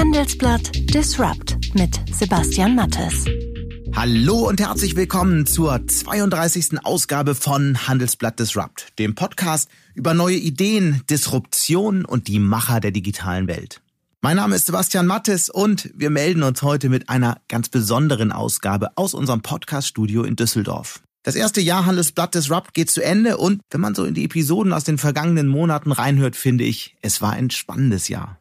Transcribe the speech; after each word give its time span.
Handelsblatt 0.00 0.94
Disrupt 0.94 1.58
mit 1.74 2.00
Sebastian 2.10 2.74
Mattes. 2.74 3.26
Hallo 3.94 4.48
und 4.48 4.58
herzlich 4.58 4.96
willkommen 4.96 5.44
zur 5.44 5.86
32. 5.86 6.82
Ausgabe 6.84 7.34
von 7.34 7.86
Handelsblatt 7.86 8.40
Disrupt, 8.40 8.98
dem 8.98 9.14
Podcast 9.14 9.68
über 9.94 10.14
neue 10.14 10.36
Ideen, 10.36 11.02
Disruption 11.10 12.06
und 12.06 12.28
die 12.28 12.38
Macher 12.38 12.80
der 12.80 12.92
digitalen 12.92 13.46
Welt. 13.46 13.82
Mein 14.22 14.38
Name 14.38 14.56
ist 14.56 14.64
Sebastian 14.64 15.06
Mattes 15.06 15.50
und 15.50 15.90
wir 15.94 16.08
melden 16.08 16.44
uns 16.44 16.62
heute 16.62 16.88
mit 16.88 17.10
einer 17.10 17.36
ganz 17.48 17.68
besonderen 17.68 18.32
Ausgabe 18.32 18.92
aus 18.96 19.12
unserem 19.12 19.42
Podcast-Studio 19.42 20.22
in 20.22 20.34
Düsseldorf. 20.34 21.02
Das 21.24 21.34
erste 21.34 21.60
Jahr 21.60 21.84
Handelsblatt 21.84 22.34
Disrupt 22.34 22.72
geht 22.72 22.90
zu 22.90 23.04
Ende 23.04 23.36
und 23.36 23.60
wenn 23.70 23.82
man 23.82 23.94
so 23.94 24.06
in 24.06 24.14
die 24.14 24.24
Episoden 24.24 24.72
aus 24.72 24.84
den 24.84 24.96
vergangenen 24.96 25.46
Monaten 25.46 25.92
reinhört, 25.92 26.36
finde 26.36 26.64
ich, 26.64 26.96
es 27.02 27.20
war 27.20 27.32
ein 27.32 27.50
spannendes 27.50 28.08
Jahr. 28.08 28.39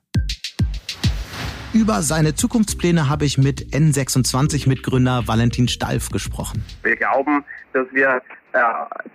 Über 1.72 2.02
seine 2.02 2.34
Zukunftspläne 2.34 3.10
habe 3.10 3.26
ich 3.26 3.38
mit 3.38 3.62
N26-Mitgründer 3.62 5.28
Valentin 5.28 5.68
Stalf 5.68 6.10
gesprochen. 6.10 6.64
Wir 6.82 6.96
glauben, 6.96 7.46
dass 7.74 7.86
wir 7.94 8.24
äh, 8.54 8.60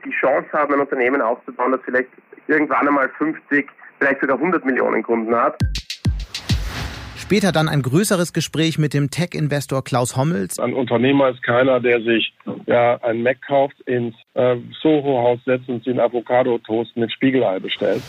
die 0.05 0.13
Chance 0.13 0.47
haben, 0.53 0.73
ein 0.75 0.79
Unternehmen 0.79 1.21
aufzubauen, 1.21 1.73
das 1.73 1.81
vielleicht 1.85 2.11
irgendwann 2.47 2.87
einmal 2.87 3.11
50, 3.19 3.67
vielleicht 3.99 4.21
sogar 4.21 4.37
100 4.37 4.65
Millionen 4.65 5.03
Kunden 5.03 5.35
hat. 5.35 5.59
Später 7.17 7.51
dann 7.51 7.69
ein 7.69 7.83
größeres 7.83 8.33
Gespräch 8.33 8.79
mit 8.79 8.95
dem 8.95 9.11
Tech-Investor 9.11 9.83
Klaus 9.83 10.17
Hommels. 10.17 10.61
Ein 10.61 10.75
Unternehmer 10.75 11.31
ist 11.31 11.43
keiner, 11.43 11.81
der 11.81 12.03
sich 12.03 12.33
ja 12.67 13.03
ein 13.03 13.25
Mac 13.25 13.39
kauft, 13.45 13.81
ins 13.87 14.15
äh, 14.35 14.59
Soho-Haus 14.81 15.41
setzt 15.45 15.69
und 15.69 15.83
sich 15.83 15.91
einen 15.91 16.01
Avocado-Toast 16.01 16.97
mit 16.97 17.11
Spiegelei 17.11 17.59
bestellt. 17.59 18.03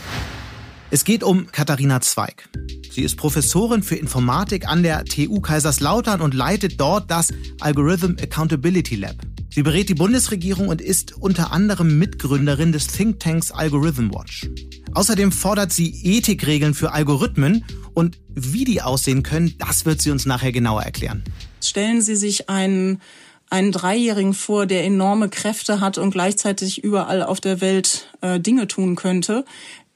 Es 0.91 1.03
geht 1.03 1.23
um 1.23 1.47
Katharina 1.51 1.99
Zweig. 1.99 2.47
Sie 2.91 3.01
ist 3.01 3.17
Professorin 3.17 3.81
für 3.81 3.95
Informatik 3.95 4.67
an 4.67 4.83
der 4.83 5.03
TU 5.03 5.41
Kaiserslautern 5.41 6.21
und 6.21 6.35
leitet 6.35 6.79
dort 6.79 7.09
das 7.09 7.33
Algorithm 7.59 8.17
Accountability 8.21 8.95
Lab. 8.95 9.15
Sie 9.49 9.63
berät 9.63 9.89
die 9.89 9.95
Bundesregierung 9.95 10.67
und 10.67 10.81
ist 10.81 11.17
unter 11.17 11.51
anderem 11.51 11.97
Mitgründerin 11.97 12.71
des 12.71 12.87
Thinktanks 12.87 13.51
Algorithm 13.51 14.13
Watch. 14.13 14.47
Außerdem 14.93 15.31
fordert 15.31 15.73
sie 15.73 15.89
Ethikregeln 16.03 16.75
für 16.75 16.91
Algorithmen 16.91 17.65
und 17.95 18.19
wie 18.29 18.63
die 18.63 18.81
aussehen 18.81 19.23
können, 19.23 19.55
das 19.57 19.85
wird 19.85 20.01
sie 20.01 20.11
uns 20.11 20.27
nachher 20.27 20.51
genauer 20.51 20.83
erklären. 20.83 21.23
Stellen 21.61 22.01
Sie 22.01 22.15
sich 22.15 22.47
einen 22.49 23.01
einen 23.47 23.71
Dreijährigen 23.71 24.33
vor, 24.33 24.65
der 24.65 24.85
enorme 24.85 25.29
Kräfte 25.29 25.79
hat 25.79 25.99
und 25.99 26.09
gleichzeitig 26.09 26.83
überall 26.83 27.21
auf 27.21 27.39
der 27.39 27.61
Welt 27.61 28.11
äh, 28.21 28.39
Dinge 28.39 28.67
tun 28.67 28.95
könnte 28.95 29.45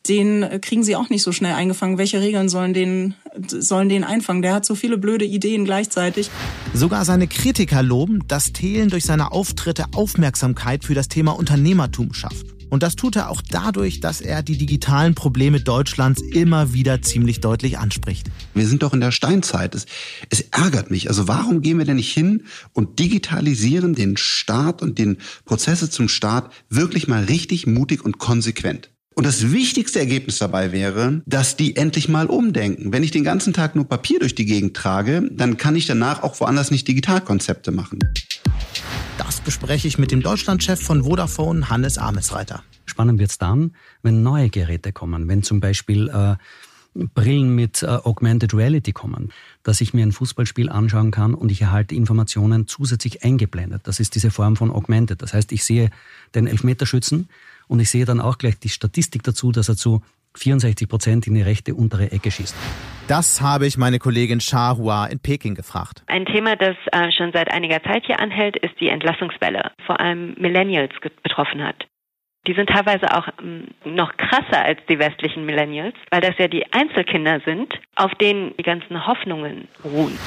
den 0.08 0.62
kriegen 0.62 0.84
sie 0.84 0.96
auch 0.96 1.10
nicht 1.10 1.24
so 1.24 1.32
schnell 1.32 1.54
eingefangen. 1.54 1.98
Welche 1.98 2.22
Regeln 2.22 2.50
sollen 2.50 2.74
den, 2.74 3.16
sollen 3.48 3.90
den 3.90 4.04
einfangen? 4.04 4.42
Der 4.42 4.54
hat 4.54 4.66
so 4.66 4.76
viele 4.76 4.98
blöde 4.98 5.26
Ideen 5.26 5.66
gleichzeitig. 5.66 6.30
Sogar 6.74 7.06
seine 7.06 7.28
Kritiker 7.28 7.84
loben, 7.84 8.28
dass 8.28 8.54
Thelen 8.54 8.90
durch 8.90 9.04
seine 9.04 9.32
Auftritte 9.32 9.86
Aufmerksamkeit 9.94 10.84
für 10.84 10.96
das 10.96 11.10
Thema 11.10 11.32
Unternehmertum 11.32 12.14
schafft. 12.14 12.46
Und 12.70 12.84
das 12.84 12.96
tut 12.96 13.16
er 13.16 13.30
auch 13.30 13.42
dadurch, 13.42 14.00
dass 14.00 14.22
er 14.22 14.44
die 14.44 14.58
digitalen 14.58 15.16
Probleme 15.16 15.60
Deutschlands 15.60 16.22
immer 16.22 16.74
wieder 16.74 17.02
ziemlich 17.02 17.42
deutlich 17.42 17.80
anspricht. 17.80 18.28
Wir 18.54 18.68
sind 18.68 18.84
doch 18.84 18.94
in 18.94 19.02
der 19.02 19.12
Steinzeit. 19.12 19.74
Es, 19.74 19.88
es, 20.30 20.42
ärgert 20.52 20.92
mich. 20.92 21.10
Also 21.10 21.28
warum 21.28 21.62
gehen 21.62 21.80
wir 21.80 21.86
denn 21.86 21.96
nicht 21.96 22.14
hin 22.14 22.44
und 22.74 23.00
digitalisieren 23.00 23.96
den 23.96 24.18
Staat 24.18 24.82
und 24.82 25.00
den 25.00 25.18
Prozesse 25.46 25.90
zum 25.90 26.10
Staat 26.10 26.52
wirklich 26.70 27.08
mal 27.08 27.24
richtig 27.24 27.66
mutig 27.66 28.06
und 28.06 28.20
konsequent? 28.20 28.92
Und 29.20 29.26
das 29.26 29.52
wichtigste 29.52 30.00
Ergebnis 30.00 30.38
dabei 30.38 30.72
wäre, 30.72 31.22
dass 31.26 31.58
die 31.58 31.76
endlich 31.76 32.08
mal 32.08 32.28
umdenken. 32.28 32.94
Wenn 32.94 33.04
ich 33.04 33.12
den 33.12 33.26
ganzen 33.26 33.52
Tag 33.52 33.76
nur 33.76 33.84
Papier 33.84 34.18
durch 34.18 34.34
die 34.34 34.46
Gegend 34.46 34.78
trage, 34.78 35.30
dann 35.30 35.58
kann 35.58 35.76
ich 35.76 35.86
danach 35.86 36.24
auch 36.24 36.40
woanders 36.40 36.72
nicht 36.72 36.88
Digitalkonzepte 36.88 37.72
machen. 37.72 38.00
Das 39.18 39.42
bespreche 39.42 39.90
ich 39.90 39.98
mit 39.98 40.12
dem 40.12 40.22
Deutschlandchef 40.22 40.82
von 40.82 41.04
Vodafone, 41.04 41.70
Hannes 41.70 41.98
Amesreiter. 41.98 42.64
Spannend 42.86 43.20
wird 43.20 43.32
es 43.32 43.38
dann, 43.38 43.76
wenn 44.04 44.24
neue 44.24 44.50
Geräte 44.50 44.94
kommen, 44.94 45.28
wenn 45.28 45.44
zum 45.44 45.60
Beispiel 45.60 46.08
äh, 46.08 46.38
Brillen 47.14 47.54
mit 47.54 47.84
äh, 47.84 47.88
Augmented 47.88 48.54
Reality 48.54 48.94
kommen, 48.94 49.34
dass 49.64 49.82
ich 49.82 49.94
mir 49.94 50.04
ein 50.04 50.14
Fußballspiel 50.14 50.70
anschauen 50.70 51.12
kann 51.12 51.34
und 51.34 51.52
ich 51.52 51.62
erhalte 51.62 51.94
Informationen 51.94 52.68
zusätzlich 52.68 53.22
eingeblendet. 53.26 53.82
Das 53.84 54.00
ist 54.00 54.16
diese 54.16 54.32
Form 54.32 54.56
von 54.56 54.72
Augmented. 54.72 55.22
Das 55.22 55.34
heißt, 55.34 55.52
ich 55.52 55.66
sehe 55.66 55.90
den 56.34 56.48
Elfmeterschützen 56.48 57.28
und 57.70 57.80
ich 57.80 57.90
sehe 57.90 58.04
dann 58.04 58.20
auch 58.20 58.38
gleich 58.38 58.60
die 58.60 58.70
Statistik 58.70 59.24
dazu, 59.24 59.52
dass 59.52 59.70
er 59.70 59.78
zu 59.78 60.02
64 60.36 60.90
Prozent 60.90 61.28
in 61.28 61.36
die 61.36 61.42
rechte 61.42 61.76
untere 61.76 62.12
Ecke 62.12 62.32
schießt. 62.32 62.56
Das 63.08 63.42
habe 63.42 63.66
ich 63.66 63.78
meine 63.78 64.00
Kollegin 64.00 64.42
Shah 64.42 64.76
Hua 64.78 65.06
in 65.06 65.20
Peking 65.20 65.56
gefragt. 65.56 66.04
Ein 66.08 66.26
Thema, 66.26 66.56
das 66.56 66.76
äh, 66.92 67.12
schon 67.12 67.32
seit 67.32 67.52
einiger 67.52 67.82
Zeit 67.84 68.06
hier 68.06 68.20
anhält, 68.20 68.58
ist 68.58 68.80
die 68.80 68.90
Entlassungswelle, 68.90 69.72
vor 69.86 70.00
allem 70.00 70.36
Millennials 70.38 70.94
betroffen 71.24 71.64
hat. 71.64 71.88
Die 72.48 72.54
sind 72.54 72.70
teilweise 72.70 73.16
auch 73.16 73.28
ähm, 73.42 73.68
noch 73.86 74.16
krasser 74.18 74.64
als 74.64 74.80
die 74.90 74.98
westlichen 74.98 75.46
Millennials, 75.46 75.96
weil 76.12 76.22
das 76.22 76.36
ja 76.38 76.48
die 76.48 76.72
Einzelkinder 76.72 77.42
sind, 77.46 77.74
auf 77.96 78.14
denen 78.16 78.56
die 78.58 78.64
ganzen 78.64 79.06
Hoffnungen 79.06 79.68
ruhen. 79.84 80.18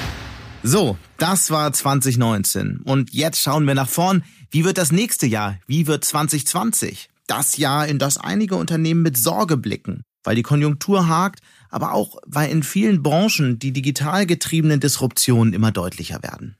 So, 0.61 0.97
das 1.17 1.51
war 1.51 1.73
2019. 1.73 2.81
Und 2.85 3.13
jetzt 3.13 3.41
schauen 3.41 3.65
wir 3.65 3.75
nach 3.75 3.89
vorn. 3.89 4.23
Wie 4.51 4.63
wird 4.63 4.77
das 4.77 4.91
nächste 4.91 5.25
Jahr? 5.25 5.57
Wie 5.67 5.87
wird 5.87 6.05
2020? 6.05 7.09
Das 7.27 7.57
Jahr, 7.57 7.87
in 7.87 7.99
das 7.99 8.17
einige 8.17 8.55
Unternehmen 8.55 9.01
mit 9.01 9.17
Sorge 9.17 9.57
blicken, 9.57 10.03
weil 10.23 10.35
die 10.35 10.43
Konjunktur 10.43 11.07
hakt, 11.07 11.39
aber 11.69 11.93
auch 11.93 12.17
weil 12.25 12.51
in 12.51 12.63
vielen 12.63 13.03
Branchen 13.03 13.59
die 13.59 13.71
digital 13.71 14.25
getriebenen 14.25 14.79
Disruptionen 14.79 15.53
immer 15.53 15.71
deutlicher 15.71 16.21
werden. 16.23 16.55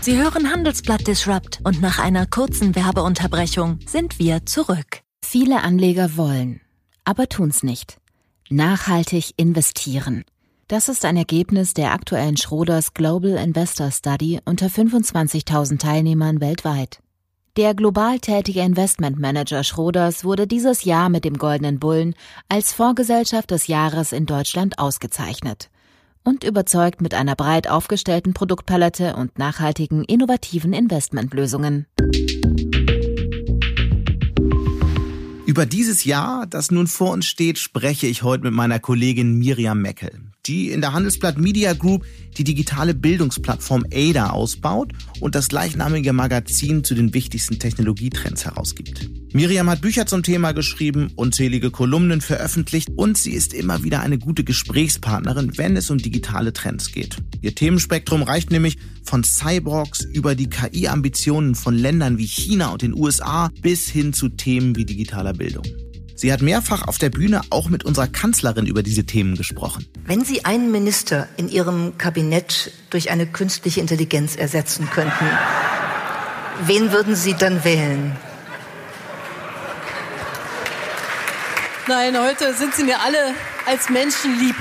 Sie 0.00 0.18
hören 0.18 0.50
Handelsblatt 0.50 1.06
Disrupt 1.06 1.60
und 1.64 1.80
nach 1.80 1.98
einer 1.98 2.26
kurzen 2.26 2.74
Werbeunterbrechung 2.74 3.78
sind 3.86 4.18
wir 4.18 4.44
zurück. 4.44 5.00
Viele 5.24 5.62
Anleger 5.62 6.16
wollen, 6.16 6.60
aber 7.04 7.28
tun's 7.28 7.62
nicht. 7.62 7.98
Nachhaltig 8.50 9.32
investieren. 9.38 10.24
Das 10.68 10.88
ist 10.88 11.04
ein 11.04 11.16
Ergebnis 11.16 11.74
der 11.74 11.92
aktuellen 11.92 12.36
Schroders 12.36 12.94
Global 12.94 13.32
Investor 13.32 13.90
Study 13.90 14.40
unter 14.44 14.66
25.000 14.66 15.78
Teilnehmern 15.78 16.40
weltweit. 16.40 17.00
Der 17.56 17.72
global 17.72 18.18
tätige 18.18 18.62
Investmentmanager 18.62 19.62
Schroders 19.62 20.24
wurde 20.24 20.48
dieses 20.48 20.82
Jahr 20.82 21.08
mit 21.08 21.24
dem 21.24 21.38
Goldenen 21.38 21.78
Bullen 21.78 22.16
als 22.48 22.72
Vorgesellschaft 22.72 23.52
des 23.52 23.68
Jahres 23.68 24.10
in 24.10 24.26
Deutschland 24.26 24.80
ausgezeichnet 24.80 25.70
und 26.24 26.42
überzeugt 26.42 27.00
mit 27.00 27.14
einer 27.14 27.36
breit 27.36 27.70
aufgestellten 27.70 28.34
Produktpalette 28.34 29.14
und 29.14 29.38
nachhaltigen, 29.38 30.02
innovativen 30.02 30.72
Investmentlösungen. 30.72 31.86
Über 35.46 35.64
dieses 35.64 36.04
Jahr, 36.04 36.48
das 36.48 36.72
nun 36.72 36.88
vor 36.88 37.12
uns 37.12 37.26
steht, 37.26 37.58
spreche 37.58 38.08
ich 38.08 38.24
heute 38.24 38.42
mit 38.42 38.52
meiner 38.52 38.80
Kollegin 38.80 39.38
Miriam 39.38 39.80
Meckel, 39.80 40.10
die 40.46 40.70
in 40.70 40.80
der 40.80 40.92
Handelsblatt 40.92 41.38
Media 41.38 41.72
Group 41.72 42.04
die 42.36 42.44
digitale 42.44 42.94
Bildungsplattform 42.94 43.84
ADA 43.92 44.30
ausbaut 44.30 44.92
und 45.20 45.34
das 45.34 45.48
gleichnamige 45.48 46.12
Magazin 46.12 46.84
zu 46.84 46.94
den 46.94 47.14
wichtigsten 47.14 47.58
Technologietrends 47.58 48.44
herausgibt. 48.44 49.08
Miriam 49.32 49.68
hat 49.68 49.80
Bücher 49.80 50.06
zum 50.06 50.22
Thema 50.22 50.52
geschrieben, 50.52 51.10
unzählige 51.16 51.70
Kolumnen 51.70 52.20
veröffentlicht 52.20 52.88
und 52.94 53.18
sie 53.18 53.32
ist 53.32 53.52
immer 53.52 53.82
wieder 53.82 54.00
eine 54.00 54.18
gute 54.18 54.44
Gesprächspartnerin, 54.44 55.56
wenn 55.56 55.76
es 55.76 55.90
um 55.90 55.98
digitale 55.98 56.52
Trends 56.52 56.92
geht. 56.92 57.16
Ihr 57.40 57.54
Themenspektrum 57.54 58.22
reicht 58.22 58.50
nämlich 58.50 58.78
von 59.02 59.24
Cyborgs 59.24 60.04
über 60.04 60.34
die 60.34 60.48
KI-Ambitionen 60.48 61.54
von 61.54 61.74
Ländern 61.74 62.18
wie 62.18 62.26
China 62.26 62.72
und 62.72 62.82
den 62.82 62.94
USA 62.94 63.50
bis 63.60 63.88
hin 63.88 64.12
zu 64.12 64.28
Themen 64.28 64.76
wie 64.76 64.84
digitaler 64.84 65.32
Bildung. 65.32 65.64
Sie 66.24 66.32
hat 66.32 66.40
mehrfach 66.40 66.88
auf 66.88 66.96
der 66.96 67.10
Bühne 67.10 67.42
auch 67.50 67.68
mit 67.68 67.84
unserer 67.84 68.06
Kanzlerin 68.06 68.64
über 68.64 68.82
diese 68.82 69.04
Themen 69.04 69.36
gesprochen. 69.36 69.84
Wenn 70.06 70.24
Sie 70.24 70.46
einen 70.46 70.72
Minister 70.72 71.28
in 71.36 71.50
Ihrem 71.50 71.98
Kabinett 71.98 72.72
durch 72.88 73.10
eine 73.10 73.26
künstliche 73.26 73.82
Intelligenz 73.82 74.34
ersetzen 74.34 74.88
könnten, 74.90 75.26
wen 76.64 76.92
würden 76.92 77.14
Sie 77.14 77.34
dann 77.34 77.62
wählen? 77.62 78.16
Nein, 81.88 82.16
heute 82.18 82.54
sind 82.54 82.72
Sie 82.74 82.84
mir 82.84 83.00
alle 83.00 83.18
als 83.66 83.90
Menschen 83.90 84.38
lieb. 84.38 84.56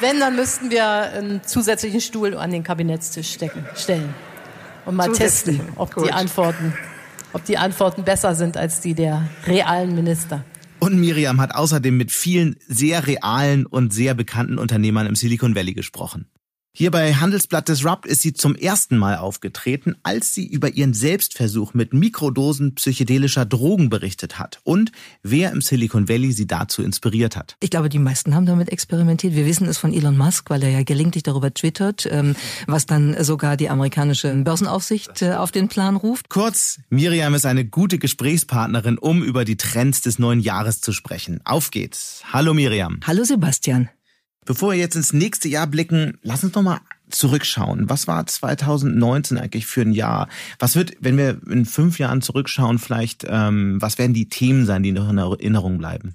Wenn, 0.00 0.20
dann 0.20 0.36
müssten 0.36 0.70
wir 0.70 0.86
einen 0.86 1.42
zusätzlichen 1.46 2.02
Stuhl 2.02 2.36
an 2.36 2.50
den 2.50 2.62
Kabinettstisch 2.62 3.32
stecken, 3.32 3.64
stellen 3.74 4.14
und 4.84 4.96
mal 4.96 5.10
testen, 5.10 5.62
ob 5.76 5.94
die 6.04 6.12
Antworten, 6.12 6.74
ob 7.32 7.42
die 7.46 7.56
Antworten 7.56 8.04
besser 8.04 8.34
sind 8.34 8.58
als 8.58 8.80
die 8.80 8.92
der 8.92 9.26
realen 9.46 9.94
Minister. 9.94 10.44
Und 10.84 11.00
Miriam 11.00 11.40
hat 11.40 11.54
außerdem 11.54 11.96
mit 11.96 12.12
vielen 12.12 12.56
sehr 12.68 13.06
realen 13.06 13.64
und 13.64 13.94
sehr 13.94 14.12
bekannten 14.12 14.58
Unternehmern 14.58 15.06
im 15.06 15.14
Silicon 15.14 15.54
Valley 15.54 15.72
gesprochen. 15.72 16.26
Hier 16.76 16.90
bei 16.90 17.14
Handelsblatt 17.14 17.68
Disrupt 17.68 18.04
ist 18.04 18.22
sie 18.22 18.32
zum 18.32 18.56
ersten 18.56 18.96
Mal 18.96 19.18
aufgetreten, 19.18 19.94
als 20.02 20.34
sie 20.34 20.44
über 20.44 20.70
ihren 20.70 20.92
Selbstversuch 20.92 21.72
mit 21.72 21.94
Mikrodosen 21.94 22.74
psychedelischer 22.74 23.46
Drogen 23.46 23.90
berichtet 23.90 24.40
hat 24.40 24.58
und 24.64 24.90
wer 25.22 25.52
im 25.52 25.60
Silicon 25.60 26.08
Valley 26.08 26.32
sie 26.32 26.48
dazu 26.48 26.82
inspiriert 26.82 27.36
hat. 27.36 27.56
Ich 27.60 27.70
glaube, 27.70 27.88
die 27.88 28.00
meisten 28.00 28.34
haben 28.34 28.44
damit 28.44 28.70
experimentiert. 28.70 29.36
Wir 29.36 29.46
wissen 29.46 29.68
es 29.68 29.78
von 29.78 29.92
Elon 29.92 30.18
Musk, 30.18 30.50
weil 30.50 30.64
er 30.64 30.70
ja 30.70 30.82
gelegentlich 30.82 31.22
darüber 31.22 31.54
twittert, 31.54 32.08
ähm, 32.10 32.34
was 32.66 32.86
dann 32.86 33.22
sogar 33.22 33.56
die 33.56 33.68
amerikanische 33.68 34.34
Börsenaufsicht 34.34 35.22
äh, 35.22 35.34
auf 35.34 35.52
den 35.52 35.68
Plan 35.68 35.94
ruft. 35.94 36.28
Kurz, 36.28 36.80
Miriam 36.90 37.34
ist 37.34 37.46
eine 37.46 37.64
gute 37.64 37.98
Gesprächspartnerin, 38.00 38.98
um 38.98 39.22
über 39.22 39.44
die 39.44 39.56
Trends 39.56 40.00
des 40.00 40.18
neuen 40.18 40.40
Jahres 40.40 40.80
zu 40.80 40.92
sprechen. 40.92 41.40
Auf 41.44 41.70
geht's. 41.70 42.24
Hallo 42.32 42.52
Miriam. 42.52 42.98
Hallo 43.06 43.22
Sebastian. 43.22 43.90
Bevor 44.44 44.72
wir 44.72 44.78
jetzt 44.78 44.96
ins 44.96 45.12
nächste 45.12 45.48
Jahr 45.48 45.66
blicken, 45.66 46.18
lass 46.22 46.44
uns 46.44 46.54
noch 46.54 46.62
mal 46.62 46.80
zurückschauen. 47.10 47.88
Was 47.88 48.06
war 48.06 48.26
2019 48.26 49.38
eigentlich 49.38 49.66
für 49.66 49.82
ein 49.82 49.92
Jahr? 49.92 50.28
Was 50.58 50.76
wird, 50.76 50.96
wenn 51.00 51.16
wir 51.16 51.40
in 51.48 51.64
fünf 51.64 51.98
Jahren 51.98 52.22
zurückschauen, 52.22 52.78
vielleicht, 52.78 53.24
ähm, 53.28 53.80
was 53.80 53.98
werden 53.98 54.14
die 54.14 54.28
Themen 54.28 54.66
sein, 54.66 54.82
die 54.82 54.92
noch 54.92 55.08
in 55.08 55.18
Erinnerung 55.18 55.78
bleiben? 55.78 56.14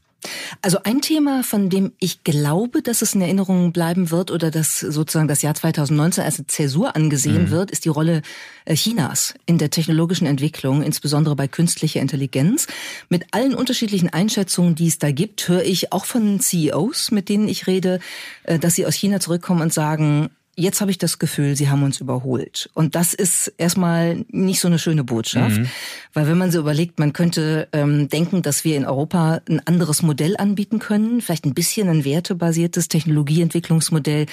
Also 0.62 0.80
ein 0.84 1.02
Thema, 1.02 1.44
von 1.44 1.70
dem 1.70 1.94
ich 2.00 2.24
glaube, 2.24 2.82
dass 2.82 3.02
es 3.02 3.14
in 3.14 3.22
Erinnerung 3.22 3.72
bleiben 3.72 4.12
wird 4.12 4.32
oder 4.32 4.52
dass 4.52 4.80
sozusagen 4.80 5.28
das 5.28 5.42
Jahr 5.42 5.56
2019 5.56 6.24
als 6.24 6.40
eine 6.40 6.48
Zäsur 6.48 6.96
angesehen 6.96 7.46
mhm. 7.46 7.50
wird, 7.52 7.72
ist 7.72 7.86
die 7.86 7.90
Rolle 7.90 8.22
äh, 8.66 8.76
Chinas 8.76 9.34
in 9.46 9.58
der 9.58 9.70
technologischen 9.70 10.26
Entwicklung, 10.26 10.82
insbesondere 10.82 11.36
bei 11.36 11.48
künstlicher 11.48 12.02
Intelligenz. 12.02 12.68
Mit 13.10 13.28
allen 13.32 13.56
unterschiedlichen 13.56 14.10
Einschätzungen, 14.10 14.76
die 14.76 14.88
es 14.88 15.00
da 15.00 15.12
gibt, 15.12 15.48
höre 15.48 15.64
ich 15.64 15.92
auch 15.94 16.06
von 16.06 16.40
CEOs, 16.40 17.12
mit 17.12 17.30
denen 17.30 17.48
ich 17.48 17.68
rede, 17.68 18.00
äh, 18.44 18.60
dass 18.60 18.76
sie 18.76 18.86
aus 18.86 18.96
China 18.96 19.20
zurückkommen 19.20 19.62
und 19.62 19.74
sagen, 19.74 20.30
jetzt 20.60 20.82
habe 20.82 20.92
ich 20.92 20.98
das 20.98 21.20
Gefühl, 21.20 21.56
sie 21.56 21.70
haben 21.70 21.84
uns 21.84 22.02
überholt. 22.02 22.70
Und 22.74 22.96
das 22.96 23.14
ist 23.14 23.54
erstmal 23.58 24.26
nicht 24.30 24.60
so 24.60 24.68
eine 24.68 24.78
schöne 24.78 25.04
Botschaft, 25.04 25.58
mhm. 25.58 25.68
weil 26.14 26.28
wenn 26.28 26.38
man 26.38 26.52
so 26.52 26.60
überlegt, 26.60 27.00
man 27.00 27.14
könnte 27.14 27.68
ähm, 27.72 28.10
denken, 28.10 28.42
dass 28.42 28.66
wir 28.66 28.76
in 28.76 28.86
Europa 28.86 29.42
ein 29.50 29.66
anderes 29.66 30.02
Modell 30.02 30.36
anbieten 30.38 30.80
können, 30.80 31.22
vielleicht 31.22 31.46
ein 31.46 31.54
bisschen 31.54 31.88
ein 31.88 32.04
wertebasiertes 32.04 32.90
Technologieentwicklungsmodell, 32.90 34.26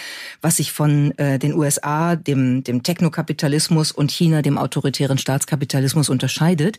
was 0.43 0.57
sich 0.57 0.73
von 0.73 1.17
äh, 1.19 1.39
den 1.39 1.55
USA, 1.55 2.17
dem, 2.17 2.65
dem 2.65 2.83
Technokapitalismus 2.83 3.93
und 3.93 4.11
China, 4.11 4.43
dem 4.43 4.59
autoritären 4.59 5.19
Staatskapitalismus 5.19 6.09
unterscheidet, 6.09 6.79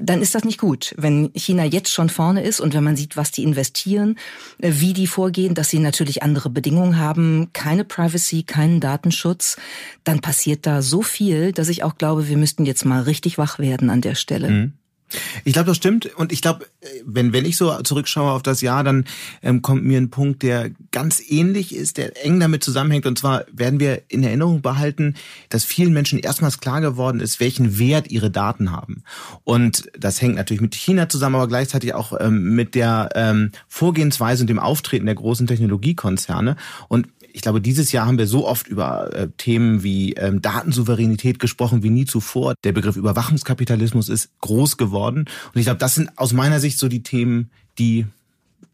dann 0.00 0.20
ist 0.20 0.34
das 0.34 0.44
nicht 0.44 0.58
gut. 0.58 0.94
Wenn 0.96 1.30
China 1.34 1.64
jetzt 1.64 1.92
schon 1.92 2.08
vorne 2.08 2.42
ist 2.42 2.60
und 2.60 2.74
wenn 2.74 2.84
man 2.84 2.96
sieht, 2.96 3.16
was 3.16 3.30
die 3.30 3.44
investieren, 3.44 4.18
äh, 4.58 4.72
wie 4.74 4.92
die 4.92 5.06
vorgehen, 5.06 5.54
dass 5.54 5.68
sie 5.70 5.78
natürlich 5.78 6.22
andere 6.24 6.50
Bedingungen 6.50 6.98
haben, 6.98 7.50
keine 7.52 7.84
Privacy, 7.84 8.42
keinen 8.42 8.79
Datenschutz, 8.80 9.56
dann 10.04 10.20
passiert 10.20 10.66
da 10.66 10.82
so 10.82 11.02
viel, 11.02 11.52
dass 11.52 11.68
ich 11.68 11.84
auch 11.84 11.96
glaube, 11.96 12.28
wir 12.28 12.36
müssten 12.36 12.66
jetzt 12.66 12.84
mal 12.84 13.02
richtig 13.02 13.38
wach 13.38 13.58
werden 13.58 13.90
an 13.90 14.00
der 14.00 14.14
Stelle. 14.14 14.50
Mhm. 14.50 14.72
Ich 15.44 15.52
glaube, 15.52 15.66
das 15.66 15.76
stimmt. 15.76 16.14
Und 16.14 16.32
ich 16.32 16.42
glaube, 16.42 16.66
wenn, 17.04 17.32
wenn 17.32 17.44
ich 17.44 17.56
so 17.56 17.82
zurückschaue 17.82 18.30
auf 18.30 18.42
das 18.42 18.60
Jahr, 18.60 18.84
dann 18.84 19.04
ähm, 19.42 19.62
kommt 19.62 19.84
mir 19.84 19.98
ein 19.98 20.10
Punkt, 20.10 20.42
der 20.42 20.70
ganz 20.92 21.20
ähnlich 21.28 21.74
ist, 21.74 21.98
der 21.98 22.24
eng 22.24 22.40
damit 22.40 22.62
zusammenhängt. 22.62 23.06
Und 23.06 23.18
zwar 23.18 23.44
werden 23.52 23.80
wir 23.80 24.02
in 24.08 24.22
Erinnerung 24.22 24.62
behalten, 24.62 25.14
dass 25.48 25.64
vielen 25.64 25.92
Menschen 25.92 26.18
erstmals 26.18 26.60
klar 26.60 26.80
geworden 26.80 27.20
ist, 27.20 27.40
welchen 27.40 27.78
Wert 27.78 28.10
ihre 28.10 28.30
Daten 28.30 28.70
haben. 28.70 29.02
Und 29.44 29.90
das 29.98 30.22
hängt 30.22 30.36
natürlich 30.36 30.60
mit 30.62 30.74
China 30.74 31.08
zusammen, 31.08 31.36
aber 31.36 31.48
gleichzeitig 31.48 31.94
auch 31.94 32.12
ähm, 32.20 32.54
mit 32.54 32.74
der 32.74 33.10
ähm, 33.14 33.50
Vorgehensweise 33.68 34.44
und 34.44 34.48
dem 34.48 34.58
Auftreten 34.58 35.06
der 35.06 35.14
großen 35.14 35.46
Technologiekonzerne. 35.46 36.56
Und 36.88 37.08
ich 37.32 37.42
glaube, 37.42 37.60
dieses 37.60 37.92
Jahr 37.92 38.06
haben 38.06 38.18
wir 38.18 38.26
so 38.26 38.46
oft 38.46 38.66
über 38.66 39.14
äh, 39.14 39.28
Themen 39.36 39.82
wie 39.82 40.14
ähm, 40.14 40.42
Datensouveränität 40.42 41.38
gesprochen 41.38 41.82
wie 41.82 41.90
nie 41.90 42.04
zuvor. 42.04 42.54
Der 42.64 42.72
Begriff 42.72 42.96
Überwachungskapitalismus 42.96 44.08
ist 44.08 44.30
groß 44.40 44.76
geworden. 44.76 45.26
Und 45.52 45.58
ich 45.58 45.64
glaube, 45.64 45.78
das 45.78 45.94
sind 45.94 46.16
aus 46.16 46.32
meiner 46.32 46.60
Sicht 46.60 46.78
so 46.78 46.88
die 46.88 47.02
Themen, 47.02 47.50
die 47.78 48.06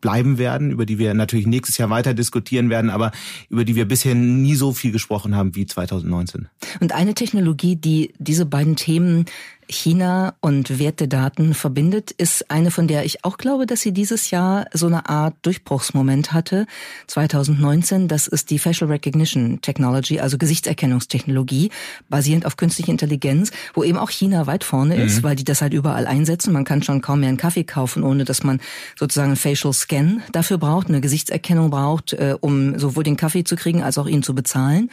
bleiben 0.01 0.39
werden, 0.39 0.71
über 0.71 0.87
die 0.87 0.99
wir 0.99 1.15
natürlich 1.15 1.47
nächstes 1.47 1.79
Jahr 1.79 1.91
weiter 1.91 2.15
diskutieren 2.15 2.71
werden, 2.71 2.91
aber 2.91 3.13
über 3.49 3.65
die 3.65 3.75
wir 3.75 3.87
bisher 3.87 4.15
nie 4.15 4.55
so 4.55 4.73
viel 4.73 4.93
gesprochen 4.93 5.35
haben 5.35 5.55
wie 5.55 5.67
2019. 5.67 6.49
Und 6.81 6.93
eine 6.93 7.15
Technologie, 7.15 7.77
die 7.77 8.13
diese 8.19 8.47
beiden 8.47 8.77
Themen 8.77 9.25
China 9.69 10.35
und 10.41 10.79
Wertedaten 10.79 11.55
verbindet, 11.55 12.11
ist 12.13 12.51
eine, 12.51 12.71
von 12.71 12.89
der 12.89 13.05
ich 13.05 13.25
auch 13.25 13.39
glaube, 13.39 13.67
dass 13.67 13.81
sie 13.81 13.93
dieses 13.93 14.31
Jahr 14.31 14.67
so 14.73 14.87
eine 14.87 15.09
Art 15.09 15.35
Durchbruchsmoment 15.43 16.33
hatte. 16.33 16.67
2019, 17.09 18.09
das 18.09 18.27
ist 18.27 18.51
die 18.51 18.59
Facial 18.59 18.91
Recognition 18.91 19.61
Technology, 19.61 20.21
also 20.21 20.39
Gesichtserkennungstechnologie, 20.39 21.71
basierend 22.09 22.47
auf 22.47 22.57
künstlicher 22.57 22.93
Intelligenz, 22.93 23.51
wo 23.75 23.83
eben 23.83 23.99
auch 23.99 24.11
China 24.11 24.47
weit 24.47 24.65
vorne 24.65 24.97
ist, 24.97 25.19
mhm. 25.19 25.23
weil 25.25 25.37
die 25.37 25.45
das 25.45 25.63
halt 25.63 25.75
überall 25.75 26.07
einsetzen. 26.07 26.53
Man 26.53 26.65
kann 26.65 26.83
schon 26.83 27.01
kaum 27.01 27.21
mehr 27.21 27.29
einen 27.29 27.39
Kaffee 27.39 27.65
kaufen, 27.65 28.03
ohne 28.03 28.25
dass 28.25 28.43
man 28.43 28.61
sozusagen 28.99 29.31
einen 29.31 29.37
Facial 29.37 29.73
Scan 29.73 30.23
dafür 30.33 30.59
braucht, 30.59 30.89
eine 30.89 31.01
Gesichtserkennung 31.01 31.71
braucht, 31.71 32.13
äh, 32.13 32.37
um 32.41 32.79
sowohl 32.79 33.05
den 33.05 33.17
Kaffee 33.17 33.45
zu 33.45 33.57
kriegen 33.57 33.83
als 33.83 33.99
auch 33.99 34.07
ihn 34.07 34.23
zu 34.23 34.35
bezahlen. 34.35 34.91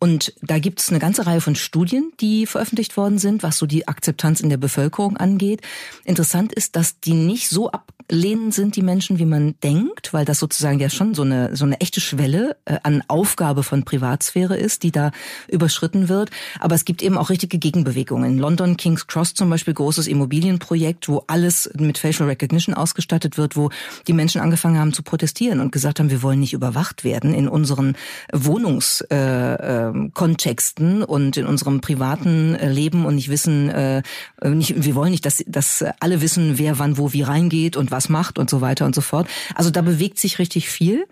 Und 0.00 0.34
da 0.42 0.58
gibt 0.58 0.80
es 0.80 0.90
eine 0.90 0.98
ganze 0.98 1.26
Reihe 1.26 1.40
von 1.40 1.54
Studien, 1.54 2.12
die 2.20 2.46
veröffentlicht 2.46 2.96
worden 2.96 3.18
sind, 3.18 3.42
was 3.42 3.56
so 3.56 3.64
die 3.64 3.88
Akzeptanz 3.88 4.40
in 4.40 4.50
der 4.50 4.58
Bevölkerung 4.58 5.16
angeht. 5.16 5.62
Interessant 6.04 6.52
ist, 6.52 6.76
dass 6.76 7.00
die 7.00 7.14
nicht 7.14 7.48
so 7.48 7.70
ablehnend 7.70 8.52
sind, 8.52 8.76
die 8.76 8.82
Menschen, 8.82 9.18
wie 9.18 9.24
man 9.24 9.54
denkt, 9.62 10.12
weil 10.12 10.26
das 10.26 10.38
sozusagen 10.38 10.78
ja 10.78 10.90
schon 10.90 11.14
so 11.14 11.22
eine, 11.22 11.56
so 11.56 11.64
eine 11.64 11.80
echte 11.80 12.02
Schwelle 12.02 12.56
äh, 12.66 12.78
an 12.82 13.02
Aufgabe 13.08 13.62
von 13.62 13.84
Privatsphäre 13.84 14.56
ist, 14.56 14.82
die 14.82 14.92
da 14.92 15.10
überschritten 15.48 16.10
wird. 16.10 16.30
Aber 16.60 16.74
es 16.74 16.84
gibt 16.84 17.02
eben 17.02 17.16
auch 17.16 17.30
richtige 17.30 17.58
Gegenbewegungen. 17.58 18.32
In 18.32 18.38
London, 18.38 18.76
King's 18.76 19.06
Cross 19.06 19.32
zum 19.32 19.48
Beispiel, 19.48 19.72
großes 19.72 20.06
Immobilienprojekt, 20.06 21.08
wo 21.08 21.24
alles 21.28 21.70
mit 21.78 21.96
Facial 21.96 22.28
Recognition 22.28 22.74
ausgestattet 22.74 23.38
wird, 23.38 23.56
wo 23.56 23.70
die 24.06 24.12
Menschen 24.12 24.42
angefangen 24.42 24.78
haben 24.78 24.92
zu 24.92 25.02
protestieren 25.02 25.60
und 25.60 25.72
gesagt 25.72 25.98
haben, 25.98 26.10
wir 26.10 26.22
wollen 26.22 26.40
nicht 26.40 26.52
überwacht 26.52 27.04
werden 27.04 27.32
in 27.32 27.48
unseren 27.48 27.96
Wohnungs- 28.32 29.02
äh, 29.10 29.83
ähm, 29.88 30.12
Kontexten 30.14 31.02
und 31.02 31.36
in 31.36 31.46
unserem 31.46 31.80
privaten 31.80 32.54
äh, 32.54 32.70
Leben 32.70 33.06
und 33.06 33.14
nicht 33.14 33.28
wissen, 33.28 33.68
äh, 33.68 34.02
nicht, 34.42 34.84
wir 34.84 34.94
wollen 34.94 35.10
nicht, 35.10 35.26
dass, 35.26 35.42
dass 35.46 35.84
alle 36.00 36.20
wissen, 36.20 36.58
wer 36.58 36.78
wann 36.78 36.98
wo 36.98 37.12
wie 37.12 37.22
reingeht 37.22 37.76
und 37.76 37.90
was 37.90 38.08
macht 38.08 38.38
und 38.38 38.50
so 38.50 38.60
weiter 38.60 38.84
und 38.86 38.94
so 38.94 39.00
fort. 39.00 39.28
Also 39.54 39.70
da 39.70 39.82
bewegt 39.82 40.18
sich 40.18 40.38
richtig 40.38 40.68
viel. 40.68 41.06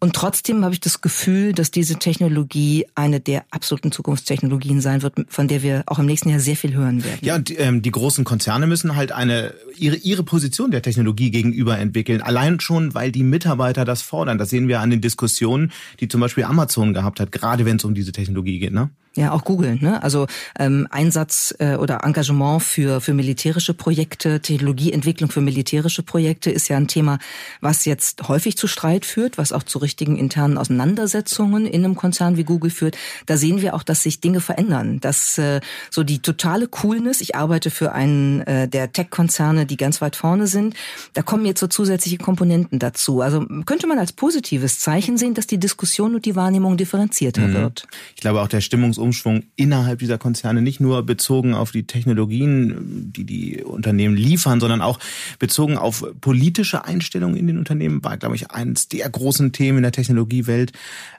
Und 0.00 0.14
trotzdem 0.14 0.64
habe 0.64 0.74
ich 0.74 0.80
das 0.80 1.00
Gefühl, 1.00 1.52
dass 1.52 1.72
diese 1.72 1.96
Technologie 1.96 2.86
eine 2.94 3.18
der 3.18 3.44
absoluten 3.50 3.90
Zukunftstechnologien 3.90 4.80
sein 4.80 5.02
wird, 5.02 5.14
von 5.28 5.48
der 5.48 5.62
wir 5.62 5.82
auch 5.86 5.98
im 5.98 6.06
nächsten 6.06 6.28
Jahr 6.28 6.38
sehr 6.38 6.56
viel 6.56 6.74
hören 6.74 7.02
werden. 7.04 7.18
Ja, 7.22 7.34
und 7.34 7.58
ähm, 7.58 7.82
die 7.82 7.90
großen 7.90 8.24
Konzerne 8.24 8.68
müssen 8.68 8.94
halt 8.94 9.10
eine 9.10 9.54
ihre 9.76 9.96
ihre 9.96 10.22
Position 10.22 10.70
der 10.70 10.82
Technologie 10.82 11.30
gegenüber 11.30 11.78
entwickeln. 11.78 12.22
Allein 12.22 12.60
schon, 12.60 12.94
weil 12.94 13.10
die 13.10 13.24
Mitarbeiter 13.24 13.84
das 13.84 14.02
fordern. 14.02 14.38
Das 14.38 14.50
sehen 14.50 14.68
wir 14.68 14.80
an 14.80 14.90
den 14.90 15.00
Diskussionen, 15.00 15.72
die 15.98 16.06
zum 16.06 16.20
Beispiel 16.20 16.44
Amazon 16.44 16.94
gehabt 16.94 17.18
hat, 17.18 17.32
gerade 17.32 17.64
wenn 17.64 17.76
es 17.76 17.84
um 17.84 17.94
diese 17.94 18.12
Technologie 18.12 18.60
geht. 18.60 18.72
Ne? 18.72 18.90
Ja, 19.18 19.32
auch 19.32 19.42
Google. 19.42 19.78
Ne? 19.80 20.00
Also 20.00 20.28
ähm, 20.60 20.86
Einsatz 20.92 21.52
äh, 21.58 21.74
oder 21.74 22.04
Engagement 22.04 22.62
für, 22.62 23.00
für 23.00 23.14
militärische 23.14 23.74
Projekte, 23.74 24.38
Technologieentwicklung 24.38 25.28
für 25.28 25.40
militärische 25.40 26.04
Projekte 26.04 26.52
ist 26.52 26.68
ja 26.68 26.76
ein 26.76 26.86
Thema, 26.86 27.18
was 27.60 27.84
jetzt 27.84 28.28
häufig 28.28 28.56
zu 28.56 28.68
Streit 28.68 29.04
führt, 29.04 29.36
was 29.36 29.50
auch 29.52 29.64
zu 29.64 29.80
richtigen 29.80 30.16
internen 30.16 30.56
Auseinandersetzungen 30.56 31.66
in 31.66 31.84
einem 31.84 31.96
Konzern 31.96 32.36
wie 32.36 32.44
Google 32.44 32.70
führt. 32.70 32.96
Da 33.26 33.36
sehen 33.36 33.60
wir 33.60 33.74
auch, 33.74 33.82
dass 33.82 34.04
sich 34.04 34.20
Dinge 34.20 34.40
verändern. 34.40 35.00
Dass 35.00 35.36
äh, 35.36 35.62
so 35.90 36.04
die 36.04 36.20
totale 36.20 36.68
Coolness, 36.68 37.20
ich 37.20 37.34
arbeite 37.34 37.72
für 37.72 37.90
einen 37.90 38.42
äh, 38.42 38.68
der 38.68 38.92
Tech-Konzerne, 38.92 39.66
die 39.66 39.76
ganz 39.76 40.00
weit 40.00 40.14
vorne 40.14 40.46
sind, 40.46 40.76
da 41.14 41.22
kommen 41.22 41.44
jetzt 41.44 41.58
so 41.58 41.66
zusätzliche 41.66 42.18
Komponenten 42.18 42.78
dazu. 42.78 43.20
Also 43.20 43.44
könnte 43.66 43.88
man 43.88 43.98
als 43.98 44.12
positives 44.12 44.78
Zeichen 44.78 45.18
sehen, 45.18 45.34
dass 45.34 45.48
die 45.48 45.58
Diskussion 45.58 46.14
und 46.14 46.24
die 46.24 46.36
Wahrnehmung 46.36 46.76
differenzierter 46.76 47.48
mhm. 47.48 47.54
wird. 47.54 47.88
Ich 48.14 48.20
glaube 48.20 48.42
auch 48.42 48.48
der 48.48 48.60
Stimmungsumschwung 48.60 49.07
Umschwung 49.08 49.44
innerhalb 49.56 50.00
dieser 50.00 50.18
Konzerne, 50.18 50.60
nicht 50.60 50.80
nur 50.80 51.02
bezogen 51.02 51.54
auf 51.54 51.72
die 51.72 51.86
Technologien, 51.86 53.10
die 53.12 53.24
die 53.24 53.62
Unternehmen 53.62 54.16
liefern, 54.16 54.60
sondern 54.60 54.82
auch 54.82 54.98
bezogen 55.38 55.78
auf 55.78 56.04
politische 56.20 56.84
Einstellungen 56.84 57.36
in 57.36 57.46
den 57.46 57.58
Unternehmen, 57.58 58.04
war, 58.04 58.18
glaube 58.18 58.36
ich, 58.36 58.50
eines 58.50 58.88
der 58.88 59.08
großen 59.08 59.52
Themen 59.52 59.78
in 59.78 59.82
der 59.82 59.92
Technologiewelt. 59.92 60.72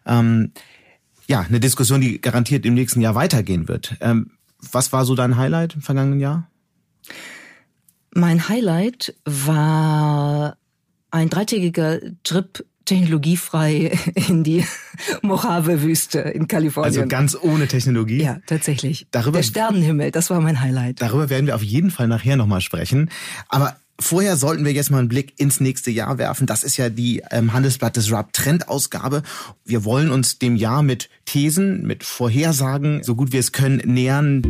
Ähm, 0.05 0.51
ja, 1.27 1.41
eine 1.41 1.59
Diskussion, 1.59 2.01
die 2.01 2.21
garantiert 2.21 2.65
im 2.65 2.75
nächsten 2.75 3.01
Jahr 3.01 3.15
weitergehen 3.15 3.67
wird. 3.67 3.95
Ähm, 4.01 4.31
was 4.71 4.93
war 4.93 5.05
so 5.05 5.15
dein 5.15 5.37
Highlight 5.37 5.75
im 5.75 5.81
vergangenen 5.81 6.19
Jahr? 6.19 6.47
Mein 8.13 8.49
Highlight 8.49 9.15
war 9.25 10.57
ein 11.11 11.29
dreitägiger 11.29 11.99
Trip 12.23 12.65
technologiefrei 12.89 13.97
in 14.27 14.43
die 14.43 14.65
Mojave-Wüste 15.21 16.19
in 16.19 16.47
Kalifornien. 16.47 16.87
Also 16.87 17.07
ganz 17.07 17.37
ohne 17.39 17.67
Technologie? 17.67 18.23
Ja, 18.23 18.39
tatsächlich. 18.47 19.07
Darüber, 19.11 19.37
Der 19.37 19.43
Sternenhimmel, 19.43 20.11
das 20.11 20.29
war 20.29 20.41
mein 20.41 20.59
Highlight. 20.59 21.01
Darüber 21.01 21.29
werden 21.29 21.45
wir 21.45 21.55
auf 21.55 21.63
jeden 21.63 21.91
Fall 21.91 22.07
nachher 22.07 22.35
nochmal 22.35 22.61
sprechen. 22.61 23.09
Aber 23.47 23.75
Vorher 24.01 24.37
sollten 24.37 24.63
wir 24.63 24.71
jetzt 24.71 24.91
mal 24.91 24.99
einen 24.99 25.09
Blick 25.09 25.33
ins 25.41 25.59
nächste 25.59 25.91
Jahr 25.91 26.17
werfen. 26.17 26.47
Das 26.47 26.63
ist 26.63 26.77
ja 26.77 26.87
die 26.87 27.21
ähm, 27.31 27.51
Handelsblatt 27.51 27.97
Disrupt 27.97 28.33
Trendausgabe. 28.33 29.23
Wir 29.65 29.83
wollen 29.83 30.09
uns 30.09 30.39
dem 30.39 30.55
Jahr 30.55 30.83
mit 30.83 31.09
Thesen, 31.25 31.85
mit 31.85 32.05
Vorhersagen, 32.05 33.03
so 33.03 33.15
gut 33.15 33.33
wir 33.33 33.41
es 33.41 33.51
können, 33.51 33.81
nähern. 33.83 34.41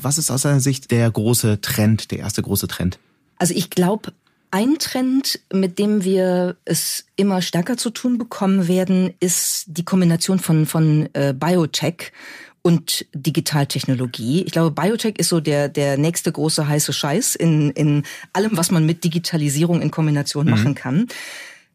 Was 0.00 0.16
ist 0.16 0.30
aus 0.30 0.40
deiner 0.40 0.60
Sicht 0.60 0.90
der 0.90 1.10
große 1.10 1.60
Trend, 1.60 2.12
der 2.12 2.20
erste 2.20 2.40
große 2.40 2.66
Trend? 2.66 2.98
Also 3.36 3.52
ich 3.54 3.68
glaube, 3.68 4.14
ein 4.52 4.78
Trend, 4.78 5.40
mit 5.52 5.78
dem 5.78 6.04
wir 6.04 6.56
es 6.66 7.06
immer 7.16 7.40
stärker 7.40 7.76
zu 7.78 7.90
tun 7.90 8.18
bekommen 8.18 8.68
werden, 8.68 9.14
ist 9.18 9.64
die 9.66 9.84
Kombination 9.84 10.38
von, 10.38 10.66
von 10.66 11.08
äh, 11.14 11.34
Biotech 11.34 12.12
und 12.60 13.06
Digitaltechnologie. 13.14 14.42
Ich 14.42 14.52
glaube, 14.52 14.70
Biotech 14.70 15.18
ist 15.18 15.30
so 15.30 15.40
der, 15.40 15.68
der 15.68 15.96
nächste 15.96 16.30
große 16.30 16.68
heiße 16.68 16.92
Scheiß 16.92 17.34
in, 17.34 17.70
in 17.70 18.04
allem, 18.34 18.56
was 18.56 18.70
man 18.70 18.84
mit 18.84 19.04
Digitalisierung 19.04 19.80
in 19.80 19.90
Kombination 19.90 20.44
mhm. 20.44 20.50
machen 20.50 20.74
kann. 20.74 21.08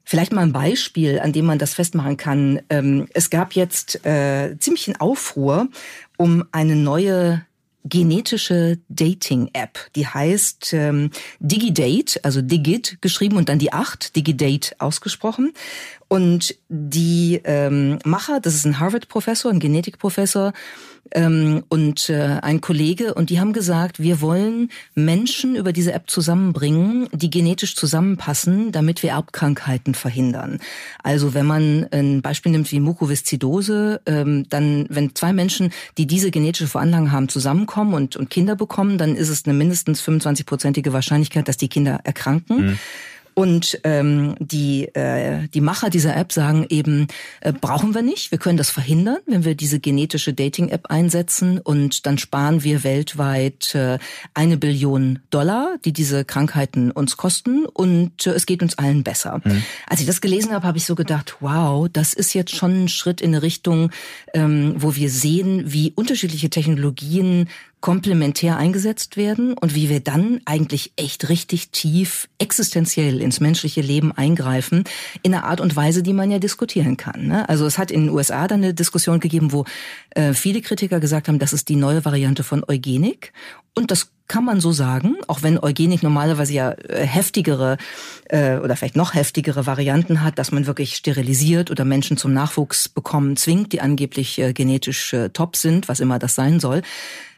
Vielleicht 0.04 0.32
mal 0.32 0.44
ein 0.44 0.54
Beispiel, 0.54 1.20
an 1.20 1.34
dem 1.34 1.46
man 1.46 1.58
das 1.58 1.74
festmachen 1.74 2.16
kann. 2.16 2.62
Ähm, 2.70 3.08
es 3.14 3.32
gab 3.32 3.54
jetzt 3.54 4.06
äh, 4.06 4.56
ziemlich 4.60 4.88
einen 4.88 5.02
Aufruhr 5.02 5.68
um 6.16 6.46
eine 6.52 6.76
neue 6.76 7.44
genetische 7.90 8.80
Dating-App. 8.90 9.80
Die 9.96 10.08
heißt 10.08 10.74
ähm, 10.74 11.12
DigiDate, 11.40 12.24
also 12.24 12.42
Digit 12.42 13.02
geschrieben 13.02 13.38
und 13.38 13.50
dann 13.50 13.60
die 13.60 13.74
8, 13.74 14.16
DigiDate 14.16 14.76
ausgesprochen. 14.80 15.54
Und 16.08 16.56
die 16.70 17.42
ähm, 17.44 18.00
Macher, 18.06 18.40
das 18.40 18.56
ist 18.56 18.66
ein 18.66 18.80
Harvard-Professor, 18.80 19.52
ein 19.52 19.60
Genetikprofessor, 19.60 20.54
ähm, 21.12 21.64
und 21.70 22.10
äh, 22.10 22.40
ein 22.42 22.62
Kollege 22.62 23.14
und 23.14 23.30
die 23.30 23.40
haben 23.40 23.54
gesagt, 23.54 24.00
wir 24.00 24.22
wollen 24.22 24.70
Menschen 24.96 25.56
über 25.56 25.74
diese 25.74 25.94
App 25.94 26.10
zusammenbringen, 26.10 27.08
die 27.12 27.30
genetisch 27.30 27.76
zusammenpassen, 27.76 28.72
damit 28.72 29.04
wir 29.04 29.12
Erbkrankheiten 29.12 29.96
verhindern. 29.96 30.60
Also 31.04 31.34
wenn 31.34 31.46
man 31.46 31.88
ein 31.92 32.22
Beispiel 32.22 32.52
nimmt 32.52 32.72
wie 32.72 32.80
Mukoviszidose, 32.80 34.02
ähm, 34.06 34.48
dann 34.50 34.86
wenn 34.90 35.16
zwei 35.16 35.34
Menschen, 35.34 35.72
die 35.98 36.08
diese 36.08 36.32
genetische 36.32 36.68
Veranlagung 36.68 37.12
haben, 37.12 37.30
zusammenkommen 37.30 37.94
und, 37.94 38.16
und 38.16 38.30
Kinder 38.30 38.56
bekommen, 38.56 38.98
dann 38.98 39.16
ist 39.16 39.30
es 39.30 39.46
eine 39.46 39.54
mindestens 39.54 40.02
25-prozentige 40.02 40.94
Wahrscheinlichkeit, 40.94 41.48
dass 41.48 41.58
die 41.58 41.70
Kinder 41.70 42.00
erkranken. 42.04 42.68
Mhm. 42.68 42.80
Und 43.38 43.80
ähm, 43.84 44.34
die, 44.40 44.86
äh, 44.96 45.48
die 45.50 45.62
Macher 45.62 45.92
dieser 45.92 46.18
App 46.18 46.32
sagen 46.32 46.66
eben, 46.70 47.06
äh, 47.42 47.54
brauchen 47.54 47.94
wir 47.94 48.02
nicht, 48.02 48.32
wir 48.32 48.40
können 48.40 48.58
das 48.58 48.72
verhindern, 48.72 49.20
wenn 49.28 49.46
wir 49.46 49.54
diese 49.54 49.80
genetische 49.80 50.34
Dating-App 50.34 50.88
einsetzen 50.90 51.60
und 51.60 52.08
dann 52.08 52.18
sparen 52.18 52.64
wir 52.64 52.84
weltweit 52.84 53.76
äh, 53.76 54.00
eine 54.34 54.58
Billion 54.58 55.20
Dollar, 55.30 55.78
die 55.86 55.94
diese 55.94 56.26
Krankheiten 56.26 56.90
uns 56.90 57.16
kosten 57.16 57.68
und 57.68 58.26
äh, 58.26 58.32
es 58.32 58.48
geht 58.48 58.64
uns 58.64 58.80
allen 58.80 59.04
besser. 59.04 59.40
Mhm. 59.44 59.62
Als 59.86 60.00
ich 60.00 60.08
das 60.08 60.20
gelesen 60.20 60.52
habe, 60.52 60.66
habe 60.66 60.80
ich 60.80 60.86
so 60.86 60.96
gedacht, 60.96 61.36
wow, 61.40 61.88
das 61.94 62.16
ist 62.16 62.34
jetzt 62.34 62.56
schon 62.56 62.86
ein 62.86 62.88
Schritt 62.88 63.22
in 63.22 63.36
eine 63.36 63.44
Richtung, 63.44 63.92
ähm, 64.34 64.74
wo 64.78 64.96
wir 64.96 65.12
sehen, 65.12 65.62
wie 65.68 65.92
unterschiedliche 65.96 66.50
Technologien 66.50 67.50
komplementär 67.88 68.58
eingesetzt 68.58 69.16
werden 69.16 69.54
und 69.54 69.74
wie 69.74 69.88
wir 69.88 70.02
dann 70.02 70.42
eigentlich 70.44 70.92
echt 70.98 71.30
richtig 71.30 71.70
tief 71.70 72.28
existenziell 72.38 73.22
ins 73.22 73.40
menschliche 73.40 73.80
Leben 73.80 74.12
eingreifen, 74.12 74.84
in 75.24 75.34
einer 75.34 75.46
Art 75.46 75.62
und 75.62 75.74
Weise, 75.74 76.04
die 76.04 76.12
man 76.12 76.30
ja 76.30 76.38
diskutieren 76.38 76.98
kann. 76.98 77.28
Ne? 77.28 77.48
Also 77.48 77.66
es 77.66 77.78
hat 77.78 77.90
in 77.90 78.02
den 78.02 78.10
USA 78.10 78.46
dann 78.50 78.62
eine 78.62 78.74
Diskussion 78.74 79.22
gegeben, 79.22 79.54
wo 79.54 79.64
äh, 80.10 80.34
viele 80.34 80.60
Kritiker 80.60 81.00
gesagt 81.00 81.30
haben, 81.30 81.40
das 81.40 81.54
ist 81.54 81.70
die 81.70 81.78
neue 81.78 82.04
Variante 82.04 82.44
von 82.44 82.62
Eugenik. 82.68 83.32
Und 83.74 83.90
das 83.90 84.12
kann 84.28 84.44
man 84.44 84.60
so 84.60 84.74
sagen, 84.74 85.16
auch 85.28 85.42
wenn 85.42 85.58
Eugenik 85.58 86.04
normalerweise 86.04 86.52
ja 86.52 86.72
äh, 86.72 87.06
heftigere 87.06 87.78
äh, 88.26 88.58
oder 88.58 88.76
vielleicht 88.76 88.98
noch 88.98 89.14
heftigere 89.14 89.66
Varianten 89.66 90.24
hat, 90.24 90.40
dass 90.40 90.52
man 90.52 90.68
wirklich 90.68 90.98
sterilisiert 90.98 91.72
oder 91.72 91.86
Menschen 91.86 92.18
zum 92.18 92.34
Nachwuchs 92.34 92.90
bekommen 92.90 93.38
zwingt, 93.38 93.72
die 93.72 93.80
angeblich 93.80 94.40
äh, 94.40 94.52
genetisch 94.52 95.14
äh, 95.14 95.30
top 95.30 95.56
sind, 95.56 95.88
was 95.88 96.02
immer 96.02 96.20
das 96.20 96.36
sein 96.36 96.60
soll. 96.60 96.82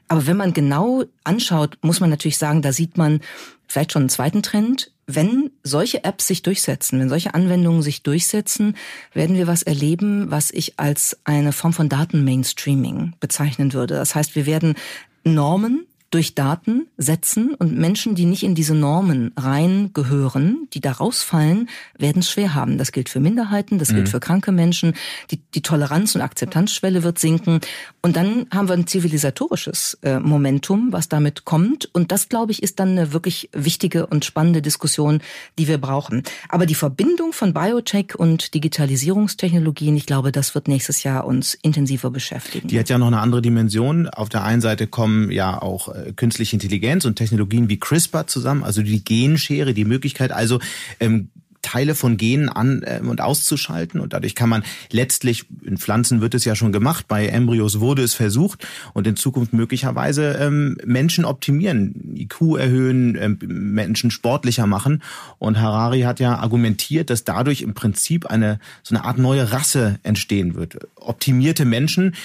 Aber 0.10 0.26
wenn 0.28 0.38
man 0.38 0.54
genau 0.54 1.04
anschaut, 1.24 1.78
muss 1.82 2.00
man 2.00 2.10
natürlich 2.10 2.38
sagen, 2.38 2.62
da 2.62 2.74
sieht 2.74 2.98
man 2.98 3.22
vielleicht 3.68 3.94
schon 3.94 4.02
einen 4.02 4.10
zweiten 4.10 4.44
Trend. 4.44 4.92
Wenn 5.06 5.52
solche 5.64 6.04
Apps 6.04 6.28
sich 6.28 6.42
durchsetzen, 6.42 7.00
wenn 7.00 7.10
solche 7.10 7.34
Anwendungen 7.36 7.82
sich 7.82 8.04
durchsetzen, 8.04 8.76
werden 9.14 9.36
wir 9.36 9.48
was 9.48 9.64
erleben, 9.64 10.30
was 10.30 10.52
ich 10.52 10.80
als 10.80 11.18
eine 11.24 11.52
Form 11.52 11.74
von 11.74 11.90
Datenmainstreaming 11.90 13.14
bezeichnen 13.20 13.74
würde. 13.74 13.96
Das 13.96 14.16
heißt, 14.16 14.36
wir 14.36 14.46
werden 14.46 14.76
Normen 15.24 15.86
durch 16.12 16.34
Daten 16.34 16.88
setzen 16.98 17.54
und 17.54 17.78
Menschen, 17.78 18.16
die 18.16 18.26
nicht 18.26 18.44
in 18.44 18.56
diese 18.56 18.74
Normen 18.74 19.32
reingehören, 19.38 20.68
die 20.74 20.82
da 20.82 20.94
rausfallen, 20.94 21.70
werden 21.98 22.20
es 22.20 22.32
schwer 22.32 22.56
haben. 22.56 22.78
Das 22.78 22.92
gilt 22.92 23.10
für 23.10 23.20
Minderheiten, 23.20 23.78
das 23.78 23.92
mhm. 23.92 23.98
gilt 23.98 24.10
für 24.10 24.20
kranke 24.20 24.52
Menschen. 24.52 24.94
Die, 25.30 25.40
die 25.54 25.62
Toleranz- 25.62 26.16
und 26.16 26.22
Akzeptanzschwelle 26.22 27.04
wird 27.04 27.20
sinken. 27.20 27.60
Und 28.02 28.16
dann 28.16 28.48
haben 28.52 28.68
wir 28.68 28.74
ein 28.74 28.88
zivilisatorisches 28.88 30.00
äh, 30.02 30.20
Momentum, 30.20 30.92
was 30.92 31.10
damit 31.10 31.46
kommt. 31.46 31.90
Und 31.94 32.12
das, 32.12 32.30
glaube 32.30 32.52
ich, 32.52 32.64
ist 32.64 32.80
dann 32.80 32.90
eine 32.90 33.14
wirklich 33.14 33.50
wichtige 33.54 34.08
und 34.08 34.26
spannende 34.26 34.62
Diskussion, 34.62 35.22
die 35.60 35.68
wir 35.68 35.78
brauchen. 35.78 36.24
Aber 36.48 36.66
die 36.66 36.76
Verbindung 36.76 37.34
von 37.34 37.54
Biotech 37.54 38.18
und 38.18 38.54
Digitalisierungstechnologien, 38.54 39.96
ich 39.96 40.06
glaube, 40.08 40.32
das 40.32 40.56
wird 40.56 40.68
nächstes 40.68 41.04
Jahr 41.04 41.26
uns 41.26 41.54
intensiver 41.54 42.10
beschäftigen. 42.10 42.68
Die 42.68 42.80
hat 42.80 42.90
ja 42.90 42.98
noch 42.98 43.08
eine 43.08 43.20
andere 43.20 43.42
Dimension. 43.42 44.08
Auf 44.08 44.30
der 44.30 44.44
einen 44.44 44.62
Seite 44.62 44.88
kommen 44.88 45.30
ja 45.32 45.62
auch 45.62 45.90
äh, 45.90 45.99
künstliche 46.16 46.56
Intelligenz 46.56 47.06
und 47.06 47.16
Technologien 47.16 47.70
wie 47.70 47.80
CRISPR 47.80 48.28
zusammen, 48.28 48.64
also 48.64 48.82
die 48.82 49.04
Genschere, 49.04 49.74
die 49.74 49.86
Möglichkeit 49.86 50.32
also 50.32 50.60
ähm, 51.00 51.30
Teile 51.62 51.96
von 51.96 52.18
Genen 52.18 52.50
an 52.50 52.84
äh, 52.84 53.02
und 53.04 53.22
auszuschalten 53.22 54.00
und 54.00 54.14
dadurch 54.14 54.36
kann 54.36 54.50
man 54.50 54.64
letztlich 54.92 55.46
in 55.64 55.78
Pflanzen 55.78 56.22
wird 56.22 56.34
es 56.34 56.46
ja 56.46 56.56
schon 56.56 56.72
gemacht, 56.72 57.08
bei 57.08 57.28
Embryos 57.28 57.80
wurde 57.80 58.04
es 58.04 58.14
versucht 58.14 58.68
und 58.94 59.08
in 59.08 59.16
Zukunft 59.16 59.54
möglicherweise 59.54 60.38
ähm, 60.40 60.78
Menschen 60.86 61.26
optimieren, 61.26 62.16
IQ 62.16 62.58
erhöhen, 62.58 63.18
ähm, 63.20 63.40
Menschen 63.42 64.12
sportlicher 64.12 64.68
machen 64.68 65.02
und 65.38 65.60
Harari 65.60 66.02
hat 66.02 66.20
ja 66.20 66.38
argumentiert, 66.38 67.10
dass 67.10 67.24
dadurch 67.24 67.62
im 67.62 67.74
Prinzip 67.74 68.26
eine 68.26 68.60
so 68.84 68.96
eine 68.96 69.06
Art 69.06 69.18
neue 69.18 69.52
Rasse 69.52 70.00
entstehen 70.04 70.56
wird, 70.56 70.78
optimierte 70.96 71.66
Menschen, 71.66 72.16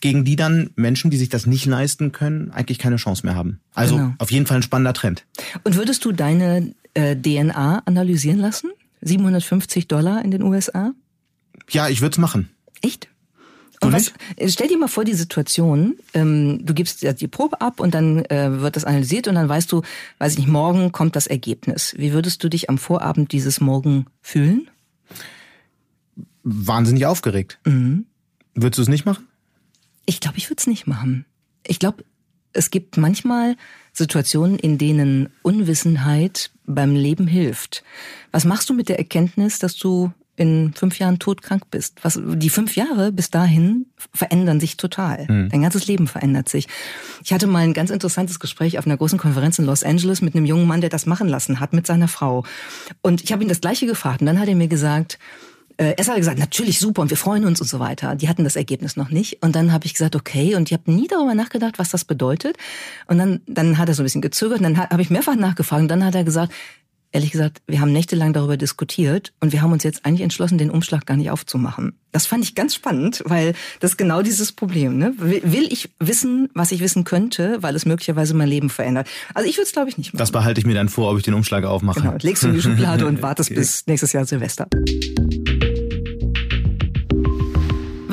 gegen 0.00 0.24
die 0.24 0.36
dann 0.36 0.70
Menschen, 0.76 1.10
die 1.10 1.16
sich 1.16 1.28
das 1.28 1.46
nicht 1.46 1.66
leisten 1.66 2.12
können, 2.12 2.50
eigentlich 2.50 2.78
keine 2.78 2.96
Chance 2.96 3.26
mehr 3.26 3.34
haben. 3.34 3.60
Also 3.74 3.96
genau. 3.96 4.14
auf 4.18 4.30
jeden 4.30 4.46
Fall 4.46 4.58
ein 4.58 4.62
spannender 4.62 4.94
Trend. 4.94 5.24
Und 5.64 5.76
würdest 5.76 6.04
du 6.04 6.12
deine 6.12 6.74
äh, 6.96 7.14
DNA 7.14 7.82
analysieren 7.84 8.38
lassen? 8.38 8.70
750 9.02 9.88
Dollar 9.88 10.24
in 10.24 10.30
den 10.30 10.42
USA? 10.42 10.92
Ja, 11.70 11.88
ich 11.88 12.00
würde 12.00 12.14
es 12.14 12.18
machen. 12.18 12.50
Echt? 12.80 13.08
Und 13.82 13.92
was, 13.92 14.12
stell 14.48 14.68
dir 14.68 14.78
mal 14.78 14.88
vor 14.88 15.04
die 15.04 15.14
Situation, 15.14 15.96
ähm, 16.14 16.64
du 16.64 16.72
gibst 16.72 17.02
die 17.20 17.28
Probe 17.28 17.60
ab 17.60 17.78
und 17.78 17.94
dann 17.94 18.24
äh, 18.24 18.60
wird 18.60 18.76
das 18.76 18.84
analysiert 18.84 19.28
und 19.28 19.34
dann 19.34 19.48
weißt 19.48 19.70
du, 19.70 19.82
weiß 20.18 20.32
ich 20.32 20.38
nicht, 20.38 20.48
morgen 20.48 20.92
kommt 20.92 21.14
das 21.14 21.26
Ergebnis. 21.26 21.94
Wie 21.98 22.12
würdest 22.12 22.42
du 22.42 22.48
dich 22.48 22.70
am 22.70 22.78
Vorabend 22.78 23.32
dieses 23.32 23.60
Morgen 23.60 24.06
fühlen? 24.22 24.70
Wahnsinnig 26.42 27.04
aufgeregt. 27.04 27.58
Mhm. 27.66 28.06
Würdest 28.54 28.78
du 28.78 28.82
es 28.82 28.88
nicht 28.88 29.04
machen? 29.04 29.26
Ich 30.06 30.20
glaube, 30.20 30.38
ich 30.38 30.48
würde 30.48 30.60
es 30.60 30.66
nicht 30.66 30.86
machen. 30.86 31.26
Ich 31.66 31.78
glaube, 31.78 32.04
es 32.54 32.70
gibt 32.70 32.96
manchmal 32.96 33.56
Situationen, 33.96 34.58
in 34.58 34.76
denen 34.76 35.30
Unwissenheit 35.42 36.50
beim 36.66 36.94
Leben 36.94 37.26
hilft. 37.26 37.82
Was 38.30 38.44
machst 38.44 38.68
du 38.68 38.74
mit 38.74 38.90
der 38.90 38.98
Erkenntnis, 38.98 39.58
dass 39.58 39.76
du 39.76 40.12
in 40.36 40.74
fünf 40.74 40.98
Jahren 40.98 41.18
todkrank 41.18 41.70
bist? 41.70 41.98
Was, 42.02 42.20
die 42.22 42.50
fünf 42.50 42.76
Jahre 42.76 43.10
bis 43.10 43.30
dahin 43.30 43.86
verändern 44.12 44.60
sich 44.60 44.76
total. 44.76 45.24
Mhm. 45.28 45.48
Dein 45.48 45.62
ganzes 45.62 45.86
Leben 45.86 46.08
verändert 46.08 46.50
sich. 46.50 46.68
Ich 47.24 47.32
hatte 47.32 47.46
mal 47.46 47.60
ein 47.60 47.72
ganz 47.72 47.88
interessantes 47.88 48.38
Gespräch 48.38 48.78
auf 48.78 48.84
einer 48.84 48.98
großen 48.98 49.18
Konferenz 49.18 49.58
in 49.58 49.64
Los 49.64 49.82
Angeles 49.82 50.20
mit 50.20 50.34
einem 50.34 50.44
jungen 50.44 50.66
Mann, 50.66 50.82
der 50.82 50.90
das 50.90 51.06
machen 51.06 51.28
lassen 51.28 51.58
hat 51.58 51.72
mit 51.72 51.86
seiner 51.86 52.08
Frau. 52.08 52.44
Und 53.00 53.24
ich 53.24 53.32
habe 53.32 53.42
ihn 53.42 53.48
das 53.48 53.62
Gleiche 53.62 53.86
gefragt 53.86 54.20
und 54.20 54.26
dann 54.26 54.38
hat 54.38 54.48
er 54.48 54.56
mir 54.56 54.68
gesagt, 54.68 55.18
äh, 55.78 55.94
erst 55.96 56.08
hat 56.08 56.16
er 56.16 56.20
gesagt, 56.20 56.38
natürlich 56.38 56.78
super 56.78 57.02
und 57.02 57.10
wir 57.10 57.16
freuen 57.16 57.44
uns 57.44 57.60
und 57.60 57.66
so 57.66 57.78
weiter. 57.78 58.14
Die 58.14 58.28
hatten 58.28 58.44
das 58.44 58.56
Ergebnis 58.56 58.96
noch 58.96 59.10
nicht. 59.10 59.42
Und 59.42 59.54
dann 59.54 59.72
habe 59.72 59.86
ich 59.86 59.94
gesagt, 59.94 60.16
okay, 60.16 60.54
und 60.54 60.70
ich 60.70 60.72
habe 60.72 60.90
nie 60.90 61.06
darüber 61.06 61.34
nachgedacht, 61.34 61.78
was 61.78 61.90
das 61.90 62.04
bedeutet. 62.04 62.56
Und 63.06 63.18
dann, 63.18 63.40
dann 63.46 63.78
hat 63.78 63.88
er 63.88 63.94
so 63.94 64.02
ein 64.02 64.06
bisschen 64.06 64.22
gezögert 64.22 64.58
und 64.58 64.64
dann 64.64 64.78
habe 64.78 65.02
ich 65.02 65.10
mehrfach 65.10 65.36
nachgefragt 65.36 65.82
und 65.82 65.88
dann 65.88 66.04
hat 66.04 66.14
er 66.14 66.24
gesagt, 66.24 66.52
ehrlich 67.12 67.30
gesagt, 67.30 67.62
wir 67.66 67.80
haben 67.80 67.92
nächtelang 67.92 68.32
darüber 68.32 68.56
diskutiert 68.56 69.32
und 69.40 69.52
wir 69.52 69.62
haben 69.62 69.72
uns 69.72 69.82
jetzt 69.84 70.04
eigentlich 70.04 70.20
entschlossen, 70.20 70.58
den 70.58 70.70
Umschlag 70.70 71.06
gar 71.06 71.16
nicht 71.16 71.30
aufzumachen. 71.30 71.94
Das 72.12 72.26
fand 72.26 72.44
ich 72.44 72.54
ganz 72.54 72.74
spannend, 72.74 73.22
weil 73.24 73.54
das 73.80 73.92
ist 73.92 73.96
genau 73.96 74.22
dieses 74.22 74.52
Problem. 74.52 74.98
Ne? 74.98 75.14
Will 75.18 75.66
ich 75.70 75.90
wissen, 75.98 76.48
was 76.54 76.72
ich 76.72 76.80
wissen 76.80 77.04
könnte, 77.04 77.62
weil 77.62 77.74
es 77.74 77.86
möglicherweise 77.86 78.34
mein 78.34 78.48
Leben 78.48 78.70
verändert? 78.70 79.08
Also 79.34 79.48
ich 79.48 79.56
würde 79.56 79.66
es, 79.66 79.72
glaube 79.72 79.88
ich, 79.88 79.98
nicht 79.98 80.12
machen. 80.12 80.18
Das 80.18 80.30
behalte 80.30 80.60
ich 80.60 80.66
mir 80.66 80.74
dann 80.74 80.88
vor, 80.88 81.10
ob 81.10 81.18
ich 81.18 81.24
den 81.24 81.34
Umschlag 81.34 81.64
aufmache. 81.64 82.00
Genau, 82.00 82.16
legst 82.20 82.42
du 82.42 82.48
in 82.48 82.54
die 82.54 82.62
Schublade 82.62 83.06
und 83.06 83.22
wartest 83.22 83.50
okay. 83.50 83.58
bis 83.60 83.86
nächstes 83.86 84.12
Jahr 84.12 84.26
Silvester. 84.26 84.66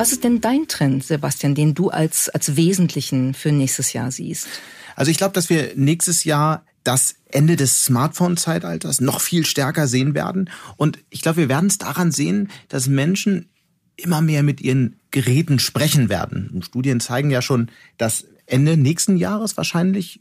Was 0.03 0.11
ist 0.11 0.25
denn 0.25 0.41
dein 0.41 0.67
Trend, 0.67 1.05
Sebastian, 1.05 1.55
den 1.55 1.75
du 1.75 1.89
als, 1.89 2.27
als 2.27 2.57
wesentlichen 2.57 3.33
für 3.33 3.53
nächstes 3.53 3.93
Jahr 3.93 4.11
siehst? 4.11 4.49
Also 4.97 5.09
ich 5.11 5.15
glaube, 5.15 5.31
dass 5.31 5.49
wir 5.49 5.71
nächstes 5.77 6.25
Jahr 6.25 6.65
das 6.83 7.15
Ende 7.31 7.55
des 7.55 7.85
Smartphone-Zeitalters 7.85 8.99
noch 8.99 9.21
viel 9.21 9.45
stärker 9.45 9.87
sehen 9.87 10.13
werden. 10.13 10.49
Und 10.75 10.99
ich 11.09 11.21
glaube, 11.21 11.37
wir 11.37 11.47
werden 11.47 11.67
es 11.67 11.77
daran 11.77 12.11
sehen, 12.11 12.49
dass 12.67 12.87
Menschen 12.87 13.47
immer 13.95 14.19
mehr 14.19 14.43
mit 14.43 14.59
ihren 14.59 14.97
Geräten 15.11 15.57
sprechen 15.57 16.09
werden. 16.09 16.61
Studien 16.65 16.99
zeigen 16.99 17.31
ja 17.31 17.41
schon, 17.41 17.71
dass 17.97 18.25
Ende 18.45 18.75
nächsten 18.75 19.15
Jahres 19.15 19.55
wahrscheinlich 19.55 20.19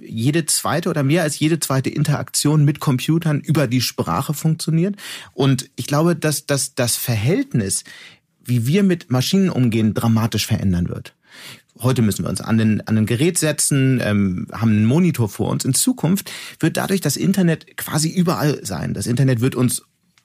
jede 0.00 0.46
zweite 0.46 0.90
oder 0.90 1.02
mehr 1.02 1.24
als 1.24 1.38
jede 1.38 1.58
zweite 1.58 1.90
Interaktion 1.90 2.64
mit 2.64 2.78
Computern 2.78 3.40
über 3.40 3.66
die 3.66 3.80
Sprache 3.80 4.32
funktioniert. 4.32 4.94
Und 5.34 5.70
ich 5.74 5.88
glaube, 5.88 6.14
dass, 6.14 6.46
dass 6.46 6.76
das 6.76 6.96
Verhältnis, 6.96 7.82
wie 8.48 8.66
wir 8.66 8.82
mit 8.82 9.10
Maschinen 9.10 9.50
umgehen, 9.50 9.94
dramatisch 9.94 10.46
verändern 10.46 10.88
wird. 10.88 11.14
Heute 11.80 12.02
müssen 12.02 12.24
wir 12.24 12.30
uns 12.30 12.40
an 12.40 12.58
den, 12.58 12.80
an 12.88 12.96
den 12.96 13.06
Gerät 13.06 13.38
setzen, 13.38 14.00
ähm, 14.02 14.48
haben 14.52 14.70
einen 14.70 14.84
Monitor 14.84 15.28
vor 15.28 15.50
uns. 15.50 15.64
In 15.64 15.74
Zukunft 15.74 16.32
wird 16.58 16.76
dadurch 16.76 17.00
das 17.00 17.16
Internet 17.16 17.76
quasi 17.76 18.08
überall 18.08 18.64
sein. 18.64 18.94
Das 18.94 19.06
Internet 19.06 19.40
wird 19.40 19.54
uns 19.54 19.82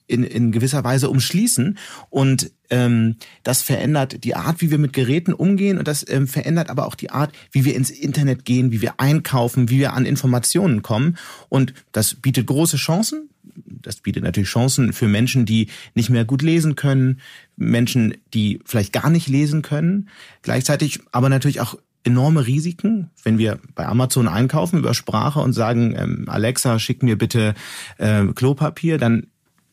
in, 0.08 0.24
in 0.24 0.52
gewisser 0.52 0.84
Weise 0.84 1.10
umschließen 1.10 1.78
und 2.10 2.52
ähm, 2.70 3.16
das 3.44 3.62
verändert 3.62 4.24
die 4.24 4.36
Art, 4.36 4.62
wie 4.62 4.70
wir 4.70 4.78
mit 4.78 4.94
Geräten 4.94 5.34
umgehen 5.34 5.78
und 5.78 5.88
das 5.88 6.08
ähm, 6.10 6.28
verändert 6.28 6.70
aber 6.70 6.88
auch 6.88 6.96
die 6.96 7.10
Art, 7.10 7.34
wie 7.52 7.66
wir 7.66 7.76
ins 7.76 7.90
Internet 7.90 8.46
gehen, 8.46 8.72
wie 8.72 8.82
wir 8.82 9.00
einkaufen, 9.00 9.70
wie 9.70 9.80
wir 9.80 9.94
an 9.94 10.06
Informationen 10.06 10.82
kommen 10.82 11.18
und 11.50 11.74
das 11.92 12.16
bietet 12.16 12.48
große 12.48 12.78
Chancen. 12.78 13.30
Das 13.66 13.98
bietet 13.98 14.24
natürlich 14.24 14.50
Chancen 14.50 14.94
für 14.94 15.08
Menschen, 15.08 15.46
die 15.46 15.68
nicht 15.94 16.10
mehr 16.10 16.26
gut 16.26 16.42
lesen 16.42 16.76
können, 16.76 17.20
Menschen, 17.56 18.16
die 18.34 18.60
vielleicht 18.66 18.94
gar 18.94 19.10
nicht 19.10 19.28
lesen 19.28 19.62
können, 19.62 20.10
gleichzeitig 20.42 21.00
aber 21.12 21.30
natürlich 21.30 21.62
auch 21.62 21.76
enorme 22.04 22.46
Risiken, 22.48 23.10
wenn 23.24 23.38
wir 23.38 23.60
bei 23.76 23.86
Amazon 23.86 24.28
einkaufen 24.28 24.80
über 24.80 24.94
Sprache 24.94 25.40
und 25.40 25.54
sagen, 25.54 25.96
ähm, 25.98 26.26
Alexa, 26.28 26.80
schick 26.80 27.02
mir 27.02 27.18
bitte 27.18 27.54
äh, 27.98 28.26
Klopapier, 28.26 28.98
dann 28.98 29.28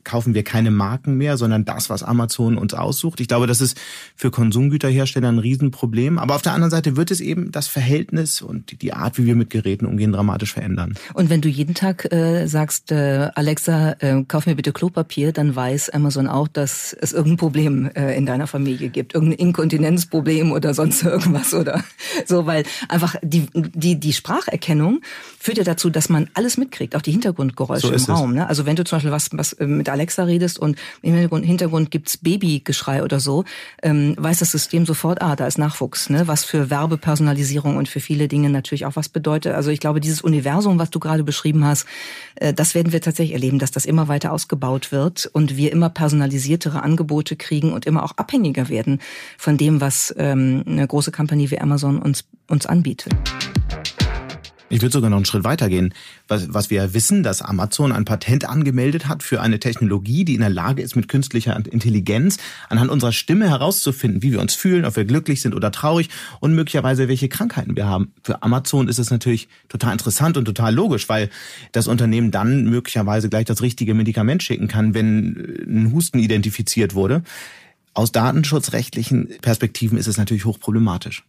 kaufen 0.04 0.34
wir 0.34 0.44
keine 0.44 0.70
Marken 0.70 1.16
mehr, 1.16 1.36
sondern 1.36 1.64
das, 1.64 1.90
was 1.90 2.02
Amazon 2.02 2.56
uns 2.56 2.74
aussucht. 2.74 3.20
Ich 3.20 3.28
glaube, 3.28 3.46
das 3.46 3.60
ist 3.60 3.78
für 4.16 4.30
Konsumgüterhersteller 4.30 5.28
ein 5.28 5.38
Riesenproblem. 5.38 6.18
Aber 6.18 6.34
auf 6.34 6.42
der 6.42 6.52
anderen 6.52 6.70
Seite 6.70 6.96
wird 6.96 7.10
es 7.10 7.20
eben 7.20 7.52
das 7.52 7.68
Verhältnis 7.68 8.42
und 8.42 8.82
die 8.82 8.92
Art, 8.92 9.18
wie 9.18 9.26
wir 9.26 9.34
mit 9.34 9.50
Geräten 9.50 9.86
umgehen, 9.86 10.12
dramatisch 10.12 10.52
verändern. 10.52 10.94
Und 11.14 11.30
wenn 11.30 11.40
du 11.40 11.48
jeden 11.48 11.74
Tag 11.74 12.12
äh, 12.12 12.46
sagst, 12.46 12.92
äh, 12.92 13.30
Alexa, 13.34 13.96
äh, 14.00 14.24
kauf 14.26 14.46
mir 14.46 14.54
bitte 14.54 14.72
Klopapier, 14.72 15.32
dann 15.32 15.54
weiß 15.54 15.90
Amazon 15.90 16.26
auch, 16.26 16.48
dass 16.48 16.92
es 16.92 17.12
irgendein 17.12 17.36
Problem 17.36 17.90
äh, 17.94 18.16
in 18.16 18.26
deiner 18.26 18.46
Familie 18.46 18.88
gibt, 18.88 19.14
irgendein 19.14 19.38
Inkontinenzproblem 19.38 20.52
oder 20.52 20.74
sonst 20.74 21.02
irgendwas 21.02 21.54
oder 21.54 21.84
so, 22.26 22.46
weil 22.46 22.64
einfach 22.88 23.16
die 23.22 23.46
die 23.54 24.00
die 24.00 24.12
Spracherkennung 24.12 25.00
führt 25.38 25.58
ja 25.58 25.64
dazu, 25.64 25.90
dass 25.90 26.08
man 26.08 26.28
alles 26.34 26.56
mitkriegt, 26.56 26.96
auch 26.96 27.02
die 27.02 27.12
Hintergrundgeräusche 27.12 27.98
so 27.98 28.12
im 28.12 28.16
Raum. 28.16 28.34
Ne? 28.34 28.48
Also 28.48 28.66
wenn 28.66 28.76
du 28.76 28.84
zum 28.84 28.96
Beispiel 28.96 29.12
was 29.12 29.30
was 29.32 29.52
äh, 29.54 29.66
mit 29.66 29.88
Alexa 29.92 30.24
redest 30.24 30.58
und 30.58 30.76
im 31.02 31.12
Hintergrund, 31.12 31.44
Hintergrund 31.44 31.90
gibt's 31.90 32.16
Babygeschrei 32.16 33.02
oder 33.02 33.20
so, 33.20 33.44
ähm, 33.82 34.14
weiß 34.18 34.38
das 34.38 34.50
System 34.50 34.86
sofort, 34.86 35.22
ah, 35.22 35.36
da 35.36 35.46
ist 35.46 35.58
Nachwuchs, 35.58 36.10
ne? 36.10 36.26
was 36.26 36.44
für 36.44 36.70
Werbepersonalisierung 36.70 37.76
und 37.76 37.88
für 37.88 38.00
viele 38.00 38.28
Dinge 38.28 38.50
natürlich 38.50 38.86
auch 38.86 38.96
was 38.96 39.08
bedeutet. 39.08 39.54
Also 39.54 39.70
ich 39.70 39.80
glaube, 39.80 40.00
dieses 40.00 40.20
Universum, 40.20 40.78
was 40.78 40.90
du 40.90 41.00
gerade 41.00 41.24
beschrieben 41.24 41.64
hast, 41.64 41.86
äh, 42.36 42.52
das 42.52 42.74
werden 42.74 42.92
wir 42.92 43.00
tatsächlich 43.00 43.34
erleben, 43.34 43.58
dass 43.58 43.70
das 43.70 43.86
immer 43.86 44.08
weiter 44.08 44.32
ausgebaut 44.32 44.92
wird 44.92 45.26
und 45.32 45.56
wir 45.56 45.72
immer 45.72 45.90
personalisiertere 45.90 46.82
Angebote 46.82 47.36
kriegen 47.36 47.72
und 47.72 47.86
immer 47.86 48.02
auch 48.04 48.16
abhängiger 48.16 48.68
werden 48.68 49.00
von 49.38 49.56
dem, 49.56 49.80
was 49.80 50.14
ähm, 50.18 50.64
eine 50.66 50.86
große 50.86 51.12
Company 51.12 51.50
wie 51.50 51.60
Amazon 51.60 52.00
uns, 52.00 52.24
uns 52.48 52.66
anbietet. 52.66 53.12
Ich 54.72 54.82
würde 54.82 54.92
sogar 54.92 55.10
noch 55.10 55.16
einen 55.16 55.26
Schritt 55.26 55.42
weitergehen. 55.42 55.92
Was, 56.28 56.54
was 56.54 56.70
wir 56.70 56.94
wissen, 56.94 57.24
dass 57.24 57.42
Amazon 57.42 57.90
ein 57.90 58.04
Patent 58.04 58.48
angemeldet 58.48 59.08
hat 59.08 59.24
für 59.24 59.40
eine 59.40 59.58
Technologie, 59.58 60.24
die 60.24 60.34
in 60.34 60.40
der 60.42 60.48
Lage 60.48 60.80
ist, 60.80 60.94
mit 60.94 61.08
künstlicher 61.08 61.56
Intelligenz 61.56 62.38
anhand 62.68 62.88
unserer 62.88 63.10
Stimme 63.10 63.50
herauszufinden, 63.50 64.22
wie 64.22 64.30
wir 64.30 64.40
uns 64.40 64.54
fühlen, 64.54 64.84
ob 64.84 64.94
wir 64.94 65.04
glücklich 65.04 65.40
sind 65.40 65.56
oder 65.56 65.72
traurig 65.72 66.08
und 66.38 66.54
möglicherweise 66.54 67.08
welche 67.08 67.28
Krankheiten 67.28 67.74
wir 67.74 67.86
haben. 67.86 68.12
Für 68.22 68.44
Amazon 68.44 68.86
ist 68.86 69.00
es 69.00 69.10
natürlich 69.10 69.48
total 69.68 69.90
interessant 69.90 70.36
und 70.36 70.44
total 70.44 70.72
logisch, 70.72 71.08
weil 71.08 71.30
das 71.72 71.88
Unternehmen 71.88 72.30
dann 72.30 72.64
möglicherweise 72.66 73.28
gleich 73.28 73.46
das 73.46 73.62
richtige 73.62 73.94
Medikament 73.94 74.44
schicken 74.44 74.68
kann, 74.68 74.94
wenn 74.94 75.64
ein 75.66 75.92
Husten 75.92 76.20
identifiziert 76.20 76.94
wurde. 76.94 77.24
Aus 77.92 78.12
datenschutzrechtlichen 78.12 79.30
Perspektiven 79.42 79.98
ist 79.98 80.06
es 80.06 80.16
natürlich 80.16 80.44
hochproblematisch. 80.44 81.24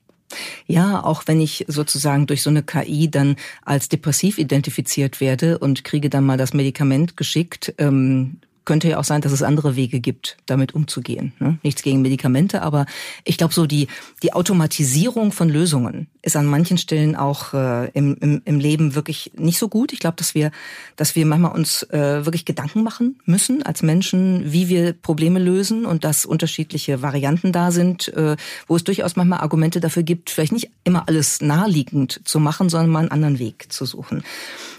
Ja, 0.67 1.03
auch 1.03 1.23
wenn 1.25 1.41
ich 1.41 1.65
sozusagen 1.67 2.27
durch 2.27 2.41
so 2.41 2.49
eine 2.49 2.63
KI 2.63 3.09
dann 3.09 3.35
als 3.63 3.89
depressiv 3.89 4.37
identifiziert 4.37 5.21
werde 5.21 5.57
und 5.57 5.83
kriege 5.83 6.09
dann 6.09 6.25
mal 6.25 6.37
das 6.37 6.53
Medikament 6.53 7.17
geschickt, 7.17 7.73
ähm, 7.77 8.37
könnte 8.71 8.87
ja 8.87 8.99
auch 8.99 9.03
sein, 9.03 9.19
dass 9.19 9.33
es 9.33 9.43
andere 9.43 9.75
Wege 9.75 9.99
gibt, 9.99 10.37
damit 10.45 10.73
umzugehen. 10.73 11.33
Ne? 11.39 11.57
Nichts 11.61 11.81
gegen 11.81 12.01
Medikamente, 12.01 12.61
aber 12.61 12.85
ich 13.25 13.37
glaube, 13.37 13.53
so 13.53 13.65
die, 13.65 13.87
die 14.23 14.31
Automatisierung 14.31 15.33
von 15.33 15.49
Lösungen 15.49 16.07
ist 16.21 16.37
an 16.37 16.45
manchen 16.45 16.77
Stellen 16.77 17.17
auch 17.17 17.53
äh, 17.53 17.89
im, 17.89 18.15
im, 18.21 18.41
im 18.45 18.59
Leben 18.61 18.95
wirklich 18.95 19.33
nicht 19.35 19.59
so 19.59 19.67
gut. 19.67 19.91
Ich 19.91 19.99
glaube, 19.99 20.15
dass 20.15 20.35
wir, 20.35 20.51
dass 20.95 21.17
wir 21.17 21.25
manchmal 21.25 21.51
uns 21.51 21.83
äh, 21.83 22.25
wirklich 22.25 22.45
Gedanken 22.45 22.81
machen 22.81 23.19
müssen 23.25 23.61
als 23.61 23.83
Menschen, 23.83 24.53
wie 24.53 24.69
wir 24.69 24.93
Probleme 24.93 25.39
lösen 25.39 25.85
und 25.85 26.05
dass 26.05 26.25
unterschiedliche 26.25 27.01
Varianten 27.01 27.51
da 27.51 27.71
sind, 27.71 28.07
äh, 28.15 28.37
wo 28.67 28.77
es 28.77 28.85
durchaus 28.85 29.17
manchmal 29.17 29.39
Argumente 29.39 29.81
dafür 29.81 30.03
gibt, 30.03 30.29
vielleicht 30.29 30.53
nicht 30.53 30.71
immer 30.85 31.09
alles 31.09 31.41
naheliegend 31.41 32.21
zu 32.23 32.39
machen, 32.39 32.69
sondern 32.69 32.89
mal 32.89 32.99
einen 32.99 33.11
anderen 33.11 33.37
Weg 33.37 33.65
zu 33.73 33.83
suchen. 33.85 34.23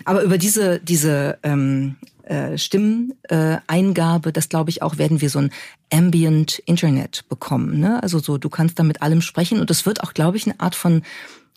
Aber 0.07 0.23
über 0.23 0.39
diese, 0.39 0.81
diese 0.81 1.39
ähm, 1.43 1.97
Stimmeingabe, 2.57 4.29
äh, 4.29 4.33
das 4.33 4.49
glaube 4.49 4.71
ich 4.71 4.83
auch, 4.83 4.99
werden 4.99 5.21
wir 5.21 5.31
so 5.31 5.41
ein 5.41 5.51
Ambient 5.93 6.61
Internet 6.61 7.25
bekommen. 7.29 7.81
Ne? 7.81 8.03
Also 8.03 8.19
so, 8.19 8.39
du 8.39 8.49
kannst 8.49 8.79
da 8.79 8.83
mit 8.83 9.03
allem 9.03 9.21
sprechen 9.21 9.61
und 9.61 9.71
es 9.71 9.87
wird 9.87 10.03
auch, 10.03 10.15
glaube 10.15 10.37
ich, 10.37 10.47
eine 10.47 10.59
Art 10.61 10.75
von 10.75 11.03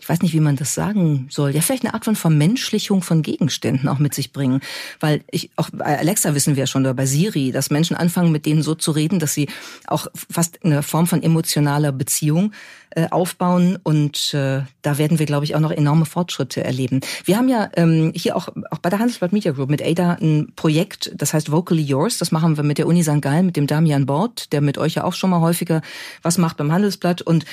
ich 0.05 0.09
weiß 0.09 0.21
nicht, 0.21 0.33
wie 0.33 0.39
man 0.39 0.55
das 0.55 0.75
sagen 0.75 1.27
soll, 1.31 1.51
ja, 1.51 1.61
vielleicht 1.61 1.83
eine 1.83 1.93
Art 1.93 2.05
von 2.05 2.15
Vermenschlichung 2.15 3.01
von 3.01 3.21
Gegenständen 3.21 3.87
auch 3.87 3.97
mit 3.97 4.13
sich 4.13 4.33
bringen. 4.33 4.59
Weil 4.99 5.23
ich, 5.31 5.49
auch 5.55 5.69
bei 5.71 5.97
Alexa 5.97 6.35
wissen 6.35 6.55
wir 6.55 6.63
ja 6.63 6.67
schon, 6.67 6.83
oder 6.83 6.93
bei 6.93 7.05
Siri, 7.05 7.51
dass 7.51 7.71
Menschen 7.71 7.95
anfangen, 7.95 8.31
mit 8.31 8.45
denen 8.45 8.61
so 8.61 8.75
zu 8.75 8.91
reden, 8.91 9.19
dass 9.19 9.33
sie 9.33 9.47
auch 9.87 10.07
fast 10.29 10.63
eine 10.63 10.83
Form 10.83 11.07
von 11.07 11.23
emotionaler 11.23 11.91
Beziehung 11.91 12.51
äh, 12.91 13.07
aufbauen 13.09 13.77
und 13.83 14.33
äh, 14.33 14.61
da 14.81 14.97
werden 14.97 15.19
wir, 15.19 15.25
glaube 15.25 15.45
ich, 15.45 15.55
auch 15.55 15.59
noch 15.59 15.71
enorme 15.71 16.05
Fortschritte 16.05 16.63
erleben. 16.63 17.01
Wir 17.23 17.37
haben 17.37 17.49
ja 17.49 17.69
ähm, 17.75 18.11
hier 18.15 18.35
auch, 18.35 18.49
auch 18.71 18.79
bei 18.79 18.89
der 18.89 18.99
Handelsblatt 18.99 19.33
Media 19.33 19.51
Group 19.51 19.69
mit 19.69 19.81
Ada 19.81 20.17
ein 20.21 20.53
Projekt, 20.55 21.11
das 21.15 21.33
heißt 21.33 21.51
Vocally 21.51 21.81
Yours, 21.81 22.17
das 22.17 22.31
machen 22.31 22.57
wir 22.57 22.63
mit 22.63 22.77
der 22.77 22.87
Uni 22.87 23.03
St. 23.03 23.21
Gallen, 23.21 23.47
mit 23.47 23.57
dem 23.57 23.67
Damian 23.67 24.05
Bord, 24.05 24.51
der 24.53 24.61
mit 24.61 24.77
euch 24.77 24.95
ja 24.95 25.03
auch 25.03 25.13
schon 25.13 25.29
mal 25.29 25.41
häufiger 25.41 25.81
was 26.21 26.37
macht 26.37 26.57
beim 26.57 26.71
Handelsblatt 26.71 27.21
und 27.21 27.45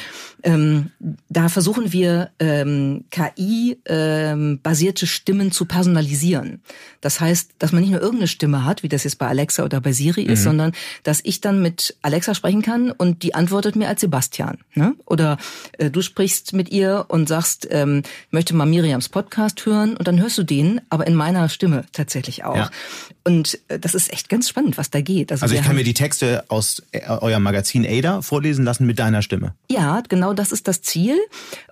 ähm, 0.43 0.91
da 1.29 1.49
versuchen 1.49 1.93
wir 1.93 2.31
ähm, 2.39 3.05
KI-basierte 3.11 5.05
ähm, 5.05 5.09
Stimmen 5.09 5.53
zu 5.53 5.65
personalisieren. 5.65 6.61
Das 7.01 7.21
heißt, 7.21 7.53
dass 7.59 7.73
man 7.73 7.83
nicht 7.83 7.91
nur 7.91 8.01
irgendeine 8.01 8.29
Stimme 8.29 8.65
hat, 8.65 8.83
wie 8.83 8.89
das 8.89 9.05
jetzt 9.05 9.19
bei 9.19 9.27
Alexa 9.27 9.65
oder 9.65 9.81
bei 9.81 9.93
Siri 9.93 10.23
ist, 10.23 10.41
mhm. 10.41 10.45
sondern 10.45 10.73
dass 11.03 11.21
ich 11.25 11.41
dann 11.41 11.63
mit 11.63 11.97
Alexa 12.03 12.35
sprechen 12.35 12.63
kann 12.63 12.91
und 12.91 13.23
die 13.23 13.35
antwortet 13.35 13.77
mir 13.77 13.89
als 13.89 14.01
Sebastian. 14.01 14.59
Ne? 14.75 14.95
Oder 15.07 15.22
äh, 15.79 15.91
du 15.91 16.03
sprichst 16.03 16.53
mit 16.53 16.71
ihr 16.71 17.07
und 17.09 17.29
sagst, 17.29 17.69
ähm, 17.71 18.03
ich 18.27 18.33
möchte 18.33 18.55
mal 18.55 18.67
Miriams 18.67 19.09
Podcast 19.09 19.65
hören 19.67 19.97
und 19.97 20.09
dann 20.09 20.21
hörst 20.21 20.39
du 20.39 20.43
den, 20.43 20.81
aber 20.91 21.07
in 21.07 21.15
meiner 21.15 21.49
Stimme 21.49 21.85
tatsächlich 21.93 22.45
auch. 22.45 22.57
Ja. 22.57 22.71
Und 23.25 23.59
äh, 23.69 23.79
das 23.79 23.95
ist 23.95 24.13
echt 24.13 24.29
ganz 24.29 24.49
spannend, 24.49 24.79
was 24.79 24.91
da 24.91 25.01
geht. 25.01 25.31
Also, 25.33 25.45
also 25.45 25.55
ich 25.55 25.63
kann 25.63 25.77
mir 25.77 25.85
die 25.85 25.95
Texte 25.95 26.45
aus 26.49 26.83
äh, 26.93 27.07
eurem 27.09 27.43
Magazin 27.43 27.87
Ada 27.87 28.23
vorlesen 28.23 28.65
lassen 28.65 28.87
mit 28.87 28.99
deiner 28.99 29.23
Stimme. 29.23 29.55
Ja, 29.71 30.03
genau 30.09 30.33
das 30.35 30.53
ist 30.53 30.69
das 30.69 30.83
Ziel. 30.83 31.19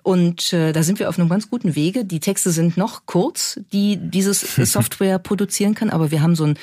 Und 0.03 0.53
äh, 0.53 0.71
da 0.71 0.83
sind 0.83 0.99
wir 0.99 1.09
auf 1.09 1.19
einem 1.19 1.29
ganz 1.29 1.49
guten 1.49 1.75
Wege. 1.75 2.05
Die 2.05 2.19
Texte 2.19 2.51
sind 2.51 2.77
noch 2.77 3.05
kurz, 3.05 3.59
die 3.71 3.97
dieses 3.97 4.41
Software 4.55 5.19
produzieren 5.19 5.75
kann, 5.75 5.89
aber 5.89 6.11
wir 6.11 6.21
haben 6.21 6.35
so 6.35 6.45
ein 6.45 6.57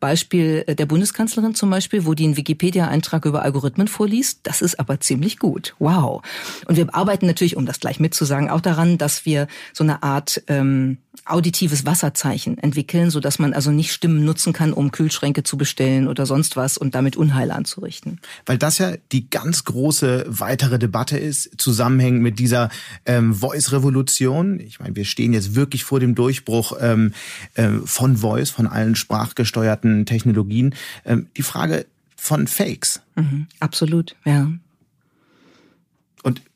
Beispiel 0.00 0.64
äh, 0.66 0.74
der 0.74 0.86
Bundeskanzlerin 0.86 1.54
zum 1.54 1.70
Beispiel, 1.70 2.04
wo 2.04 2.14
die 2.14 2.24
einen 2.24 2.36
Wikipedia-Eintrag 2.36 3.24
über 3.24 3.42
Algorithmen 3.42 3.88
vorliest. 3.88 4.40
Das 4.42 4.60
ist 4.60 4.80
aber 4.80 5.00
ziemlich 5.00 5.38
gut. 5.38 5.74
Wow. 5.78 6.22
Und 6.66 6.76
wir 6.76 6.94
arbeiten 6.94 7.26
natürlich, 7.26 7.56
um 7.56 7.66
das 7.66 7.80
gleich 7.80 8.00
mitzusagen, 8.00 8.50
auch 8.50 8.60
daran, 8.60 8.98
dass 8.98 9.24
wir 9.24 9.46
so 9.72 9.84
eine 9.84 10.02
Art 10.02 10.42
ähm, 10.48 10.98
auditives 11.24 11.86
Wasserzeichen 11.86 12.58
entwickeln, 12.58 13.10
so 13.10 13.20
dass 13.20 13.38
man 13.38 13.52
also 13.52 13.70
nicht 13.70 13.92
Stimmen 13.92 14.24
nutzen 14.24 14.52
kann, 14.52 14.72
um 14.72 14.90
Kühlschränke 14.90 15.42
zu 15.44 15.56
bestellen 15.56 16.08
oder 16.08 16.26
sonst 16.26 16.56
was 16.56 16.76
und 16.76 16.94
damit 16.94 17.16
Unheil 17.16 17.50
anzurichten. 17.50 18.20
Weil 18.46 18.58
das 18.58 18.78
ja 18.78 18.94
die 19.12 19.30
ganz 19.30 19.64
große 19.64 20.24
weitere 20.28 20.78
Debatte 20.78 21.18
ist, 21.18 21.60
zusammenhängend 21.60 22.22
mit 22.22 22.38
dieser 22.38 22.70
ähm, 23.06 23.34
Voice-Revolution. 23.34 24.58
Ich 24.60 24.80
meine, 24.80 24.96
wir 24.96 25.04
stehen 25.04 25.32
jetzt 25.32 25.54
wirklich 25.54 25.84
vor 25.84 26.00
dem 26.00 26.14
Durchbruch 26.14 26.76
ähm, 26.80 27.12
ähm, 27.56 27.86
von 27.86 28.16
Voice, 28.16 28.50
von 28.50 28.66
allen 28.66 28.96
sprachgesteuerten 28.96 30.06
Technologien. 30.06 30.74
Ähm, 31.04 31.28
die 31.36 31.42
Frage 31.42 31.86
von 32.16 32.46
Fakes. 32.46 33.00
Mhm, 33.16 33.46
absolut, 33.60 34.16
ja. 34.24 34.48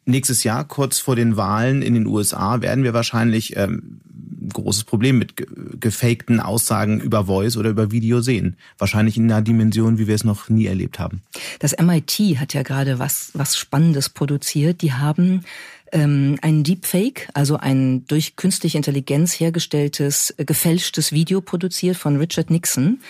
Nächstes 0.06 0.44
Jahr, 0.44 0.64
kurz 0.64 1.00
vor 1.00 1.16
den 1.16 1.36
Wahlen 1.36 1.82
in 1.82 1.94
den 1.94 2.06
USA, 2.06 2.62
werden 2.62 2.84
wir 2.84 2.94
wahrscheinlich 2.94 3.56
ähm, 3.56 4.00
ein 4.40 4.50
großes 4.50 4.84
Problem 4.84 5.18
mit 5.18 5.34
gefakten 5.80 6.38
Aussagen 6.38 7.00
über 7.00 7.24
Voice 7.24 7.56
oder 7.56 7.70
über 7.70 7.90
Video 7.90 8.20
sehen. 8.20 8.56
Wahrscheinlich 8.78 9.16
in 9.16 9.24
einer 9.24 9.42
Dimension, 9.42 9.98
wie 9.98 10.06
wir 10.06 10.14
es 10.14 10.22
noch 10.22 10.48
nie 10.48 10.66
erlebt 10.66 11.00
haben. 11.00 11.22
Das 11.58 11.76
MIT 11.76 12.38
hat 12.38 12.54
ja 12.54 12.62
gerade 12.62 13.00
was, 13.00 13.30
was 13.34 13.56
Spannendes 13.56 14.08
produziert. 14.08 14.80
Die 14.82 14.92
haben 14.92 15.42
ähm, 15.90 16.38
ein 16.40 16.62
Deepfake, 16.62 17.28
also 17.34 17.56
ein 17.56 18.06
durch 18.06 18.36
künstliche 18.36 18.76
Intelligenz 18.76 19.40
hergestelltes, 19.40 20.34
äh, 20.36 20.44
gefälschtes 20.44 21.10
Video 21.10 21.40
produziert 21.40 21.96
von 21.96 22.16
Richard 22.16 22.50
Nixon 22.50 23.00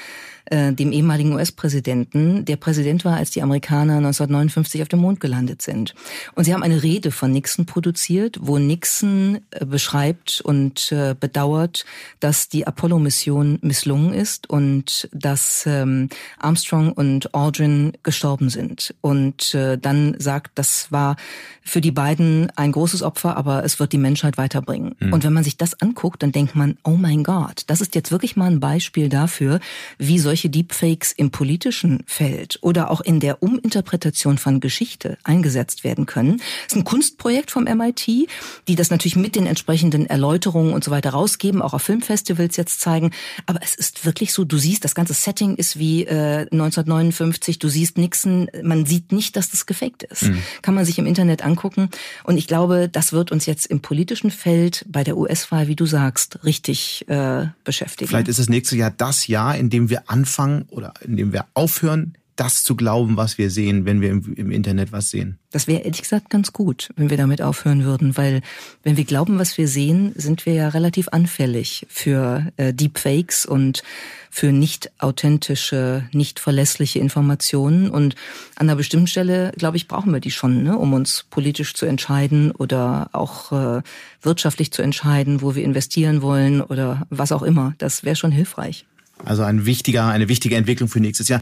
äh, 0.46 0.72
dem 0.72 0.92
ehemaligen 0.92 1.32
US-Präsidenten, 1.34 2.44
der 2.44 2.56
Präsident 2.56 3.04
war, 3.04 3.16
als 3.16 3.30
die 3.30 3.42
Amerikaner 3.42 3.96
1959 3.96 4.82
auf 4.82 4.88
dem 4.88 5.00
Mond 5.00 5.20
gelandet 5.20 5.62
sind. 5.62 5.94
Und 6.34 6.44
sie 6.44 6.54
haben 6.54 6.62
eine 6.62 6.82
Rede 6.82 7.10
von 7.10 7.32
Nixon 7.32 7.66
produziert, 7.66 8.38
wo 8.40 8.58
Nixon 8.58 9.40
äh, 9.50 9.64
beschreibt 9.64 10.40
und 10.40 10.92
äh, 10.92 11.14
bedauert, 11.18 11.84
dass 12.20 12.48
die 12.48 12.66
Apollo-Mission 12.66 13.58
misslungen 13.62 14.14
ist 14.14 14.48
und 14.48 15.08
dass 15.12 15.64
ähm, 15.66 16.08
Armstrong 16.38 16.92
und 16.92 17.34
Aldrin 17.34 17.92
gestorben 18.02 18.48
sind. 18.48 18.94
Und 19.00 19.54
äh, 19.54 19.78
dann 19.78 20.14
sagt, 20.18 20.52
das 20.58 20.92
war 20.92 21.16
für 21.62 21.80
die 21.80 21.90
beiden 21.90 22.50
ein 22.54 22.72
großes 22.72 23.02
Opfer, 23.02 23.36
aber 23.36 23.64
es 23.64 23.80
wird 23.80 23.92
die 23.92 23.98
Menschheit 23.98 24.38
weiterbringen. 24.38 24.94
Mhm. 25.00 25.12
Und 25.12 25.24
wenn 25.24 25.32
man 25.32 25.44
sich 25.44 25.56
das 25.56 25.80
anguckt, 25.80 26.22
dann 26.22 26.30
denkt 26.32 26.54
man, 26.54 26.78
oh 26.84 26.96
mein 26.96 27.24
Gott, 27.24 27.64
das 27.66 27.80
ist 27.80 27.94
jetzt 27.94 28.12
wirklich 28.12 28.36
mal 28.36 28.50
ein 28.50 28.60
Beispiel 28.60 29.08
dafür, 29.08 29.58
wie 29.98 30.18
solche 30.18 30.35
solche 30.36 30.50
Deepfakes 30.50 31.12
im 31.12 31.30
politischen 31.30 32.02
Feld 32.06 32.58
oder 32.60 32.90
auch 32.90 33.00
in 33.00 33.20
der 33.20 33.42
Uminterpretation 33.42 34.36
von 34.36 34.60
Geschichte 34.60 35.16
eingesetzt 35.24 35.82
werden 35.82 36.04
können. 36.04 36.42
Es 36.66 36.74
ist 36.74 36.76
ein 36.76 36.84
Kunstprojekt 36.84 37.50
vom 37.50 37.64
MIT, 37.64 38.28
die 38.68 38.74
das 38.74 38.90
natürlich 38.90 39.16
mit 39.16 39.34
den 39.34 39.46
entsprechenden 39.46 40.04
Erläuterungen 40.04 40.74
und 40.74 40.84
so 40.84 40.90
weiter 40.90 41.10
rausgeben, 41.10 41.62
auch 41.62 41.72
auf 41.72 41.80
Filmfestivals 41.80 42.58
jetzt 42.58 42.82
zeigen. 42.82 43.12
Aber 43.46 43.60
es 43.62 43.74
ist 43.74 44.04
wirklich 44.04 44.34
so, 44.34 44.44
du 44.44 44.58
siehst, 44.58 44.84
das 44.84 44.94
ganze 44.94 45.14
Setting 45.14 45.56
ist 45.56 45.78
wie 45.78 46.04
äh, 46.04 46.46
1959, 46.52 47.58
du 47.58 47.70
siehst 47.70 47.96
Nixon, 47.96 48.50
man 48.62 48.84
sieht 48.84 49.12
nicht, 49.12 49.36
dass 49.36 49.48
das 49.48 49.64
gefaked 49.64 50.02
ist. 50.02 50.24
Mhm. 50.24 50.42
Kann 50.60 50.74
man 50.74 50.84
sich 50.84 50.98
im 50.98 51.06
Internet 51.06 51.42
angucken. 51.46 51.88
Und 52.24 52.36
ich 52.36 52.46
glaube, 52.46 52.90
das 52.92 53.14
wird 53.14 53.32
uns 53.32 53.46
jetzt 53.46 53.64
im 53.64 53.80
politischen 53.80 54.30
Feld 54.30 54.84
bei 54.86 55.02
der 55.02 55.16
US-Wahl, 55.16 55.66
wie 55.66 55.76
du 55.76 55.86
sagst, 55.86 56.44
richtig 56.44 57.08
äh, 57.08 57.46
beschäftigen. 57.64 58.10
Vielleicht 58.10 58.28
ist 58.28 58.38
das 58.38 58.50
nächste 58.50 58.76
Jahr 58.76 58.90
das 58.90 59.28
Jahr, 59.28 59.56
in 59.56 59.70
dem 59.70 59.88
wir 59.88 60.10
anfangen, 60.10 60.25
anfangen 60.26 60.66
oder 60.70 60.92
indem 61.02 61.32
wir 61.32 61.46
aufhören, 61.54 62.14
das 62.34 62.64
zu 62.64 62.76
glauben, 62.76 63.16
was 63.16 63.38
wir 63.38 63.50
sehen, 63.50 63.86
wenn 63.86 64.02
wir 64.02 64.10
im, 64.10 64.34
im 64.34 64.50
Internet 64.50 64.92
was 64.92 65.08
sehen. 65.08 65.38
Das 65.52 65.66
wäre 65.66 65.84
ehrlich 65.84 66.02
gesagt 66.02 66.28
ganz 66.28 66.52
gut, 66.52 66.90
wenn 66.94 67.08
wir 67.08 67.16
damit 67.16 67.40
aufhören 67.40 67.84
würden, 67.84 68.14
weil 68.18 68.42
wenn 68.82 68.98
wir 68.98 69.04
glauben, 69.04 69.38
was 69.38 69.56
wir 69.56 69.68
sehen, 69.68 70.12
sind 70.16 70.44
wir 70.44 70.52
ja 70.52 70.68
relativ 70.68 71.08
anfällig 71.12 71.86
für 71.88 72.52
äh, 72.58 72.74
Deepfakes 72.74 73.46
und 73.46 73.82
für 74.30 74.52
nicht 74.52 74.90
authentische, 74.98 76.04
nicht 76.12 76.38
verlässliche 76.38 76.98
Informationen. 76.98 77.88
Und 77.88 78.16
an 78.56 78.68
einer 78.68 78.76
bestimmten 78.76 79.06
Stelle, 79.06 79.52
glaube 79.56 79.78
ich, 79.78 79.88
brauchen 79.88 80.12
wir 80.12 80.20
die 80.20 80.30
schon, 80.30 80.62
ne, 80.62 80.76
um 80.76 80.92
uns 80.92 81.24
politisch 81.30 81.72
zu 81.72 81.86
entscheiden 81.86 82.50
oder 82.50 83.08
auch 83.12 83.52
äh, 83.52 83.82
wirtschaftlich 84.20 84.72
zu 84.72 84.82
entscheiden, 84.82 85.40
wo 85.40 85.54
wir 85.54 85.64
investieren 85.64 86.20
wollen 86.20 86.60
oder 86.60 87.06
was 87.08 87.32
auch 87.32 87.42
immer. 87.42 87.74
Das 87.78 88.04
wäre 88.04 88.16
schon 88.16 88.32
hilfreich. 88.32 88.84
Also 89.24 89.42
ein 89.42 89.66
wichtiger, 89.66 90.06
eine 90.06 90.28
wichtige 90.28 90.56
Entwicklung 90.56 90.88
für 90.88 91.00
nächstes 91.00 91.28
Jahr. 91.28 91.40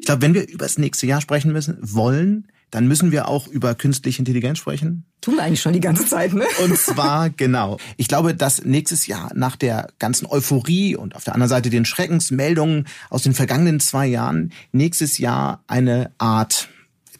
Ich 0.00 0.06
glaube, 0.06 0.22
wenn 0.22 0.34
wir 0.34 0.48
über 0.48 0.64
das 0.64 0.78
nächste 0.78 1.06
Jahr 1.06 1.20
sprechen 1.20 1.52
müssen, 1.52 1.78
wollen, 1.80 2.48
dann 2.70 2.86
müssen 2.86 3.10
wir 3.10 3.28
auch 3.28 3.48
über 3.48 3.74
künstliche 3.74 4.20
Intelligenz 4.20 4.58
sprechen. 4.58 5.04
Tun 5.20 5.36
wir 5.36 5.42
eigentlich 5.42 5.60
schon 5.60 5.72
die 5.72 5.80
ganze 5.80 6.06
Zeit, 6.06 6.32
ne? 6.32 6.44
Und 6.64 6.76
zwar, 6.76 7.30
genau. 7.36 7.78
Ich 7.96 8.08
glaube, 8.08 8.34
dass 8.34 8.64
nächstes 8.64 9.06
Jahr 9.06 9.32
nach 9.34 9.56
der 9.56 9.88
ganzen 9.98 10.26
Euphorie 10.26 10.96
und 10.96 11.16
auf 11.16 11.24
der 11.24 11.34
anderen 11.34 11.48
Seite 11.48 11.70
den 11.70 11.84
Schreckensmeldungen 11.84 12.86
aus 13.08 13.22
den 13.22 13.34
vergangenen 13.34 13.80
zwei 13.80 14.06
Jahren 14.06 14.52
nächstes 14.72 15.18
Jahr 15.18 15.64
eine 15.66 16.12
Art 16.18 16.68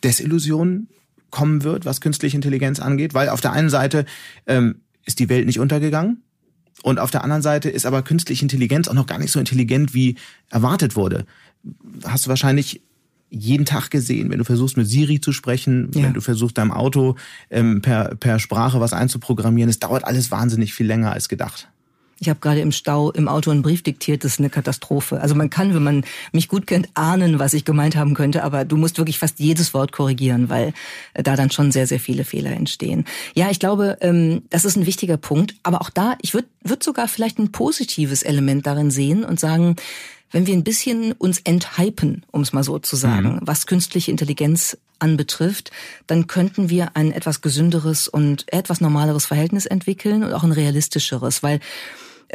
Desillusion 0.05 0.88
kommen 1.31 1.62
wird, 1.62 1.85
was 1.85 2.01
künstliche 2.01 2.37
Intelligenz 2.37 2.81
angeht, 2.81 3.14
weil 3.14 3.29
auf 3.29 3.40
der 3.40 3.53
einen 3.53 3.70
Seite 3.70 4.05
ähm, 4.46 4.83
ist 5.05 5.18
die 5.18 5.29
Welt 5.29 5.46
nicht 5.46 5.61
untergegangen, 5.61 6.23
und 6.83 6.99
auf 6.99 7.11
der 7.11 7.25
anderen 7.25 7.43
Seite 7.43 7.71
ist 7.71 7.87
aber 7.87 8.03
künstliche 8.03 8.43
Intelligenz 8.43 8.88
auch 8.88 8.95
noch 8.95 9.07
gar 9.07 9.19
nicht 9.19 9.33
so 9.33 9.38
intelligent, 9.38 9.95
wie 9.95 10.16
erwartet 10.49 10.97
wurde. 10.97 11.27
Hast 12.05 12.27
du 12.27 12.29
wahrscheinlich 12.31 12.81
jeden 13.31 13.64
Tag 13.64 13.90
gesehen, 13.90 14.31
wenn 14.31 14.38
du 14.38 14.45
versuchst 14.45 14.77
mit 14.77 14.88
Siri 14.88 15.21
zu 15.21 15.33
sprechen, 15.33 15.90
ja. 15.95 16.03
wenn 16.03 16.14
du 16.14 16.21
versuchst 16.21 16.59
deinem 16.59 16.73
Auto 16.73 17.16
ähm, 17.49 17.81
per, 17.81 18.16
per 18.16 18.38
Sprache 18.38 18.81
was 18.81 18.93
einzuprogrammieren, 18.93 19.71
es 19.71 19.79
dauert 19.79 20.05
alles 20.05 20.31
wahnsinnig 20.31 20.75
viel 20.75 20.87
länger 20.87 21.12
als 21.12 21.29
gedacht. 21.29 21.69
Ich 22.21 22.29
habe 22.29 22.39
gerade 22.39 22.61
im 22.61 22.71
Stau 22.71 23.11
im 23.11 23.29
Auto 23.29 23.51
einen 23.51 23.63
Brief 23.63 23.83
diktiert, 23.83 24.25
das 24.25 24.33
ist 24.33 24.39
eine 24.41 24.51
Katastrophe. 24.51 25.21
Also 25.23 25.35
man 25.35 25.49
kann, 25.49 25.75
wenn 25.75 25.83
man 25.83 26.05
mich 26.33 26.49
gut 26.49 26.67
kennt, 26.67 26.89
ahnen, 26.93 27.39
was 27.39 27.55
ich 27.55 27.65
gemeint 27.65 27.97
haben 27.97 28.13
könnte, 28.15 28.45
aber 28.45 28.67
du 28.67 28.77
musst 28.77 28.99
wirklich 28.99 29.19
fast 29.19 29.41
jedes 29.41 29.73
Wort 29.73 29.93
korrigieren, 29.93 30.51
weil 30.51 30.75
äh, 31.15 31.23
da 31.23 31.35
dann 31.35 31.51
schon 31.51 31.73
sehr, 31.73 31.87
sehr 31.87 31.99
viele 31.99 32.25
Fehler 32.25 32.51
entstehen. 32.51 33.07
Ja, 33.35 33.51
ich 33.51 33.59
glaube, 33.59 33.97
ähm, 34.03 34.43
das 34.51 34.67
ist 34.67 34.77
ein 34.77 34.85
wichtiger 34.85 35.17
Punkt. 35.17 35.55
Aber 35.63 35.81
auch 35.81 35.89
da, 35.89 36.17
ich 36.21 36.35
würde 36.35 36.49
würd 36.63 36.83
sogar 36.83 37.09
vielleicht 37.09 37.39
ein 37.39 37.53
positives 37.53 38.23
Element 38.23 38.67
darin 38.67 38.91
sehen 38.91 39.25
und 39.25 39.41
sagen, 39.41 39.77
wenn 40.31 40.47
wir 40.47 40.55
ein 40.55 40.65
bisschen 40.65 41.13
uns 41.13 41.41
enthypen, 41.41 42.25
um 42.31 42.43
es 42.43 42.53
mal 42.53 42.63
so 42.63 42.79
zu 42.79 42.97
sagen, 42.97 43.37
mhm. 43.37 43.41
was 43.43 43.67
künstliche 43.67 44.11
Intelligenz 44.11 44.77
anbetrifft, 44.99 45.71
dann 46.07 46.27
könnten 46.27 46.69
wir 46.69 46.97
ein 46.97 47.13
etwas 47.13 47.41
gesünderes 47.41 48.07
und 48.07 48.45
etwas 48.53 48.81
normaleres 48.81 49.27
Verhältnis 49.27 49.67
entwickeln 49.67 50.23
und 50.23 50.33
auch 50.33 50.45
ein 50.45 50.53
realistischeres, 50.53 51.43
weil 51.43 51.61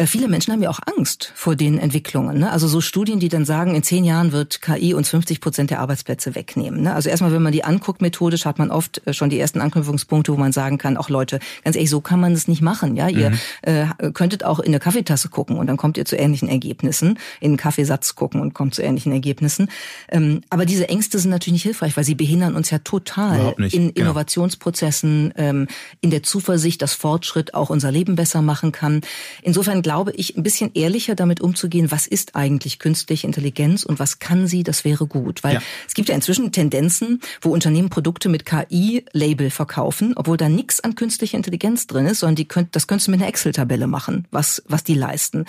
viele 0.05 0.27
Menschen 0.27 0.53
haben 0.53 0.61
ja 0.61 0.69
auch 0.69 0.79
Angst 0.97 1.31
vor 1.35 1.55
den 1.55 1.77
Entwicklungen. 1.79 2.39
Ne? 2.39 2.51
Also 2.51 2.67
so 2.67 2.81
Studien, 2.81 3.19
die 3.19 3.29
dann 3.29 3.45
sagen, 3.45 3.75
in 3.75 3.83
zehn 3.83 4.03
Jahren 4.03 4.31
wird 4.31 4.61
KI 4.61 4.93
uns 4.93 5.09
50 5.09 5.41
Prozent 5.41 5.71
der 5.71 5.79
Arbeitsplätze 5.79 6.35
wegnehmen. 6.35 6.83
Ne? 6.83 6.93
Also 6.93 7.09
erstmal, 7.09 7.31
wenn 7.31 7.41
man 7.41 7.51
die 7.51 7.63
anguckt 7.63 8.01
methodisch, 8.01 8.45
hat 8.45 8.59
man 8.59 8.71
oft 8.71 9.01
äh, 9.07 9.13
schon 9.13 9.29
die 9.29 9.39
ersten 9.39 9.61
Anknüpfungspunkte, 9.61 10.33
wo 10.33 10.37
man 10.37 10.51
sagen 10.51 10.77
kann, 10.77 10.97
auch 10.97 11.09
Leute, 11.09 11.39
ganz 11.63 11.75
ehrlich, 11.75 11.89
so 11.89 12.01
kann 12.01 12.19
man 12.19 12.33
das 12.33 12.47
nicht 12.47 12.61
machen. 12.61 12.95
Ja, 12.95 13.07
ihr 13.07 13.31
mhm. 13.31 13.39
äh, 13.61 14.11
könntet 14.11 14.43
auch 14.43 14.59
in 14.59 14.67
eine 14.67 14.79
Kaffeetasse 14.79 15.29
gucken 15.29 15.57
und 15.57 15.67
dann 15.67 15.77
kommt 15.77 15.97
ihr 15.97 16.05
zu 16.05 16.15
ähnlichen 16.15 16.49
Ergebnissen, 16.49 17.19
in 17.39 17.51
einen 17.51 17.57
Kaffeesatz 17.57 18.15
gucken 18.15 18.41
und 18.41 18.53
kommt 18.53 18.75
zu 18.75 18.81
ähnlichen 18.81 19.11
Ergebnissen. 19.11 19.69
Ähm, 20.09 20.41
aber 20.49 20.65
diese 20.65 20.89
Ängste 20.89 21.19
sind 21.19 21.31
natürlich 21.31 21.53
nicht 21.53 21.63
hilfreich, 21.63 21.95
weil 21.95 22.03
sie 22.03 22.15
behindern 22.15 22.55
uns 22.55 22.69
ja 22.69 22.79
total 22.79 23.55
in. 23.57 23.95
Innovationsprozessen, 23.95 25.33
ähm, 25.37 25.67
in 26.01 26.09
der 26.09 26.23
Zuversicht, 26.23 26.81
dass 26.81 26.93
Fortschritt 26.93 27.53
auch 27.53 27.69
unser 27.69 27.91
Leben 27.91 28.15
besser 28.15 28.41
machen 28.41 28.71
kann. 28.71 29.01
Insofern 29.41 29.81
glaube 29.85 30.13
ich, 30.13 30.35
ein 30.35 30.41
bisschen 30.41 30.71
ehrlicher 30.73 31.13
damit 31.13 31.41
umzugehen, 31.41 31.91
was 31.91 32.07
ist 32.07 32.35
eigentlich 32.35 32.79
künstliche 32.79 33.27
Intelligenz 33.27 33.83
und 33.83 33.99
was 33.99 34.17
kann 34.17 34.47
sie, 34.47 34.63
das 34.63 34.83
wäre 34.83 35.05
gut. 35.05 35.43
Weil 35.43 35.53
ja. 35.53 35.61
es 35.87 35.93
gibt 35.93 36.09
ja 36.09 36.15
inzwischen 36.15 36.51
Tendenzen, 36.51 37.21
wo 37.39 37.51
Unternehmen 37.51 37.91
Produkte 37.91 38.27
mit 38.27 38.47
KI-Label 38.47 39.51
verkaufen, 39.51 40.13
obwohl 40.15 40.37
da 40.37 40.49
nichts 40.49 40.79
an 40.79 40.95
künstlicher 40.95 41.37
Intelligenz 41.37 41.85
drin 41.85 42.07
ist, 42.07 42.21
sondern 42.21 42.35
die 42.35 42.47
könnt, 42.47 42.75
das 42.75 42.87
könntest 42.87 43.09
du 43.09 43.11
mit 43.11 43.19
einer 43.19 43.29
Excel-Tabelle 43.29 43.85
machen, 43.85 44.25
was, 44.31 44.63
was 44.67 44.83
die 44.83 44.95
leisten. 44.95 45.45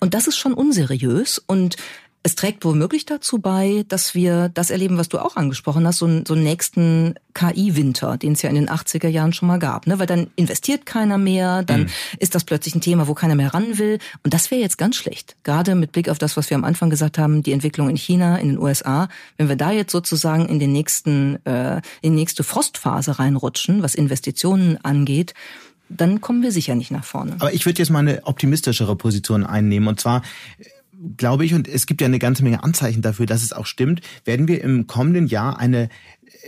Und 0.00 0.14
das 0.14 0.26
ist 0.26 0.36
schon 0.36 0.52
unseriös 0.52 1.38
und 1.46 1.76
es 2.26 2.34
trägt 2.34 2.64
womöglich 2.64 3.06
dazu 3.06 3.38
bei, 3.38 3.84
dass 3.86 4.16
wir 4.16 4.48
das 4.48 4.70
erleben, 4.70 4.98
was 4.98 5.08
du 5.08 5.20
auch 5.20 5.36
angesprochen 5.36 5.86
hast, 5.86 5.98
so 5.98 6.06
einen, 6.06 6.26
so 6.26 6.34
einen 6.34 6.42
nächsten 6.42 7.14
KI-Winter, 7.34 8.16
den 8.16 8.32
es 8.32 8.42
ja 8.42 8.50
in 8.50 8.56
den 8.56 8.68
80er 8.68 9.06
Jahren 9.06 9.32
schon 9.32 9.46
mal 9.46 9.60
gab. 9.60 9.86
Ne? 9.86 10.00
Weil 10.00 10.08
dann 10.08 10.26
investiert 10.34 10.86
keiner 10.86 11.18
mehr, 11.18 11.62
dann 11.62 11.82
mhm. 11.82 11.88
ist 12.18 12.34
das 12.34 12.42
plötzlich 12.42 12.74
ein 12.74 12.80
Thema, 12.80 13.06
wo 13.06 13.14
keiner 13.14 13.36
mehr 13.36 13.54
ran 13.54 13.78
will. 13.78 14.00
Und 14.24 14.34
das 14.34 14.50
wäre 14.50 14.60
jetzt 14.60 14.76
ganz 14.76 14.96
schlecht. 14.96 15.36
Gerade 15.44 15.76
mit 15.76 15.92
Blick 15.92 16.08
auf 16.08 16.18
das, 16.18 16.36
was 16.36 16.50
wir 16.50 16.56
am 16.56 16.64
Anfang 16.64 16.90
gesagt 16.90 17.16
haben, 17.16 17.44
die 17.44 17.52
Entwicklung 17.52 17.88
in 17.88 17.96
China, 17.96 18.38
in 18.38 18.48
den 18.48 18.58
USA. 18.58 19.08
Wenn 19.36 19.48
wir 19.48 19.56
da 19.56 19.70
jetzt 19.70 19.92
sozusagen 19.92 20.46
in 20.46 20.58
den 20.58 20.72
nächsten, 20.72 21.38
äh, 21.46 21.76
in 22.02 22.14
die 22.14 22.18
nächste 22.18 22.42
Frostphase 22.42 23.20
reinrutschen, 23.20 23.84
was 23.84 23.94
Investitionen 23.94 24.78
angeht, 24.84 25.32
dann 25.88 26.20
kommen 26.20 26.42
wir 26.42 26.50
sicher 26.50 26.74
nicht 26.74 26.90
nach 26.90 27.04
vorne. 27.04 27.36
Aber 27.38 27.52
ich 27.52 27.64
würde 27.66 27.78
jetzt 27.78 27.90
mal 27.90 28.00
eine 28.00 28.24
optimistischere 28.24 28.96
Position 28.96 29.46
einnehmen. 29.46 29.88
Und 29.88 30.00
zwar 30.00 30.22
glaube 31.16 31.44
ich, 31.44 31.54
und 31.54 31.68
es 31.68 31.86
gibt 31.86 32.00
ja 32.00 32.06
eine 32.06 32.18
ganze 32.18 32.42
Menge 32.42 32.62
Anzeichen 32.62 33.02
dafür, 33.02 33.26
dass 33.26 33.42
es 33.42 33.52
auch 33.52 33.66
stimmt, 33.66 34.00
werden 34.24 34.48
wir 34.48 34.62
im 34.62 34.86
kommenden 34.86 35.26
Jahr 35.26 35.58
eine 35.58 35.88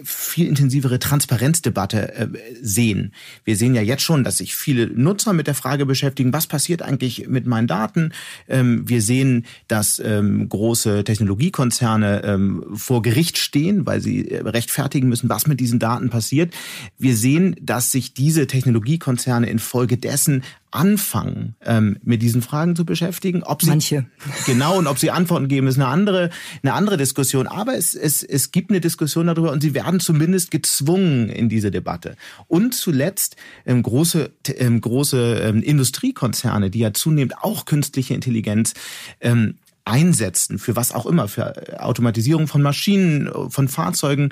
viel 0.05 0.47
intensivere 0.47 0.99
Transparenzdebatte 0.99 2.15
äh, 2.15 2.29
sehen. 2.61 3.13
Wir 3.45 3.57
sehen 3.57 3.75
ja 3.75 3.83
jetzt 3.83 4.03
schon, 4.03 4.25
dass 4.25 4.39
sich 4.39 4.55
viele 4.55 4.87
Nutzer 4.87 5.33
mit 5.33 5.47
der 5.47 5.55
Frage 5.55 5.87
beschäftigen, 5.87 6.33
was 6.33 6.47
passiert 6.47 6.83
eigentlich 6.83 7.29
mit 7.29 7.47
meinen 7.47 7.67
Daten? 7.67 8.13
Ähm, 8.49 8.89
wir 8.89 9.03
sehen, 9.03 9.47
dass 9.67 10.01
ähm, 10.05 10.49
große 10.49 11.05
Technologiekonzerne 11.05 12.23
ähm, 12.25 12.65
vor 12.75 13.03
Gericht 13.03 13.39
stehen, 13.39 13.87
weil 13.87 14.01
sie 14.01 14.31
äh, 14.31 14.41
rechtfertigen 14.41 15.09
müssen, 15.09 15.29
was 15.29 15.47
mit 15.47 15.61
diesen 15.61 15.79
Daten 15.79 16.11
passiert. 16.11 16.55
Wir 16.99 17.17
sehen, 17.17 17.57
dass 17.61 17.91
sich 17.91 18.15
diese 18.15 18.47
Technologiekonzerne 18.47 19.49
infolgedessen 19.49 20.43
anfangen, 20.71 21.57
ähm, 21.65 21.99
mit 22.03 22.23
diesen 22.23 22.43
Fragen 22.43 22.77
zu 22.77 22.85
beschäftigen. 22.85 23.43
Ob 23.43 23.63
sie, 23.63 23.71
Manche. 23.71 24.07
Genau, 24.47 24.79
und 24.79 24.87
ob 24.87 24.99
sie 24.99 25.11
Antworten 25.11 25.49
geben, 25.49 25.67
ist 25.67 25.77
eine 25.77 25.87
andere, 25.87 26.31
eine 26.63 26.75
andere 26.75 26.97
Diskussion. 26.97 27.47
Aber 27.47 27.75
es, 27.75 27.95
es, 27.95 28.23
es 28.23 28.51
gibt 28.53 28.71
eine 28.71 28.81
Diskussion 28.81 29.27
darüber 29.27 29.53
und 29.53 29.63
sie 29.63 29.75
werden 29.75 30.01
zumindest 30.01 30.51
gezwungen 30.51 31.29
in 31.29 31.49
diese 31.49 31.71
Debatte. 31.71 32.17
Und 32.47 32.75
zuletzt 32.75 33.37
ähm, 33.67 33.83
große, 33.83 34.31
ähm, 34.57 34.81
große 34.81 35.41
ähm, 35.43 35.63
Industriekonzerne, 35.63 36.71
die 36.71 36.81
ja 36.81 36.93
zunehmend 36.93 37.39
auch 37.41 37.65
künstliche 37.65 38.15
Intelligenz 38.15 38.75
ähm, 39.21 39.57
einsetzen, 39.85 40.59
für 40.59 40.77
was 40.77 40.93
auch 40.93 41.07
immer, 41.07 41.29
für 41.29 41.83
Automatisierung 41.83 42.47
von 42.47 42.61
Maschinen, 42.61 43.31
von 43.51 43.69
Fahrzeugen, 43.69 44.31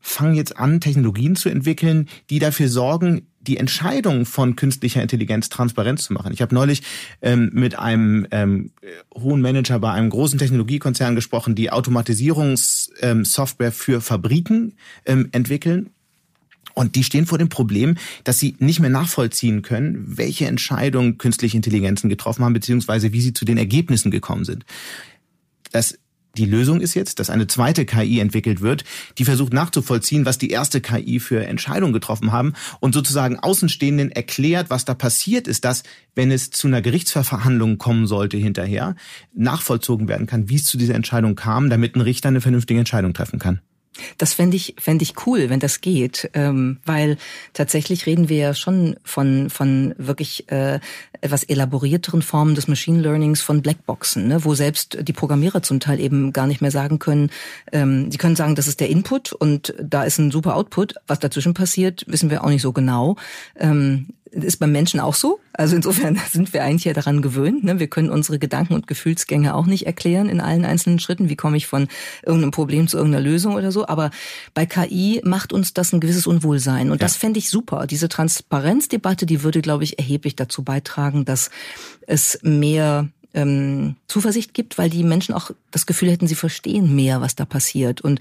fangen 0.00 0.34
jetzt 0.34 0.56
an, 0.56 0.80
Technologien 0.80 1.36
zu 1.36 1.50
entwickeln, 1.50 2.08
die 2.30 2.38
dafür 2.38 2.68
sorgen, 2.68 3.26
die 3.40 3.56
Entscheidung 3.56 4.26
von 4.26 4.54
künstlicher 4.54 5.02
Intelligenz 5.02 5.48
transparent 5.48 6.00
zu 6.00 6.12
machen. 6.12 6.32
Ich 6.32 6.42
habe 6.42 6.54
neulich 6.54 6.82
ähm, 7.22 7.50
mit 7.52 7.78
einem 7.78 8.26
ähm, 8.30 8.72
hohen 9.14 9.40
Manager 9.40 9.78
bei 9.78 9.92
einem 9.92 10.10
großen 10.10 10.38
Technologiekonzern 10.38 11.14
gesprochen, 11.14 11.54
die 11.54 11.70
Automatisierungssoftware 11.70 13.68
ähm, 13.68 13.72
für 13.72 14.00
Fabriken 14.00 14.74
ähm, 15.06 15.28
entwickeln. 15.32 15.90
Und 16.74 16.94
die 16.94 17.04
stehen 17.04 17.26
vor 17.26 17.38
dem 17.38 17.48
Problem, 17.48 17.96
dass 18.24 18.38
sie 18.38 18.56
nicht 18.58 18.80
mehr 18.80 18.90
nachvollziehen 18.90 19.62
können, 19.62 20.16
welche 20.16 20.46
Entscheidungen 20.46 21.18
künstliche 21.18 21.56
Intelligenzen 21.56 22.08
getroffen 22.08 22.44
haben, 22.44 22.52
beziehungsweise 22.52 23.12
wie 23.12 23.20
sie 23.20 23.32
zu 23.32 23.44
den 23.44 23.58
Ergebnissen 23.58 24.10
gekommen 24.10 24.44
sind. 24.44 24.64
Das 25.72 25.98
die 26.36 26.44
Lösung 26.44 26.80
ist 26.80 26.94
jetzt, 26.94 27.18
dass 27.18 27.30
eine 27.30 27.46
zweite 27.46 27.84
KI 27.84 28.20
entwickelt 28.20 28.60
wird, 28.60 28.84
die 29.18 29.24
versucht 29.24 29.52
nachzuvollziehen, 29.52 30.26
was 30.26 30.38
die 30.38 30.50
erste 30.50 30.80
KI 30.80 31.20
für 31.20 31.44
Entscheidungen 31.44 31.92
getroffen 31.92 32.32
haben 32.32 32.54
und 32.80 32.94
sozusagen 32.94 33.38
Außenstehenden 33.38 34.12
erklärt, 34.12 34.70
was 34.70 34.84
da 34.84 34.94
passiert 34.94 35.48
ist, 35.48 35.64
dass, 35.64 35.82
wenn 36.14 36.30
es 36.30 36.50
zu 36.50 36.68
einer 36.68 36.82
Gerichtsverhandlung 36.82 37.78
kommen 37.78 38.06
sollte 38.06 38.36
hinterher, 38.36 38.94
nachvollzogen 39.34 40.08
werden 40.08 40.26
kann, 40.26 40.48
wie 40.48 40.56
es 40.56 40.64
zu 40.64 40.76
dieser 40.76 40.94
Entscheidung 40.94 41.34
kam, 41.34 41.70
damit 41.70 41.96
ein 41.96 42.00
Richter 42.00 42.28
eine 42.28 42.40
vernünftige 42.40 42.78
Entscheidung 42.78 43.12
treffen 43.12 43.38
kann. 43.38 43.60
Das 44.18 44.34
fände 44.34 44.56
ich, 44.56 44.74
fänd 44.78 45.02
ich 45.02 45.26
cool, 45.26 45.50
wenn 45.50 45.60
das 45.60 45.80
geht, 45.80 46.30
ähm, 46.34 46.78
weil 46.84 47.16
tatsächlich 47.52 48.06
reden 48.06 48.28
wir 48.28 48.36
ja 48.36 48.54
schon 48.54 48.96
von, 49.04 49.50
von 49.50 49.94
wirklich 49.98 50.50
äh, 50.50 50.78
etwas 51.20 51.42
elaborierteren 51.42 52.22
Formen 52.22 52.54
des 52.54 52.68
Machine 52.68 53.00
Learnings 53.00 53.40
von 53.42 53.62
Blackboxen, 53.62 54.28
ne, 54.28 54.44
wo 54.44 54.54
selbst 54.54 54.98
die 55.02 55.12
Programmierer 55.12 55.62
zum 55.62 55.80
Teil 55.80 56.00
eben 56.00 56.32
gar 56.32 56.46
nicht 56.46 56.60
mehr 56.60 56.70
sagen 56.70 56.98
können, 56.98 57.30
ähm, 57.72 58.10
sie 58.10 58.18
können 58.18 58.36
sagen, 58.36 58.54
das 58.54 58.68
ist 58.68 58.80
der 58.80 58.88
Input 58.88 59.32
und 59.32 59.74
da 59.82 60.04
ist 60.04 60.18
ein 60.18 60.30
super 60.30 60.56
Output. 60.56 60.94
Was 61.06 61.18
dazwischen 61.18 61.54
passiert, 61.54 62.04
wissen 62.06 62.30
wir 62.30 62.44
auch 62.44 62.48
nicht 62.48 62.62
so 62.62 62.72
genau. 62.72 63.16
Ähm, 63.56 64.06
ist 64.32 64.58
beim 64.58 64.72
Menschen 64.72 65.00
auch 65.00 65.14
so. 65.14 65.40
Also 65.52 65.76
insofern 65.76 66.18
sind 66.30 66.52
wir 66.52 66.64
eigentlich 66.64 66.84
ja 66.84 66.92
daran 66.92 67.22
gewöhnt. 67.22 67.64
Ne? 67.64 67.78
Wir 67.80 67.88
können 67.88 68.10
unsere 68.10 68.38
Gedanken 68.38 68.74
und 68.74 68.86
Gefühlsgänge 68.86 69.54
auch 69.54 69.66
nicht 69.66 69.86
erklären 69.86 70.28
in 70.28 70.40
allen 70.40 70.64
einzelnen 70.64 70.98
Schritten. 70.98 71.28
Wie 71.28 71.36
komme 71.36 71.56
ich 71.56 71.66
von 71.66 71.88
irgendeinem 72.24 72.52
Problem 72.52 72.88
zu 72.88 72.96
irgendeiner 72.96 73.24
Lösung 73.24 73.54
oder 73.54 73.72
so? 73.72 73.86
Aber 73.86 74.10
bei 74.54 74.66
KI 74.66 75.20
macht 75.24 75.52
uns 75.52 75.74
das 75.74 75.92
ein 75.92 76.00
gewisses 76.00 76.26
Unwohlsein. 76.26 76.90
Und 76.90 77.00
ja. 77.00 77.06
das 77.06 77.16
fände 77.16 77.38
ich 77.38 77.50
super. 77.50 77.86
Diese 77.86 78.08
Transparenzdebatte, 78.08 79.26
die 79.26 79.42
würde, 79.42 79.62
glaube 79.62 79.84
ich, 79.84 79.98
erheblich 79.98 80.36
dazu 80.36 80.62
beitragen, 80.62 81.24
dass 81.24 81.50
es 82.06 82.38
mehr 82.42 83.08
ähm, 83.34 83.96
Zuversicht 84.08 84.54
gibt, 84.54 84.78
weil 84.78 84.90
die 84.90 85.04
Menschen 85.04 85.34
auch 85.34 85.50
das 85.70 85.86
Gefühl 85.86 86.10
hätten, 86.10 86.26
sie 86.26 86.34
verstehen 86.34 86.94
mehr, 86.94 87.20
was 87.20 87.36
da 87.36 87.44
passiert. 87.44 88.00
Und 88.00 88.20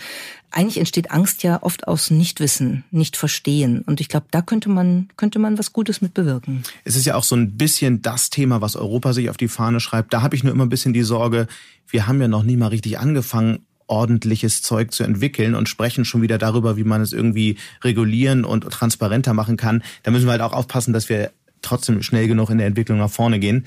eigentlich 0.52 0.78
entsteht 0.78 1.12
Angst 1.12 1.44
ja 1.44 1.64
oft 1.64 1.88
aus 1.88 2.12
Nichtwissen, 2.12 2.84
nicht 2.92 3.18
verstehen. 3.18 3.82
Und 3.82 4.02
ich 4.02 4.10
glaube, 4.10 4.28
da 4.32 4.42
könnte 4.42 4.70
man, 4.70 5.10
könnte 5.18 5.40
man 5.40 5.58
was 5.58 5.74
Gutes 5.74 6.02
mit 6.02 6.14
bewirken. 6.14 6.64
Es 6.84 6.96
ist 6.96 7.06
ja 7.06 7.16
auch 7.16 7.24
so 7.24 7.36
ein 7.36 7.58
bisschen 7.58 8.02
das 8.02 8.30
Thema, 8.30 8.62
was 8.62 8.76
Europa 8.76 9.14
sich 9.14 9.30
auf 9.30 9.38
die 9.38 9.48
Fahne 9.48 9.80
schreibt. 9.80 10.14
Da 10.14 10.22
habe 10.22 10.36
ich 10.36 10.44
nur 10.44 10.54
immer 10.54 10.66
ein 10.66 10.70
bisschen 10.70 10.94
die 10.94 11.04
Sorge, 11.04 11.48
wir 11.88 12.08
haben 12.08 12.22
ja 12.22 12.28
noch 12.28 12.44
nie 12.44 12.58
mal 12.58 12.68
richtig 12.68 13.00
angefangen, 13.00 13.66
ordentliches 13.88 14.62
Zeug 14.62 14.94
zu 14.94 15.04
entwickeln 15.04 15.56
und 15.56 15.68
sprechen 15.68 16.06
schon 16.06 16.22
wieder 16.22 16.38
darüber, 16.38 16.78
wie 16.78 16.84
man 16.84 17.02
es 17.02 17.12
irgendwie 17.12 17.58
regulieren 17.84 18.46
und 18.46 18.62
transparenter 18.70 19.34
machen 19.34 19.58
kann. 19.58 19.84
Da 20.04 20.12
müssen 20.12 20.28
wir 20.28 20.32
halt 20.32 20.42
auch 20.42 20.54
aufpassen, 20.54 20.94
dass 20.94 21.10
wir 21.10 21.32
trotzdem 21.62 22.04
schnell 22.04 22.28
genug 22.28 22.50
in 22.50 22.60
der 22.60 22.68
Entwicklung 22.68 23.00
nach 23.00 23.10
vorne 23.10 23.40
gehen. 23.40 23.66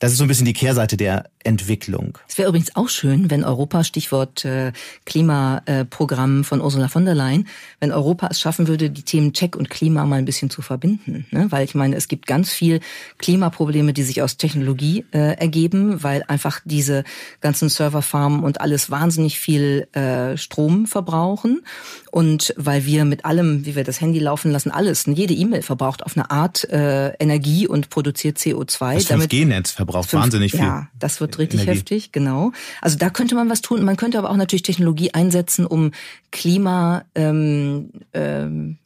Das 0.00 0.12
ist 0.12 0.18
so 0.18 0.24
ein 0.24 0.28
bisschen 0.28 0.46
die 0.46 0.54
Kehrseite 0.54 0.96
der 0.96 1.30
Entwicklung. 1.44 2.18
Es 2.28 2.36
wäre 2.36 2.48
übrigens 2.48 2.76
auch 2.76 2.88
schön, 2.88 3.30
wenn 3.30 3.44
Europa, 3.44 3.82
Stichwort 3.84 4.44
äh, 4.44 4.72
Klimaprogramm 5.06 6.44
von 6.44 6.60
Ursula 6.60 6.88
von 6.88 7.04
der 7.04 7.14
Leyen, 7.14 7.48
wenn 7.80 7.92
Europa 7.92 8.28
es 8.30 8.40
schaffen 8.40 8.68
würde, 8.68 8.90
die 8.90 9.02
Themen 9.02 9.32
Check 9.32 9.56
und 9.56 9.70
Klima 9.70 10.04
mal 10.04 10.16
ein 10.16 10.24
bisschen 10.26 10.50
zu 10.50 10.60
verbinden. 10.60 11.26
Ne? 11.30 11.46
Weil 11.50 11.64
ich 11.64 11.74
meine, 11.74 11.96
es 11.96 12.08
gibt 12.08 12.26
ganz 12.26 12.52
viel 12.52 12.80
Klimaprobleme, 13.18 13.92
die 13.92 14.02
sich 14.02 14.22
aus 14.22 14.36
Technologie 14.36 15.04
äh, 15.12 15.36
ergeben, 15.36 16.02
weil 16.02 16.24
einfach 16.28 16.60
diese 16.64 17.04
ganzen 17.40 17.68
Serverfarmen 17.68 18.42
und 18.42 18.60
alles 18.60 18.90
wahnsinnig 18.90 19.38
viel 19.38 19.88
äh, 19.92 20.36
Strom 20.36 20.86
verbrauchen 20.86 21.62
und 22.10 22.52
weil 22.56 22.84
wir 22.84 23.04
mit 23.04 23.24
allem, 23.24 23.64
wie 23.64 23.76
wir 23.76 23.84
das 23.84 24.00
Handy 24.00 24.18
laufen 24.18 24.50
lassen, 24.50 24.70
alles, 24.70 25.06
jede 25.06 25.34
E-Mail 25.34 25.62
verbraucht 25.62 26.02
auf 26.04 26.16
eine 26.16 26.30
Art 26.30 26.64
äh, 26.70 27.10
Energie 27.14 27.66
und 27.66 27.88
produziert 27.88 28.36
CO2. 28.38 28.94
Das 28.94 29.10
5G-Netz 29.10 29.70
verbraucht 29.70 30.10
5, 30.10 30.22
wahnsinnig 30.22 30.52
viel. 30.52 30.60
Ja, 30.60 30.88
das 30.98 31.20
wird 31.20 31.29
wird 31.30 31.38
richtig 31.38 31.62
Energie. 31.62 31.78
heftig, 31.78 32.12
genau. 32.12 32.52
Also 32.80 32.98
da 32.98 33.10
könnte 33.10 33.34
man 33.34 33.48
was 33.48 33.60
tun. 33.62 33.84
Man 33.84 33.96
könnte 33.96 34.18
aber 34.18 34.30
auch 34.30 34.36
natürlich 34.36 34.62
Technologie 34.62 35.14
einsetzen, 35.14 35.66
um 35.66 35.92
Klimaschutz 36.30 37.06
ähm, 37.14 37.90
ähm, 38.14 38.78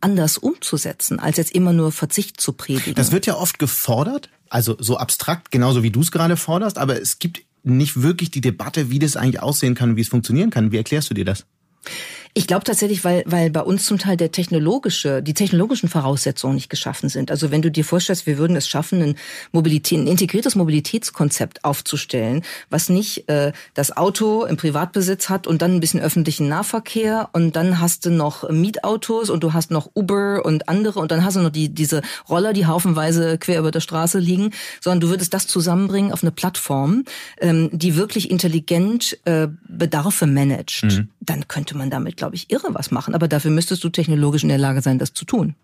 anders 0.00 0.36
umzusetzen, 0.36 1.20
als 1.20 1.36
jetzt 1.36 1.52
immer 1.52 1.72
nur 1.72 1.92
Verzicht 1.92 2.40
zu 2.40 2.52
predigen. 2.52 2.94
Das 2.94 3.12
wird 3.12 3.26
ja 3.26 3.36
oft 3.36 3.58
gefordert, 3.58 4.28
also 4.48 4.76
so 4.78 4.96
abstrakt, 4.96 5.50
genauso 5.50 5.82
wie 5.82 5.90
du 5.90 6.00
es 6.00 6.10
gerade 6.10 6.36
forderst, 6.36 6.76
aber 6.76 7.00
es 7.00 7.18
gibt 7.18 7.42
nicht 7.62 8.02
wirklich 8.02 8.30
die 8.30 8.40
Debatte, 8.40 8.90
wie 8.90 8.98
das 8.98 9.16
eigentlich 9.16 9.40
aussehen 9.40 9.74
kann, 9.74 9.96
wie 9.96 10.00
es 10.00 10.08
funktionieren 10.08 10.50
kann. 10.50 10.72
Wie 10.72 10.76
erklärst 10.76 11.08
du 11.10 11.14
dir 11.14 11.24
das? 11.24 11.46
Ich 12.34 12.46
glaube 12.46 12.64
tatsächlich, 12.64 13.04
weil, 13.04 13.24
weil 13.26 13.50
bei 13.50 13.60
uns 13.60 13.84
zum 13.84 13.98
Teil 13.98 14.16
der 14.16 14.32
technologische, 14.32 15.22
die 15.22 15.34
technologischen 15.34 15.90
Voraussetzungen 15.90 16.54
nicht 16.54 16.70
geschaffen 16.70 17.10
sind. 17.10 17.30
Also 17.30 17.50
wenn 17.50 17.60
du 17.60 17.70
dir 17.70 17.84
vorstellst, 17.84 18.26
wir 18.26 18.38
würden 18.38 18.56
es 18.56 18.66
schaffen, 18.66 19.02
ein, 19.02 19.14
Mobilität, 19.52 19.98
ein 19.98 20.06
integriertes 20.06 20.54
Mobilitätskonzept 20.54 21.62
aufzustellen, 21.62 22.42
was 22.70 22.88
nicht 22.88 23.28
äh, 23.28 23.52
das 23.74 23.94
Auto 23.94 24.44
im 24.44 24.56
Privatbesitz 24.56 25.28
hat 25.28 25.46
und 25.46 25.60
dann 25.60 25.74
ein 25.74 25.80
bisschen 25.80 26.00
öffentlichen 26.00 26.48
Nahverkehr 26.48 27.28
und 27.34 27.54
dann 27.54 27.80
hast 27.80 28.06
du 28.06 28.10
noch 28.10 28.48
Mietautos 28.48 29.28
und 29.28 29.44
du 29.44 29.52
hast 29.52 29.70
noch 29.70 29.90
Uber 29.94 30.42
und 30.42 30.70
andere 30.70 31.00
und 31.00 31.10
dann 31.10 31.26
hast 31.26 31.36
du 31.36 31.40
noch 31.40 31.50
die, 31.50 31.68
diese 31.68 32.00
Roller, 32.30 32.54
die 32.54 32.64
haufenweise 32.64 33.36
quer 33.36 33.58
über 33.58 33.72
der 33.72 33.80
Straße 33.80 34.18
liegen, 34.18 34.52
sondern 34.80 35.00
du 35.00 35.08
würdest 35.10 35.34
das 35.34 35.46
zusammenbringen 35.48 36.12
auf 36.12 36.22
eine 36.22 36.32
Plattform, 36.32 37.04
ähm, 37.42 37.68
die 37.72 37.96
wirklich 37.96 38.30
intelligent 38.30 39.18
äh, 39.26 39.48
Bedarfe 39.68 40.26
managt. 40.26 40.84
Mhm. 40.84 41.08
Dann 41.24 41.46
könnte 41.48 41.76
man 41.76 41.90
damit 41.90 42.16
glaube 42.16 42.34
ich, 42.34 42.50
irre 42.50 42.74
was 42.74 42.90
machen. 42.90 43.14
Aber 43.14 43.28
dafür 43.28 43.50
müsstest 43.50 43.84
du 43.84 43.88
technologisch 43.88 44.42
in 44.42 44.48
der 44.48 44.58
Lage 44.58 44.82
sein, 44.82 44.98
das 44.98 45.12
zu 45.12 45.24
tun. 45.24 45.54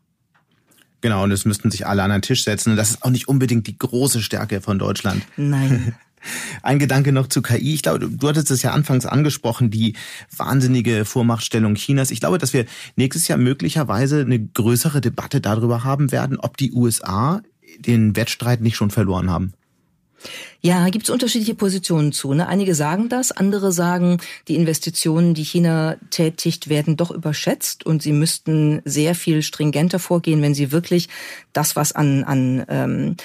Genau, 1.01 1.23
und 1.23 1.31
es 1.31 1.45
müssten 1.45 1.71
sich 1.71 1.87
alle 1.87 2.03
an 2.03 2.11
einen 2.11 2.23
Tisch 2.23 2.45
setzen. 2.45 2.71
Und 2.71 2.77
das 2.77 2.91
ist 2.91 3.03
auch 3.03 3.11
nicht 3.11 3.29
unbedingt 3.29 3.67
die 3.67 3.79
große 3.79 4.21
Stärke 4.21 4.61
von 4.61 4.79
Deutschland. 4.79 5.23
Nein. 5.37 5.95
Ein 6.63 6.81
Gedanke 6.81 7.13
noch 7.13 7.29
zu 7.29 7.43
KI. 7.43 7.75
Ich 7.75 7.83
glaube, 7.83 8.09
du 8.09 8.29
hattest 8.29 8.51
es 8.51 8.63
ja 8.63 8.73
anfangs 8.73 9.07
angesprochen, 9.07 9.71
die 9.71 9.95
wahnsinnige 10.37 11.05
Vormachtstellung 11.05 11.77
Chinas. 11.77 12.11
Ich 12.11 12.19
glaube, 12.19 12.39
dass 12.39 12.53
wir 12.53 12.67
nächstes 12.97 13.29
Jahr 13.29 13.39
möglicherweise 13.39 14.21
eine 14.21 14.41
größere 14.41 15.01
Debatte 15.01 15.41
darüber 15.41 15.85
haben 15.85 16.11
werden, 16.11 16.39
ob 16.39 16.57
die 16.57 16.73
USA 16.73 17.41
den 17.79 18.17
Wettstreit 18.17 18.61
nicht 18.61 18.77
schon 18.77 18.91
verloren 18.91 19.31
haben. 19.31 19.53
Ja, 20.61 20.89
gibt 20.89 21.05
es 21.05 21.11
unterschiedliche 21.11 21.55
Positionen 21.55 22.13
zu. 22.13 22.35
Ne? 22.35 22.49
Einige 22.49 22.75
sagen 22.75 23.09
das, 23.09 23.31
andere 23.31 23.73
sagen, 23.73 24.19
die 24.49 24.57
Investitionen, 24.57 25.35
die 25.35 25.45
China 25.45 25.97
tätigt, 26.11 26.69
werden 26.69 26.97
doch 26.97 27.11
überschätzt 27.11 27.87
und 27.87 28.03
sie 28.03 28.13
müssten 28.13 28.83
sehr 28.85 29.15
viel 29.15 29.43
stringenter 29.43 29.99
vorgehen, 29.99 30.43
wenn 30.43 30.55
sie 30.55 30.73
wirklich 30.73 31.09
das, 31.53 31.77
was 31.77 31.93
an, 31.93 32.25
an 32.25 32.65
ähm, 32.69 33.17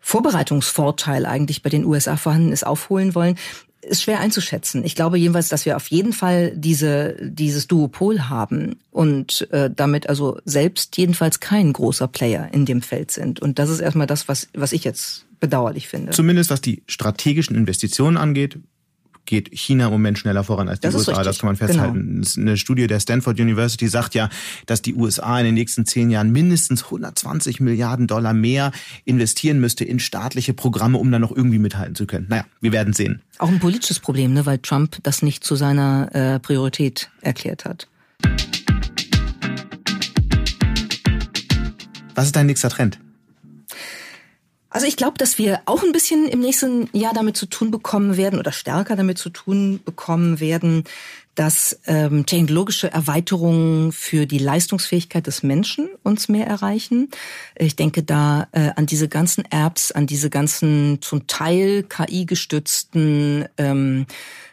Vorbereitungsvorteil 0.00 1.26
eigentlich 1.26 1.62
bei 1.62 1.70
den 1.70 1.84
USA 1.84 2.16
vorhanden 2.16 2.52
ist, 2.52 2.66
aufholen 2.66 3.14
wollen 3.14 3.36
ist 3.84 4.02
schwer 4.02 4.20
einzuschätzen. 4.20 4.84
Ich 4.84 4.94
glaube 4.94 5.18
jedenfalls, 5.18 5.48
dass 5.48 5.66
wir 5.66 5.76
auf 5.76 5.88
jeden 5.88 6.12
Fall 6.12 6.52
diese, 6.56 7.16
dieses 7.20 7.66
Duopol 7.66 8.28
haben 8.28 8.78
und 8.90 9.46
äh, 9.52 9.70
damit 9.74 10.08
also 10.08 10.38
selbst 10.44 10.96
jedenfalls 10.96 11.40
kein 11.40 11.72
großer 11.72 12.08
Player 12.08 12.48
in 12.52 12.64
dem 12.66 12.82
Feld 12.82 13.10
sind. 13.10 13.40
Und 13.40 13.58
das 13.58 13.70
ist 13.70 13.80
erstmal 13.80 14.06
das, 14.06 14.28
was, 14.28 14.48
was 14.54 14.72
ich 14.72 14.84
jetzt 14.84 15.26
bedauerlich 15.44 15.88
finde. 15.88 16.12
Zumindest 16.12 16.48
was 16.48 16.62
die 16.62 16.82
strategischen 16.86 17.54
Investitionen 17.54 18.16
angeht, 18.16 18.58
geht 19.26 19.50
China 19.52 19.86
im 19.86 19.92
Moment 19.92 20.18
schneller 20.18 20.42
voran 20.42 20.68
als 20.68 20.80
die 20.80 20.86
das 20.86 20.94
USA. 20.94 21.22
Das 21.22 21.38
kann 21.38 21.48
man 21.48 21.56
festhalten. 21.56 22.22
Genau. 22.22 22.28
Eine 22.36 22.56
Studie 22.56 22.86
der 22.86 23.00
Stanford 23.00 23.38
University 23.38 23.88
sagt 23.88 24.14
ja, 24.14 24.30
dass 24.66 24.80
die 24.82 24.94
USA 24.94 25.38
in 25.38 25.46
den 25.46 25.54
nächsten 25.54 25.84
zehn 25.84 26.10
Jahren 26.10 26.32
mindestens 26.32 26.84
120 26.84 27.60
Milliarden 27.60 28.06
Dollar 28.06 28.32
mehr 28.32 28.72
investieren 29.04 29.60
müsste 29.60 29.84
in 29.84 29.98
staatliche 29.98 30.54
Programme, 30.54 30.98
um 30.98 31.10
dann 31.10 31.20
noch 31.20 31.34
irgendwie 31.34 31.58
mithalten 31.58 31.94
zu 31.94 32.06
können. 32.06 32.26
Naja, 32.28 32.44
wir 32.60 32.72
werden 32.72 32.94
sehen. 32.94 33.20
Auch 33.38 33.48
ein 33.48 33.60
politisches 33.60 34.00
Problem, 34.00 34.32
ne, 34.32 34.46
weil 34.46 34.58
Trump 34.58 34.98
das 35.02 35.22
nicht 35.22 35.44
zu 35.44 35.56
seiner 35.56 36.14
äh, 36.14 36.40
Priorität 36.40 37.10
erklärt 37.20 37.64
hat. 37.64 37.88
Was 42.14 42.26
ist 42.26 42.36
dein 42.36 42.46
nächster 42.46 42.70
Trend? 42.70 42.98
Also 44.74 44.88
ich 44.88 44.96
glaube, 44.96 45.16
dass 45.18 45.38
wir 45.38 45.60
auch 45.66 45.84
ein 45.84 45.92
bisschen 45.92 46.26
im 46.26 46.40
nächsten 46.40 46.88
Jahr 46.92 47.14
damit 47.14 47.36
zu 47.36 47.46
tun 47.46 47.70
bekommen 47.70 48.16
werden 48.16 48.40
oder 48.40 48.50
stärker 48.50 48.96
damit 48.96 49.18
zu 49.18 49.30
tun 49.30 49.78
bekommen 49.84 50.40
werden, 50.40 50.82
dass 51.34 51.80
ähm, 51.86 52.26
technologische 52.26 52.92
Erweiterungen 52.92 53.92
für 53.92 54.26
die 54.26 54.38
Leistungsfähigkeit 54.38 55.26
des 55.26 55.42
Menschen 55.42 55.88
uns 56.02 56.28
mehr 56.28 56.46
erreichen. 56.46 57.10
Ich 57.56 57.76
denke 57.76 58.02
da 58.02 58.48
äh, 58.52 58.70
an 58.76 58.86
diese 58.86 59.08
ganzen 59.08 59.44
Apps, 59.50 59.92
an 59.92 60.06
diese 60.06 60.30
ganzen 60.30 60.98
zum 61.00 61.26
Teil 61.26 61.82
KI-gestützten 61.82 63.46
ähm, 63.58 64.06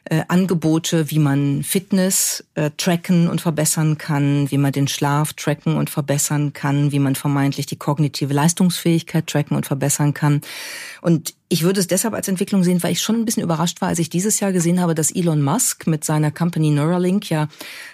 äh, 0.05 0.23
Angebote, 0.27 1.11
wie 1.11 1.19
man 1.19 1.63
Fitness 1.63 2.43
äh, 2.55 2.71
tracken 2.77 3.27
und 3.27 3.41
verbessern 3.41 3.97
kann, 3.97 4.49
wie 4.49 4.57
man 4.57 4.71
den 4.71 4.87
Schlaf 4.87 5.33
tracken 5.33 5.77
und 5.77 5.89
verbessern 5.89 6.53
kann, 6.53 6.91
wie 6.91 6.99
man 6.99 7.15
vermeintlich 7.15 7.67
die 7.67 7.75
kognitive 7.75 8.33
Leistungsfähigkeit 8.33 9.27
tracken 9.27 9.55
und 9.55 9.65
verbessern 9.65 10.13
kann. 10.13 10.41
Und 11.01 11.35
ich 11.51 11.63
würde 11.63 11.81
es 11.81 11.87
deshalb 11.87 12.13
als 12.13 12.29
Entwicklung 12.29 12.63
sehen, 12.63 12.81
weil 12.81 12.93
ich 12.93 13.01
schon 13.01 13.17
ein 13.17 13.25
bisschen 13.25 13.43
überrascht 13.43 13.81
war, 13.81 13.89
als 13.89 13.99
ich 13.99 14.09
dieses 14.09 14.39
Jahr 14.39 14.53
gesehen 14.53 14.79
habe, 14.79 14.95
dass 14.95 15.11
Elon 15.11 15.41
Musk 15.41 15.85
mit 15.85 16.05
seiner 16.05 16.31
Company 16.31 16.69
Neuralink 16.69 17.29
ja 17.29 17.49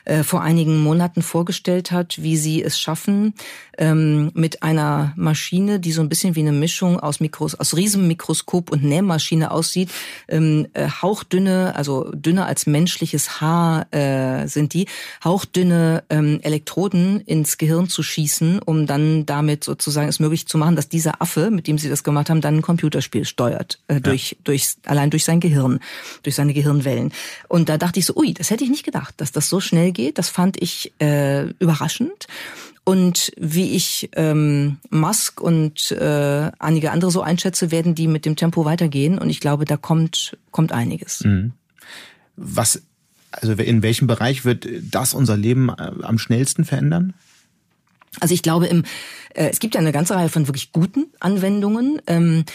äh, 0.06 0.22
vor 0.22 0.44
einigen 0.44 0.80
Monaten 0.80 1.24
vorgestellt 1.24 1.92
hat, 1.92 2.22
wie 2.22 2.38
sie 2.38 2.62
es 2.62 2.80
schaffen, 2.80 3.34
ähm, 3.80 4.30
mit 4.36 4.62
einer 4.62 5.12
Maschine, 5.16 5.80
die 5.80 5.92
so 5.92 6.02
ein 6.02 6.10
bisschen 6.10 6.36
wie 6.36 6.42
eine 6.42 6.52
Mischung 6.52 7.00
aus 7.00 7.20
Mikros, 7.20 7.56
aus 7.56 7.76
Riesenmikroskop 7.76 8.72
und 8.72 8.84
Nähmaschine 8.84 9.50
aussieht, 9.50 9.90
ähm, 10.28 10.68
äh, 10.74 10.88
hauchdünne, 10.88 11.74
also 11.76 12.12
dünner 12.14 12.46
als 12.46 12.68
menschliches 12.68 13.42
Haar 13.42 13.92
äh, 13.92 14.48
sind 14.48 14.76
die, 14.76 14.86
hauchdünne 15.24 16.04
ähm, 16.12 16.40
Elektroden 16.44 17.22
ins 17.22 17.58
Gehirn 17.58 17.90
zu 17.90 18.04
schießen, 18.04 18.60
um 18.60 18.86
dann 18.86 19.26
damit 19.26 19.64
sozusagen 19.64 20.10
es 20.10 20.20
möglich 20.20 20.48
zu 20.48 20.60
machen, 20.60 20.76
dass 20.76 20.90
dieser 20.90 21.24
Affe, 21.24 21.50
mit 21.50 21.66
dem 21.66 21.80
sie 21.80 21.90
das 21.90 22.04
gemacht 22.04 22.30
haben, 22.30 22.42
dann 22.42 22.58
ein 22.58 22.62
Computerspiel 22.62 23.26
steuert 23.26 23.47
steuert, 23.48 23.80
äh, 23.88 24.02
durch, 24.02 24.32
ja. 24.32 24.38
durch, 24.44 24.76
allein 24.86 25.10
durch 25.10 25.24
sein 25.24 25.40
Gehirn, 25.40 25.80
durch 26.24 26.36
seine 26.36 26.54
Gehirnwellen. 26.54 27.12
Und 27.48 27.70
da 27.70 27.78
dachte 27.78 28.00
ich 28.00 28.06
so, 28.06 28.16
ui, 28.16 28.34
das 28.34 28.50
hätte 28.50 28.64
ich 28.64 28.70
nicht 28.70 28.86
gedacht, 28.86 29.16
dass 29.18 29.32
das 29.32 29.50
so 29.50 29.60
schnell 29.60 29.92
geht. 29.92 30.18
Das 30.18 30.30
fand 30.30 30.62
ich 30.62 30.94
äh, 31.00 31.50
überraschend. 31.60 32.28
Und 32.84 33.34
wie 33.38 33.72
ich 33.72 34.10
ähm, 34.16 34.78
Musk 34.90 35.42
und 35.42 35.92
äh, 35.92 36.52
einige 36.58 36.92
andere 36.92 37.12
so 37.12 37.22
einschätze, 37.22 37.70
werden 37.70 37.96
die 37.96 38.08
mit 38.08 38.26
dem 38.26 38.38
Tempo 38.38 38.64
weitergehen. 38.64 39.18
Und 39.18 39.30
ich 39.30 39.42
glaube, 39.42 39.66
da 39.66 39.76
kommt, 39.76 40.38
kommt 40.52 40.72
einiges. 40.72 41.24
Mhm. 41.26 41.52
Was, 42.38 42.82
also 43.32 43.54
in 43.54 43.82
welchem 43.82 44.08
Bereich 44.08 44.46
wird 44.46 44.68
das 44.82 45.14
unser 45.14 45.36
Leben 45.36 45.70
äh, 45.70 45.92
am 46.02 46.18
schnellsten 46.18 46.64
verändern? 46.64 47.14
Also 48.20 48.34
ich 48.34 48.42
glaube, 48.42 48.68
im, 48.68 48.84
äh, 49.34 49.50
es 49.50 49.60
gibt 49.60 49.76
ja 49.76 49.82
eine 49.82 49.92
ganze 49.92 50.16
Reihe 50.16 50.30
von 50.30 50.48
wirklich 50.48 50.72
guten 50.72 51.08
Anwendungen. 51.20 52.02
Ähm, 52.08 52.46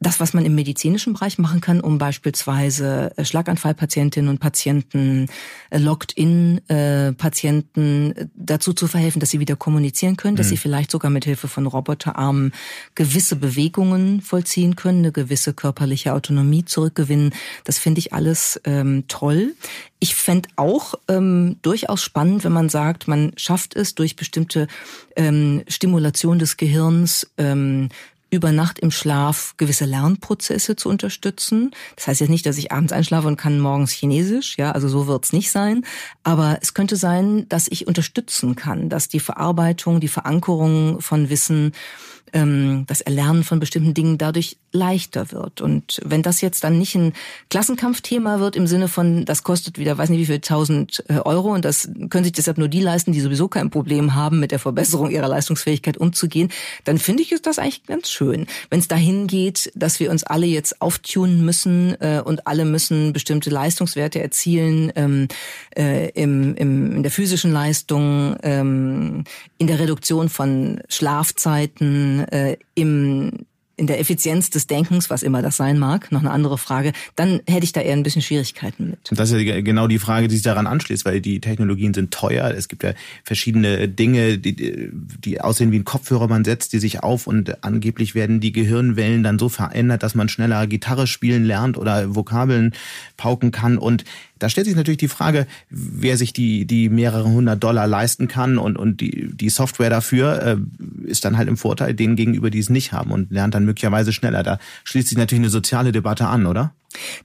das, 0.00 0.18
was 0.20 0.34
man 0.34 0.44
im 0.44 0.54
medizinischen 0.54 1.14
Bereich 1.14 1.38
machen 1.38 1.60
kann, 1.60 1.80
um 1.80 1.98
beispielsweise 1.98 3.12
äh, 3.16 3.24
Schlaganfallpatientinnen 3.24 4.28
und 4.28 4.38
Patienten, 4.38 5.28
äh, 5.70 5.78
Locked-in-Patienten 5.78 8.16
äh, 8.16 8.26
dazu 8.34 8.74
zu 8.74 8.86
verhelfen, 8.86 9.18
dass 9.20 9.30
sie 9.30 9.40
wieder 9.40 9.56
kommunizieren 9.56 10.16
können, 10.16 10.36
dass 10.36 10.46
mhm. 10.46 10.50
sie 10.50 10.58
vielleicht 10.58 10.90
sogar 10.90 11.10
mit 11.10 11.24
Hilfe 11.24 11.48
von 11.48 11.66
Roboterarmen 11.66 12.52
gewisse 12.94 13.36
Bewegungen 13.36 14.20
vollziehen 14.20 14.76
können, 14.76 14.98
eine 14.98 15.12
gewisse 15.12 15.54
körperliche 15.54 16.12
Autonomie 16.12 16.64
zurückgewinnen. 16.64 17.32
Das 17.64 17.78
finde 17.78 18.00
ich 18.00 18.12
alles 18.12 18.60
ähm, 18.64 19.04
toll. 19.08 19.54
Ich 20.00 20.14
fände 20.14 20.50
auch 20.56 20.94
ähm, 21.08 21.56
durchaus 21.62 22.02
spannend, 22.02 22.44
wenn 22.44 22.52
man 22.52 22.68
sagt, 22.68 23.08
man 23.08 23.32
schafft 23.36 23.74
es 23.74 23.94
durch 23.94 24.16
bestimmte 24.16 24.66
ähm, 25.16 25.62
Stimulation 25.66 26.38
des 26.38 26.58
Gehirns, 26.58 27.30
ähm, 27.38 27.88
über 28.34 28.52
Nacht 28.52 28.78
im 28.78 28.90
Schlaf 28.90 29.54
gewisse 29.56 29.84
Lernprozesse 29.84 30.76
zu 30.76 30.88
unterstützen. 30.88 31.70
Das 31.96 32.06
heißt 32.06 32.20
jetzt 32.20 32.30
nicht, 32.30 32.46
dass 32.46 32.58
ich 32.58 32.72
abends 32.72 32.92
einschlafe 32.92 33.28
und 33.28 33.36
kann 33.36 33.60
morgens 33.60 33.92
Chinesisch, 33.92 34.56
ja, 34.58 34.72
also 34.72 34.88
so 34.88 35.06
wird's 35.06 35.32
nicht 35.32 35.50
sein. 35.50 35.84
Aber 36.22 36.58
es 36.60 36.74
könnte 36.74 36.96
sein, 36.96 37.48
dass 37.48 37.68
ich 37.68 37.86
unterstützen 37.86 38.56
kann, 38.56 38.88
dass 38.88 39.08
die 39.08 39.20
Verarbeitung, 39.20 40.00
die 40.00 40.08
Verankerung 40.08 41.00
von 41.00 41.30
Wissen 41.30 41.72
ähm, 42.34 42.84
das 42.86 43.00
Erlernen 43.00 43.44
von 43.44 43.60
bestimmten 43.60 43.94
Dingen 43.94 44.18
dadurch 44.18 44.58
leichter 44.72 45.30
wird. 45.32 45.60
Und 45.60 46.00
wenn 46.04 46.22
das 46.22 46.40
jetzt 46.40 46.64
dann 46.64 46.78
nicht 46.78 46.94
ein 46.96 47.12
Klassenkampfthema 47.48 48.40
wird 48.40 48.56
im 48.56 48.66
Sinne 48.66 48.88
von, 48.88 49.24
das 49.24 49.44
kostet 49.44 49.78
wieder, 49.78 49.96
weiß 49.96 50.10
nicht 50.10 50.18
wie 50.18 50.26
viel, 50.26 50.40
tausend 50.40 51.04
äh, 51.08 51.14
Euro 51.20 51.54
und 51.54 51.64
das 51.64 51.88
können 52.10 52.24
sich 52.24 52.32
deshalb 52.32 52.58
nur 52.58 52.68
die 52.68 52.80
leisten, 52.80 53.12
die 53.12 53.20
sowieso 53.20 53.48
kein 53.48 53.70
Problem 53.70 54.14
haben, 54.14 54.40
mit 54.40 54.50
der 54.50 54.58
Verbesserung 54.58 55.10
ihrer 55.10 55.28
Leistungsfähigkeit 55.28 55.96
umzugehen, 55.96 56.50
dann 56.82 56.98
finde 56.98 57.22
ich 57.22 57.32
ist 57.32 57.46
das 57.46 57.58
eigentlich 57.58 57.84
ganz 57.84 58.10
schön. 58.10 58.46
Wenn 58.68 58.80
es 58.80 58.88
dahin 58.88 59.28
geht, 59.28 59.70
dass 59.76 60.00
wir 60.00 60.10
uns 60.10 60.24
alle 60.24 60.46
jetzt 60.46 60.82
auftunen 60.82 61.44
müssen 61.44 61.94
äh, 62.00 62.20
und 62.24 62.46
alle 62.48 62.64
müssen 62.64 63.12
bestimmte 63.12 63.50
Leistungswerte 63.50 64.20
erzielen 64.20 64.92
ähm, 64.96 65.28
äh, 65.76 66.10
im, 66.10 66.56
im, 66.56 66.96
in 66.96 67.02
der 67.04 67.12
physischen 67.12 67.52
Leistung, 67.52 68.36
ähm, 68.42 69.22
in 69.58 69.68
der 69.68 69.78
Reduktion 69.78 70.28
von 70.28 70.80
Schlafzeiten, 70.88 72.23
äh, 72.32 72.56
im 72.74 73.46
in 73.76 73.86
der 73.86 73.98
Effizienz 73.98 74.50
des 74.50 74.66
Denkens, 74.66 75.10
was 75.10 75.22
immer 75.22 75.42
das 75.42 75.56
sein 75.56 75.78
mag, 75.78 76.12
noch 76.12 76.20
eine 76.20 76.30
andere 76.30 76.58
Frage, 76.58 76.92
dann 77.16 77.40
hätte 77.48 77.64
ich 77.64 77.72
da 77.72 77.80
eher 77.80 77.94
ein 77.94 78.04
bisschen 78.04 78.22
Schwierigkeiten 78.22 78.90
mit. 78.90 78.98
Das 79.10 79.30
ist 79.30 79.40
ja 79.40 79.60
genau 79.62 79.88
die 79.88 79.98
Frage, 79.98 80.28
die 80.28 80.36
sich 80.36 80.44
daran 80.44 80.66
anschließt, 80.66 81.04
weil 81.04 81.20
die 81.20 81.40
Technologien 81.40 81.92
sind 81.92 82.12
teuer. 82.12 82.50
Es 82.50 82.68
gibt 82.68 82.84
ja 82.84 82.92
verschiedene 83.24 83.88
Dinge, 83.88 84.38
die, 84.38 84.90
die 84.92 85.40
aussehen 85.40 85.72
wie 85.72 85.78
ein 85.78 85.84
Kopfhörer, 85.84 86.28
man 86.28 86.44
setzt 86.44 86.72
die 86.72 86.78
sich 86.78 87.02
auf 87.02 87.26
und 87.26 87.64
angeblich 87.64 88.14
werden 88.14 88.40
die 88.40 88.52
Gehirnwellen 88.52 89.22
dann 89.24 89.38
so 89.38 89.48
verändert, 89.48 90.02
dass 90.02 90.14
man 90.14 90.28
schneller 90.28 90.66
Gitarre 90.66 91.06
spielen 91.06 91.44
lernt 91.44 91.76
oder 91.76 92.14
Vokabeln 92.14 92.74
pauken 93.16 93.50
kann 93.50 93.76
und 93.76 94.04
da 94.44 94.50
stellt 94.50 94.66
sich 94.66 94.76
natürlich 94.76 94.98
die 94.98 95.08
Frage, 95.08 95.46
wer 95.70 96.18
sich 96.18 96.34
die, 96.34 96.66
die 96.66 96.90
mehrere 96.90 97.24
hundert 97.24 97.64
Dollar 97.64 97.86
leisten 97.86 98.28
kann 98.28 98.58
und, 98.58 98.76
und 98.76 99.00
die, 99.00 99.34
die 99.34 99.48
Software 99.48 99.88
dafür 99.88 100.42
äh, 100.42 101.08
ist 101.08 101.24
dann 101.24 101.38
halt 101.38 101.48
im 101.48 101.56
Vorteil 101.56 101.94
denen 101.94 102.14
gegenüber, 102.14 102.50
die 102.50 102.58
es 102.58 102.68
nicht 102.68 102.92
haben 102.92 103.10
und 103.10 103.30
lernt 103.30 103.54
dann 103.54 103.64
möglicherweise 103.64 104.12
schneller. 104.12 104.42
Da 104.42 104.58
schließt 104.84 105.08
sich 105.08 105.16
natürlich 105.16 105.40
eine 105.40 105.48
soziale 105.48 105.92
Debatte 105.92 106.26
an, 106.26 106.44
oder? 106.44 106.74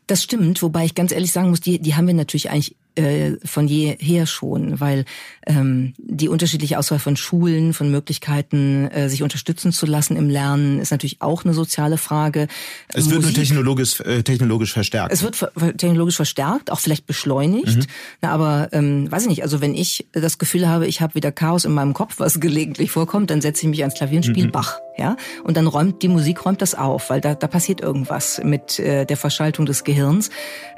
Das 0.07 0.23
stimmt, 0.23 0.61
wobei 0.61 0.85
ich 0.85 0.95
ganz 0.95 1.11
ehrlich 1.11 1.33
sagen 1.33 1.49
muss, 1.49 1.59
die, 1.59 1.79
die 1.79 1.95
haben 1.95 2.07
wir 2.07 2.13
natürlich 2.13 2.51
eigentlich 2.51 2.77
äh, 2.99 3.37
von 3.45 3.67
jeher 3.67 4.25
schon, 4.25 4.79
weil 4.79 5.05
ähm, 5.47 5.93
die 5.97 6.27
unterschiedliche 6.27 6.77
Auswahl 6.77 6.99
von 6.99 7.15
Schulen, 7.15 7.73
von 7.73 7.89
Möglichkeiten, 7.89 8.87
äh, 8.87 9.09
sich 9.09 9.23
unterstützen 9.23 9.71
zu 9.71 9.85
lassen 9.85 10.17
im 10.17 10.29
Lernen, 10.29 10.79
ist 10.79 10.91
natürlich 10.91 11.21
auch 11.21 11.45
eine 11.45 11.53
soziale 11.53 11.97
Frage. 11.97 12.47
Es 12.89 13.05
Musik, 13.05 13.13
wird 13.13 13.23
nur 13.23 13.33
technologisch, 13.33 13.99
äh, 14.01 14.23
technologisch 14.23 14.73
verstärkt. 14.73 15.13
Es 15.13 15.23
wird 15.23 15.37
technologisch 15.77 16.17
verstärkt, 16.17 16.71
auch 16.71 16.79
vielleicht 16.79 17.05
beschleunigt. 17.05 17.77
Mhm. 17.77 17.85
Na, 18.21 18.31
aber 18.31 18.69
ähm, 18.73 19.09
weiß 19.11 19.23
ich 19.23 19.29
nicht, 19.29 19.43
also 19.43 19.61
wenn 19.61 19.75
ich 19.75 20.07
das 20.11 20.37
Gefühl 20.37 20.67
habe, 20.67 20.87
ich 20.87 21.01
habe 21.01 21.15
wieder 21.15 21.31
Chaos 21.31 21.65
in 21.65 21.71
meinem 21.71 21.93
Kopf, 21.93 22.15
was 22.17 22.39
gelegentlich 22.39 22.91
vorkommt, 22.91 23.29
dann 23.29 23.41
setze 23.41 23.63
ich 23.63 23.69
mich 23.69 23.81
ans 23.81 23.95
Klavier 23.95 24.17
und 24.17 24.25
spiele 24.25 24.47
mhm. 24.47 24.51
Bach. 24.51 24.79
Ja? 24.99 25.15
Und 25.43 25.57
dann 25.57 25.65
räumt 25.65 26.03
die 26.03 26.09
Musik 26.09 26.45
räumt 26.45 26.61
das 26.61 26.75
auf, 26.75 27.09
weil 27.09 27.21
da, 27.21 27.33
da 27.33 27.47
passiert 27.47 27.81
irgendwas 27.81 28.41
mit 28.43 28.79
äh, 28.79 29.05
der 29.05 29.17
Verschaltung 29.17 29.65
des 29.65 29.83
Gehirns. 29.83 30.29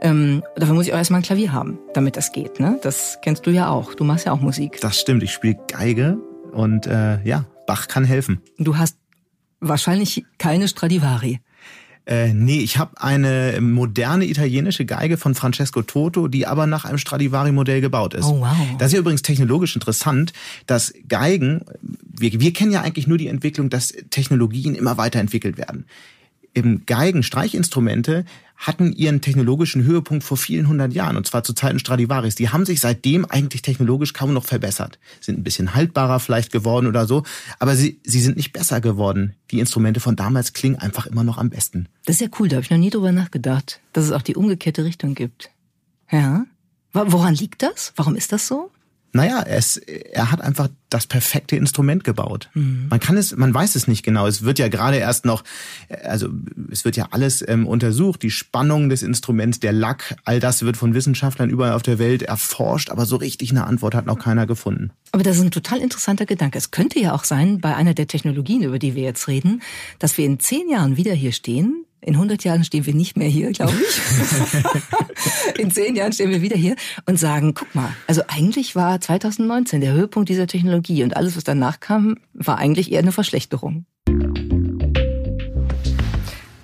Ähm, 0.02 0.44
dafür 0.56 0.76
muss 0.76 0.86
ich 0.86 0.94
auch 0.94 0.98
erstmal 0.98 1.20
ein 1.20 1.24
Klavier 1.24 1.52
haben, 1.52 1.80
damit 1.94 2.16
das 2.16 2.32
geht. 2.32 2.60
Ne? 2.60 2.80
Das 2.84 3.18
kennst 3.22 3.46
du 3.46 3.50
ja 3.50 3.70
auch. 3.70 3.96
Du 3.96 4.04
machst 4.04 4.26
ja 4.26 4.32
auch 4.32 4.40
Musik. 4.40 4.80
Das 4.82 5.00
stimmt. 5.00 5.24
Ich 5.24 5.32
spiele 5.32 5.58
Geige 5.68 6.18
und 6.54 6.86
äh, 6.86 7.22
ja, 7.24 7.46
Bach 7.66 7.88
kann 7.88 8.06
helfen. 8.06 8.42
Du 8.58 8.78
hast 8.78 8.98
wahrscheinlich 9.60 10.26
keine 10.38 10.68
Stradivari. 10.68 11.40
Äh, 12.06 12.34
nee, 12.34 12.60
ich 12.60 12.78
habe 12.78 13.00
eine 13.00 13.60
moderne 13.62 14.26
italienische 14.26 14.86
Geige 14.86 15.18
von 15.18 15.36
Francesco 15.36 15.84
Toto, 15.84 16.28
die 16.28 16.48
aber 16.48 16.66
nach 16.66 16.84
einem 16.84 16.98
Stradivari-Modell 16.98 17.80
gebaut 17.80 18.16
ist. 18.16 18.26
Oh, 18.26 18.42
wow. 18.42 18.58
Das 18.80 18.88
ist 18.88 18.94
ja 18.94 19.00
übrigens 19.00 19.22
technologisch 19.22 19.76
interessant, 19.76 20.34
dass 20.66 20.94
Geigen, 21.08 21.62
wir, 22.22 22.40
wir 22.40 22.54
kennen 22.54 22.72
ja 22.72 22.82
eigentlich 22.82 23.08
nur 23.08 23.18
die 23.18 23.28
Entwicklung, 23.28 23.70
dass 23.70 23.94
Technologien 24.10 24.76
immer 24.76 24.98
weiterentwickelt 24.98 25.58
werden. 25.58 25.86
Im 26.54 26.86
Geigen, 26.86 27.24
Streichinstrumente 27.24 28.26
hatten 28.58 28.92
ihren 28.92 29.22
technologischen 29.22 29.84
Höhepunkt 29.84 30.24
vor 30.24 30.38
vielen 30.38 30.68
hundert 30.68 30.94
Jahren, 30.94 31.18
und 31.18 31.26
zwar 31.26 31.44
zu 31.44 31.54
Zeiten 31.54 31.80
Stradivaris. 31.80 32.36
Die 32.36 32.50
haben 32.50 32.66
sich 32.66 32.80
seitdem 32.80 33.26
eigentlich 33.26 33.62
technologisch 33.62 34.14
kaum 34.14 34.34
noch 34.34 34.46
verbessert. 34.46 35.00
Sind 35.22 35.40
ein 35.40 35.44
bisschen 35.44 35.74
haltbarer 35.74 36.20
vielleicht 36.20 36.52
geworden 36.52 36.88
oder 36.88 37.08
so, 37.08 37.24
aber 37.58 37.76
sie, 37.76 38.00
sie 38.04 38.20
sind 38.20 38.38
nicht 38.38 38.54
besser 38.54 38.82
geworden. 38.82 39.34
Die 39.50 39.60
Instrumente 39.60 40.00
von 40.00 40.16
damals 40.16 40.54
klingen 40.54 40.76
einfach 40.76 41.08
immer 41.08 41.24
noch 41.24 41.38
am 41.38 41.50
besten. 41.50 41.88
Das 42.06 42.18
ist 42.18 42.22
ja 42.22 42.28
cool, 42.40 42.50
da 42.50 42.58
habe 42.58 42.66
ich 42.66 42.70
noch 42.70 42.78
nie 42.78 42.90
drüber 42.90 43.12
nachgedacht, 43.12 43.80
dass 43.94 44.06
es 44.06 44.12
auch 44.12 44.22
die 44.22 44.36
umgekehrte 44.36 44.84
Richtung 44.84 45.16
gibt. 45.16 45.50
Ja? 46.12 46.46
Woran 46.92 47.34
liegt 47.34 47.64
das? 47.64 47.94
Warum 47.96 48.16
ist 48.16 48.34
das 48.34 48.46
so? 48.46 48.70
Naja, 49.14 49.44
es, 49.46 49.78
er 49.78 50.32
hat 50.32 50.42
einfach 50.42 50.70
das 50.90 51.08
perfekte 51.08 51.56
Instrument 51.56 52.04
gebaut. 52.04 52.50
Mhm. 52.54 52.88
Man 52.90 53.00
kann 53.00 53.18
es, 53.18 53.36
man 53.36 53.54
weiß 53.54 53.76
es 53.76 53.88
nicht 53.88 54.04
genau. 54.04 54.28
Es 54.28 54.44
wird 54.44 54.60
ja 54.60 54.68
gerade 54.68 54.98
erst 54.98 55.26
noch, 55.26 55.44
also 56.04 56.30
es 56.70 56.86
wird 56.86 56.96
ja 56.96 57.08
alles 57.12 57.44
ähm, 57.48 57.68
untersucht, 57.68 58.24
die 58.24 58.32
Spannung 58.32 58.90
des 58.90 59.04
Instruments, 59.04 59.60
der 59.60 59.74
Lack, 59.74 60.16
all 60.24 60.40
das 60.40 60.64
wird 60.64 60.78
von 60.78 60.94
Wissenschaftlern 60.94 61.50
überall 61.50 61.74
auf 61.74 61.84
der 61.84 62.00
Welt 62.00 62.24
erforscht, 62.24 62.90
aber 62.90 63.06
so 63.06 63.18
richtig 63.18 63.52
eine 63.52 63.66
Antwort 63.66 63.96
hat 63.96 64.06
noch 64.06 64.20
keiner 64.20 64.46
gefunden. 64.46 64.92
Aber 65.12 65.24
das 65.24 65.38
ist 65.38 65.44
ein 65.44 65.52
total 65.52 65.80
interessanter 65.80 66.26
Gedanke. 66.26 66.58
Es 66.58 66.72
könnte 66.72 67.00
ja 67.00 67.14
auch 67.14 67.26
sein, 67.26 67.60
bei 67.60 67.76
einer 67.76 67.94
der 67.94 68.08
Technologien, 68.08 68.64
über 68.64 68.80
die 68.80 68.96
wir 68.96 69.04
jetzt 69.04 69.28
reden, 69.28 69.62
dass 70.00 70.18
wir 70.18 70.26
in 70.26 70.40
zehn 70.40 70.70
Jahren 70.70 70.98
wieder 70.98 71.14
hier 71.14 71.32
stehen 71.32 71.86
In 72.04 72.16
100 72.16 72.44
Jahren 72.44 72.64
stehen 72.64 72.88
wir 72.88 72.96
nicht 72.96 73.16
mehr 73.16 73.28
hier, 73.28 73.52
glaube 73.52 73.74
ich. 73.74 75.60
In 75.60 75.70
zehn 75.70 75.96
Jahren 75.96 76.12
stehen 76.12 76.32
wir 76.32 76.42
wieder 76.42 76.58
hier 76.58 76.76
und 77.06 77.20
sagen, 77.20 77.54
guck 77.54 77.76
mal, 77.76 77.96
also 78.08 78.24
eigentlich 78.28 78.76
war 78.76 79.00
2019 79.00 79.82
der 79.82 79.94
Höhepunkt 79.94 80.28
dieser 80.28 80.48
Technologie 80.48 81.04
und 81.04 81.16
alles, 81.16 81.38
was 81.38 81.44
danach 81.44 81.80
kam, 81.80 82.18
war 82.34 82.58
eigentlich 82.58 82.92
eher 82.92 83.00
eine 83.00 83.12
Verschlechterung. 83.12 83.86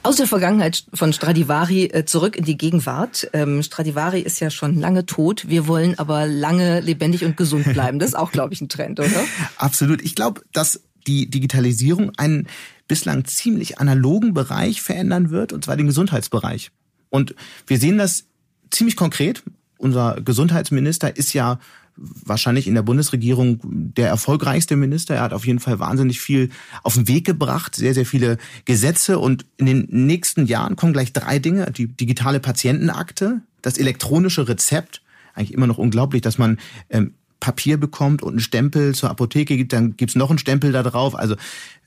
Aus 0.02 0.16
der 0.16 0.26
Vergangenheit 0.26 0.86
von 0.94 1.14
Stradivari 1.14 1.86
äh, 1.86 2.06
zurück 2.06 2.36
in 2.36 2.46
die 2.46 2.58
Gegenwart. 2.58 3.30
Ähm, 3.34 3.62
Stradivari 3.62 4.22
ist 4.22 4.40
ja 4.40 4.50
schon 4.50 4.80
lange 4.80 5.06
tot. 5.06 5.50
Wir 5.50 5.68
wollen 5.68 6.00
aber 6.00 6.26
lange 6.26 6.80
lebendig 6.80 7.26
und 7.26 7.38
gesund 7.38 7.72
bleiben. 7.74 8.00
Das 8.00 8.10
ist 8.10 8.16
auch, 8.16 8.32
glaube 8.32 8.54
ich, 8.54 8.62
ein 8.62 8.70
Trend, 8.70 9.00
oder? 9.00 9.26
Absolut. 9.58 10.02
Ich 10.02 10.16
glaube, 10.16 10.42
dass 10.54 10.82
die 11.08 11.30
Digitalisierung 11.30 12.12
einen 12.18 12.48
bislang 12.88 13.26
ziemlich 13.26 13.80
analogen 13.80 14.34
Bereich 14.34 14.82
verändern 14.82 15.30
wird, 15.30 15.54
und 15.54 15.66
zwar 15.66 15.78
den 15.78 15.88
Gesundheitsbereich. 15.88 16.72
Und 17.10 17.36
wir 17.66 17.80
sehen 17.80 17.98
das 17.98 18.26
ziemlich 18.70 18.96
konkret. 18.96 19.44
Unser 19.78 20.22
Gesundheitsminister 20.22 21.16
ist 21.16 21.34
ja 21.34 21.60
wahrscheinlich 21.98 22.68
in 22.68 22.76
der 22.76 22.84
Bundesregierung 22.84 23.60
der 23.64 24.08
erfolgreichste 24.08 24.76
Minister. 24.76 25.16
Er 25.16 25.22
hat 25.22 25.34
auf 25.34 25.48
jeden 25.48 25.60
Fall 25.60 25.80
wahnsinnig 25.80 26.22
viel 26.22 26.50
auf 26.84 26.94
den 26.94 27.08
Weg 27.08 27.26
gebracht, 27.26 27.76
sehr, 27.76 27.94
sehr 27.94 28.06
viele 28.06 28.38
Gesetze. 28.66 29.20
Und 29.20 29.46
in 29.58 29.66
den 29.66 29.88
nächsten 29.90 30.46
Jahren 30.46 30.76
kommen 30.76 30.94
gleich 30.94 31.14
drei 31.14 31.40
Dinge. 31.40 31.72
Die 31.72 31.88
digitale 31.88 32.40
Patientenakte, 32.40 33.42
das 33.62 33.78
elektronische 33.78 34.48
Rezept. 34.48 35.02
Eigentlich 35.34 35.54
immer 35.54 35.68
noch 35.68 35.78
unglaublich, 35.78 36.22
dass 36.22 36.38
man 36.38 36.60
ähm, 36.90 37.14
Papier 37.40 37.78
bekommt 37.78 38.24
und 38.24 38.34
einen 38.34 38.40
Stempel 38.40 38.96
zur 38.96 39.10
Apotheke 39.10 39.58
gibt, 39.58 39.74
dann 39.74 39.96
gibt's 39.96 40.16
noch 40.16 40.30
einen 40.30 40.40
Stempel 40.40 40.72
da 40.72 40.84
drauf. 40.84 41.16
Also 41.16 41.36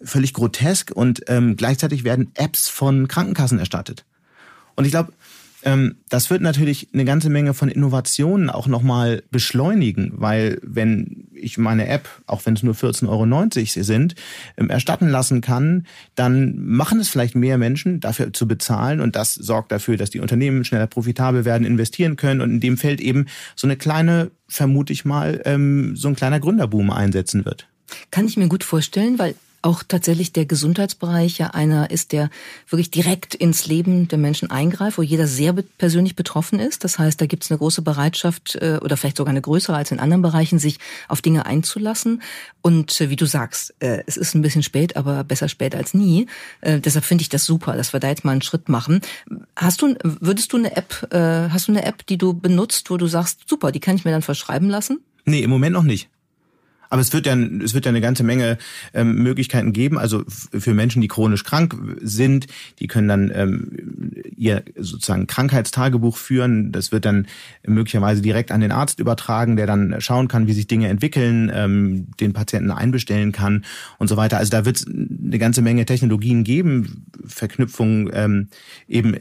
völlig 0.03 0.33
grotesk. 0.33 0.93
Und 0.95 1.23
ähm, 1.27 1.57
gleichzeitig 1.57 2.05
werden 2.05 2.31
Apps 2.35 2.69
von 2.69 3.09
Krankenkassen 3.09 3.59
erstattet. 3.59 4.05
Und 4.77 4.85
ich 4.85 4.93
glaube, 4.93 5.13
das 5.63 6.31
wird 6.31 6.41
natürlich 6.41 6.89
eine 6.93 7.05
ganze 7.05 7.29
Menge 7.29 7.53
von 7.53 7.69
Innovationen 7.69 8.49
auch 8.49 8.67
nochmal 8.67 9.23
beschleunigen, 9.31 10.13
weil 10.15 10.59
wenn 10.63 11.29
ich 11.35 11.59
meine 11.59 11.87
App, 11.89 12.09
auch 12.27 12.47
wenn 12.47 12.55
es 12.55 12.63
nur 12.63 12.75
14,90 12.75 13.09
Euro 13.09 13.85
sind, 13.85 14.15
ähm, 14.57 14.71
erstatten 14.71 15.09
lassen 15.09 15.41
kann, 15.41 15.87
dann 16.15 16.59
machen 16.59 17.01
es 17.01 17.09
vielleicht 17.09 17.35
mehr 17.35 17.59
Menschen, 17.59 18.01
dafür 18.01 18.33
zu 18.33 18.49
bezahlen 18.49 19.01
und 19.01 19.17
das 19.17 19.35
sorgt 19.35 19.73
dafür, 19.73 19.97
dass 19.97 20.11
die 20.11 20.21
Unternehmen 20.21 20.65
schneller 20.65 20.87
profitabel 20.87 21.45
werden, 21.45 21.67
investieren 21.67 22.17
können 22.17 22.41
und 22.41 22.51
in 22.51 22.61
dem 22.61 22.77
Feld 22.77 23.01
eben 23.01 23.27
so 23.55 23.67
eine 23.67 23.77
kleine, 23.77 24.31
vermute 24.49 24.93
ich 24.93 25.05
mal, 25.05 25.43
ähm, 25.45 25.95
so 25.97 26.09
ein 26.09 26.17
kleiner 26.17 26.41
Gründerboom 26.41 26.91
einsetzen 26.91 27.45
wird. 27.45 27.69
Kann 28.11 28.27
ich 28.27 28.37
mir 28.37 28.49
gut 28.49 28.65
vorstellen, 28.65 29.19
weil 29.19 29.35
auch 29.63 29.83
tatsächlich 29.87 30.33
der 30.33 30.47
Gesundheitsbereich 30.47 31.39
ja 31.39 31.49
einer 31.49 31.91
ist, 31.91 32.13
der 32.13 32.31
wirklich 32.69 32.91
direkt 32.91 33.35
ins 33.35 33.67
Leben 33.67 34.09
der 34.09 34.19
Menschen 34.19 34.51
eingreift, 34.51 34.97
wo 34.97 35.03
jeder 35.03 35.27
sehr 35.27 35.53
persönlich 35.53 36.17
betroffen 36.17 36.59
ist. 36.59 36.83
Das 36.85 36.99
heißt, 36.99 37.21
da 37.21 37.27
gibt 37.27 37.45
es 37.45 37.51
eine 37.51 37.59
große 37.59 37.83
Bereitschaft 37.83 38.57
äh, 38.57 38.79
oder 38.83 38.97
vielleicht 38.97 39.19
sogar 39.19 39.31
eine 39.31 39.43
größere 39.43 39.77
als 39.77 39.91
in 39.91 40.01
anderen 40.01 40.23
Bereichen, 40.23 40.59
sich 40.59 40.79
auf 41.09 41.21
Dinge 41.21 41.45
einzulassen. 41.45 42.23
Und 42.63 43.01
äh, 43.01 43.11
wie 43.11 43.17
du 43.17 43.27
sagst, 43.27 43.75
äh, 43.81 44.03
es 44.07 44.17
ist 44.17 44.35
ein 44.35 44.43
bisschen 44.43 44.63
spät, 44.63 44.97
aber 44.97 45.25
besser 45.25 45.49
spät 45.49 45.75
als 45.75 45.95
nie. 45.95 46.27
Deshalb 46.63 47.05
finde 47.05 47.23
ich 47.23 47.29
das 47.29 47.45
super, 47.45 47.77
dass 47.77 47.93
wir 47.93 48.01
da 48.01 48.09
jetzt 48.09 48.25
mal 48.25 48.33
einen 48.33 48.43
Schritt 48.43 48.69
machen. 48.69 49.01
Hast 49.57 49.83
du, 49.83 49.95
würdest 50.03 50.53
du 50.53 50.57
eine 50.57 50.77
App, 50.77 51.09
hast 51.13 51.69
du 51.69 51.73
eine 51.73 51.85
App, 51.85 52.07
die 52.07 52.19
du 52.19 52.35
benutzt, 52.35 52.91
wo 52.91 52.97
du 52.97 53.07
sagst, 53.07 53.49
super, 53.49 53.73
die 53.73 53.81
kann 53.81 53.97
ich 53.97 54.05
mir 54.05 54.11
dann 54.11 54.23
verschreiben 54.23 54.69
lassen? 54.69 55.01
Nee, 55.25 55.41
im 55.41 55.51
Moment 55.51 55.75
noch 55.75 55.83
nicht. 55.83 56.09
Aber 56.91 57.01
es 57.01 57.13
wird 57.13 57.27
ja, 57.27 57.37
es 57.37 57.73
wird 57.73 57.87
ja 57.87 57.91
eine 57.91 58.01
ganze 58.01 58.25
Menge 58.25 58.59
ähm, 58.93 59.15
Möglichkeiten 59.23 59.73
geben. 59.73 59.97
Also 59.97 60.25
für 60.27 60.75
Menschen, 60.75 61.01
die 61.01 61.09
chronisch 61.09 61.45
krank 61.45 61.77
sind, 62.03 62.49
die 62.81 62.89
können 62.89 63.09
dann 63.09 63.33
ähm, 63.33 64.13
ihr 64.37 64.65
sozusagen 64.77 65.27
Krankheitstagebuch 65.27 66.17
führen. 66.17 66.73
Das 66.73 66.91
wird 66.91 67.05
dann 67.05 67.29
möglicherweise 67.67 68.23
direkt 68.23 68.51
an 68.51 68.61
den 68.61 68.73
Arzt 68.73 68.99
übertragen, 68.99 69.57
der 69.57 69.67
dann 69.67 70.01
schauen 70.01 70.29
kann, 70.29 70.49
wie 70.49 70.53
sich 70.53 70.67
Dinge 70.67 70.89
entwickeln, 70.89 71.51
ähm, 71.55 72.09
den 72.19 72.33
Patienten 72.33 72.73
einbestellen 72.73 73.33
kann 73.33 73.65
und 73.99 74.09
so 74.09 74.17
weiter. 74.17 74.39
Also 74.39 74.51
da 74.51 74.65
wird 74.65 74.77
es 74.77 74.87
eine 74.87 75.39
ganze 75.39 75.63
Menge 75.63 75.87
Technologien 75.87 76.43
geben, 76.43 77.07
Verknüpfung 77.25 78.11
ähm, 78.13 78.49
eben 78.89 79.15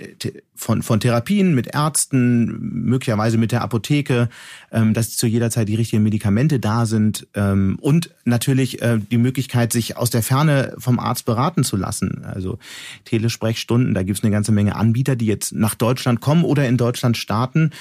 von, 0.60 0.82
von 0.82 1.00
Therapien 1.00 1.56
mit 1.56 1.74
Ärzten, 1.74 2.60
möglicherweise 2.84 3.38
mit 3.38 3.54
der 3.54 3.62
Apotheke, 3.62 4.28
ähm, 4.72 4.94
dass 4.94 5.16
zu 5.16 5.26
jeder 5.26 5.50
Zeit 5.50 5.70
die 5.70 5.76
richtigen 5.76 6.04
Medikamente 6.04 6.60
da 6.60 6.86
sind 6.86 7.28
ähm, 7.34 7.78
und 7.80 8.10
natürlich 8.26 8.82
äh, 8.82 9.00
die 9.00 9.18
Möglichkeit, 9.18 9.72
sich 9.72 9.96
aus 9.96 10.10
der 10.10 10.22
Ferne 10.22 10.76
vom 10.78 11.00
Arzt 11.00 11.26
beraten 11.26 11.64
zu 11.64 11.78
lassen. 11.78 12.26
Also 12.26 12.60
Telesprechstunden, 13.06 13.94
da 13.94 14.04
gibt's 14.04 14.22
eine 14.22 14.32
ganze 14.32 14.52
Menge 14.52 14.76
Anbieter, 14.76 15.16
die 15.16 15.28
jetzt 15.28 15.54
nach 15.54 15.76
Deutschland 15.76 16.20
kommen 16.20 16.44
oder 16.44 16.68
in 16.68 16.76
Deutschland 16.76 17.16
starten, 17.16 17.72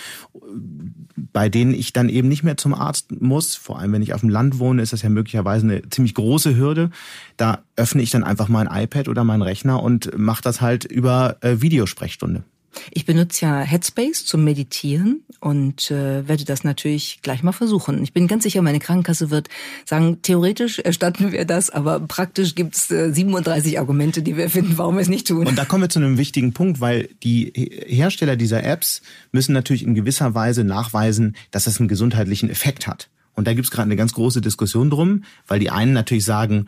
bei 1.33 1.49
denen 1.49 1.75
ich 1.75 1.93
dann 1.93 2.09
eben 2.09 2.29
nicht 2.29 2.45
mehr 2.45 2.57
zum 2.57 2.75
Arzt 2.75 3.21
muss. 3.21 3.57
Vor 3.57 3.81
allem, 3.81 3.93
wenn 3.93 4.03
ich 4.03 4.15
auf 4.15 4.21
dem 4.21 4.31
Land 4.31 4.61
wohne, 4.61 4.83
ist 4.83 4.93
das 4.93 5.03
ja 5.03 5.09
möglicherweise 5.09 5.67
eine 5.67 5.91
ziemlich 5.91 6.15
große 6.15 6.57
Hürde. 6.57 6.91
Da 7.37 7.59
öffne 7.75 8.03
ich 8.03 8.11
dann 8.11 8.23
einfach 8.23 8.49
mein 8.49 8.69
iPad 8.71 9.09
oder 9.09 9.25
meinen 9.25 9.43
Rechner 9.43 9.83
und 9.83 10.17
mache 10.17 10.43
das 10.43 10.61
halt 10.61 10.85
über 10.85 11.39
äh, 11.41 11.61
Videosprechstunde. 11.61 12.45
Ich 12.93 13.07
benutze 13.07 13.47
ja 13.47 13.61
Headspace 13.61 14.25
zum 14.25 14.45
Meditieren 14.45 15.23
und 15.41 15.91
äh, 15.91 16.27
werde 16.29 16.45
das 16.45 16.65
natürlich 16.65 17.21
gleich 17.23 17.43
mal 17.43 17.53
versuchen. 17.53 18.03
Ich 18.03 18.13
bin 18.13 18.27
ganz 18.27 18.43
sicher, 18.43 18.63
meine 18.63 18.79
Krankenkasse 18.79 19.31
wird 19.31 19.49
sagen, 19.85 20.19
theoretisch 20.23 20.79
erstatten 20.79 21.33
wir 21.33 21.45
das, 21.45 21.71
aber 21.71 22.01
praktisch 22.01 22.55
gibt 22.55 22.77
es 22.77 22.91
äh, 22.91 23.13
37 23.13 23.79
Argumente, 23.79 24.23
die 24.23 24.37
wir 24.37 24.51
finden, 24.51 24.79
warum 24.79 24.97
wir 24.97 25.03
es 25.03 25.09
nicht 25.09 25.27
tun. 25.27 25.47
Und 25.47 25.57
da 25.57 25.65
kommen 25.65 25.83
wir 25.83 25.89
zu 25.89 25.99
einem 25.99 26.19
wichtigen 26.19 26.53
Punkt, 26.53 26.81
weil 26.81 27.09
die 27.23 27.53
Hersteller 27.87 28.37
dieser 28.37 28.65
Apps 28.65 29.03
müssen 29.33 29.53
natürlich 29.53 29.83
in 29.83 29.95
gewisser 29.95 30.35
Weise 30.35 30.65
nachweisen, 30.65 31.37
dass 31.51 31.65
das 31.65 31.79
einen 31.79 31.89
gesundheitlichen 31.89 32.51
Effekt 32.51 32.87
hat. 32.87 33.09
Und 33.35 33.47
da 33.47 33.55
gibt 33.55 33.67
es 33.67 33.71
gerade 33.71 33.87
eine 33.87 33.97
ganz 33.97 34.15
große 34.15 34.41
Diskussion 34.41 34.91
drum, 34.91 35.23
weil 35.47 35.61
die 35.61 35.71
einen 35.71 35.93
natürlich 35.93 36.25
sagen, 36.25 36.67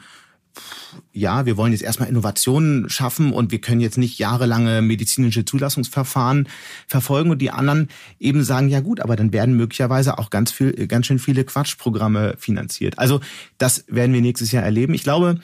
ja, 1.12 1.46
wir 1.46 1.56
wollen 1.56 1.72
jetzt 1.72 1.82
erstmal 1.82 2.08
Innovationen 2.08 2.88
schaffen 2.88 3.32
und 3.32 3.52
wir 3.52 3.60
können 3.60 3.80
jetzt 3.80 3.98
nicht 3.98 4.18
jahrelange 4.18 4.82
medizinische 4.82 5.44
Zulassungsverfahren 5.44 6.48
verfolgen 6.86 7.30
und 7.30 7.38
die 7.38 7.50
anderen 7.50 7.88
eben 8.18 8.42
sagen, 8.42 8.68
ja 8.68 8.80
gut, 8.80 9.00
aber 9.00 9.16
dann 9.16 9.32
werden 9.32 9.56
möglicherweise 9.56 10.18
auch 10.18 10.30
ganz 10.30 10.52
viel, 10.52 10.72
ganz 10.86 11.06
schön 11.06 11.18
viele 11.18 11.44
Quatschprogramme 11.44 12.34
finanziert. 12.38 12.98
Also 12.98 13.20
das 13.58 13.84
werden 13.88 14.12
wir 14.12 14.20
nächstes 14.20 14.52
Jahr 14.52 14.64
erleben. 14.64 14.94
Ich 14.94 15.02
glaube, 15.02 15.40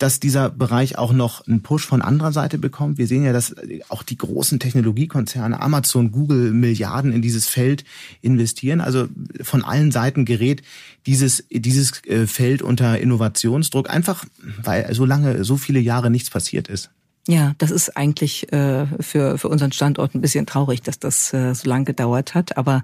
dass 0.00 0.18
dieser 0.18 0.48
Bereich 0.48 0.96
auch 0.96 1.12
noch 1.12 1.46
einen 1.46 1.62
Push 1.62 1.84
von 1.86 2.00
anderer 2.00 2.32
Seite 2.32 2.56
bekommt. 2.56 2.96
Wir 2.96 3.06
sehen 3.06 3.22
ja, 3.22 3.34
dass 3.34 3.54
auch 3.90 4.02
die 4.02 4.16
großen 4.16 4.58
Technologiekonzerne, 4.58 5.60
Amazon, 5.60 6.10
Google, 6.10 6.52
Milliarden 6.52 7.12
in 7.12 7.20
dieses 7.20 7.46
Feld 7.46 7.84
investieren. 8.22 8.80
Also 8.80 9.08
von 9.42 9.62
allen 9.62 9.92
Seiten 9.92 10.24
gerät 10.24 10.62
dieses, 11.04 11.44
dieses 11.50 12.02
äh, 12.06 12.26
Feld 12.26 12.62
unter 12.62 12.98
Innovationsdruck, 12.98 13.90
einfach 13.90 14.24
weil 14.62 14.92
so 14.94 15.04
lange, 15.04 15.44
so 15.44 15.58
viele 15.58 15.80
Jahre 15.80 16.10
nichts 16.10 16.30
passiert 16.30 16.68
ist. 16.68 16.90
Ja, 17.30 17.54
das 17.58 17.70
ist 17.70 17.96
eigentlich 17.96 18.52
äh, 18.52 18.86
für, 18.98 19.38
für 19.38 19.48
unseren 19.48 19.70
Standort 19.70 20.16
ein 20.16 20.20
bisschen 20.20 20.46
traurig, 20.46 20.82
dass 20.82 20.98
das 20.98 21.32
äh, 21.32 21.54
so 21.54 21.68
lange 21.68 21.84
gedauert 21.84 22.34
hat. 22.34 22.56
Aber 22.56 22.82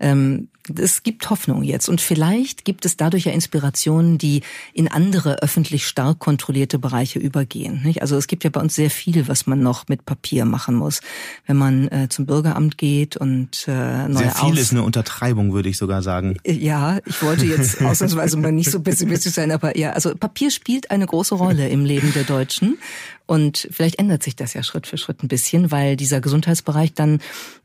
ähm, 0.00 0.48
es 0.78 1.02
gibt 1.02 1.28
Hoffnung 1.28 1.62
jetzt 1.62 1.90
und 1.90 2.00
vielleicht 2.00 2.64
gibt 2.64 2.86
es 2.86 2.96
dadurch 2.96 3.24
ja 3.24 3.32
Inspirationen, 3.32 4.16
die 4.16 4.42
in 4.72 4.88
andere 4.88 5.42
öffentlich 5.42 5.86
stark 5.86 6.20
kontrollierte 6.20 6.78
Bereiche 6.78 7.18
übergehen. 7.18 7.82
Nicht? 7.84 8.00
Also 8.00 8.16
es 8.16 8.28
gibt 8.28 8.44
ja 8.44 8.50
bei 8.50 8.60
uns 8.60 8.74
sehr 8.74 8.88
viel, 8.88 9.28
was 9.28 9.46
man 9.46 9.60
noch 9.60 9.88
mit 9.88 10.06
Papier 10.06 10.46
machen 10.46 10.74
muss, 10.74 11.02
wenn 11.46 11.58
man 11.58 11.88
äh, 11.88 12.08
zum 12.08 12.24
Bürgeramt 12.24 12.78
geht 12.78 13.18
und 13.18 13.66
äh, 13.68 14.08
neue 14.08 14.24
Sehr 14.24 14.34
viel 14.34 14.52
Aus 14.52 14.58
ist 14.58 14.72
eine 14.72 14.84
Untertreibung, 14.84 15.52
würde 15.52 15.68
ich 15.68 15.76
sogar 15.76 16.02
sagen. 16.02 16.38
Äh, 16.44 16.54
ja, 16.54 16.98
ich 17.04 17.22
wollte 17.22 17.44
jetzt 17.44 17.82
ausnahmsweise 17.84 18.38
mal 18.38 18.52
nicht 18.52 18.70
so 18.70 18.80
pessimistisch 18.80 19.34
sein, 19.34 19.50
aber 19.50 19.76
ja, 19.76 19.90
also 19.90 20.14
Papier 20.14 20.50
spielt 20.50 20.90
eine 20.90 21.04
große 21.04 21.34
Rolle 21.34 21.68
im 21.68 21.84
Leben 21.84 22.12
der 22.14 22.24
Deutschen 22.24 22.78
und 23.32 23.66
vielleicht 23.70 23.98
ändert 23.98 24.22
sich 24.22 24.36
das 24.36 24.52
ja 24.52 24.62
Schritt 24.62 24.86
für 24.86 24.98
Schritt 24.98 25.22
ein 25.22 25.28
bisschen, 25.28 25.70
weil 25.70 25.96
dieser 25.96 26.20
Gesundheitsbereich 26.20 26.92
dann 26.92 27.18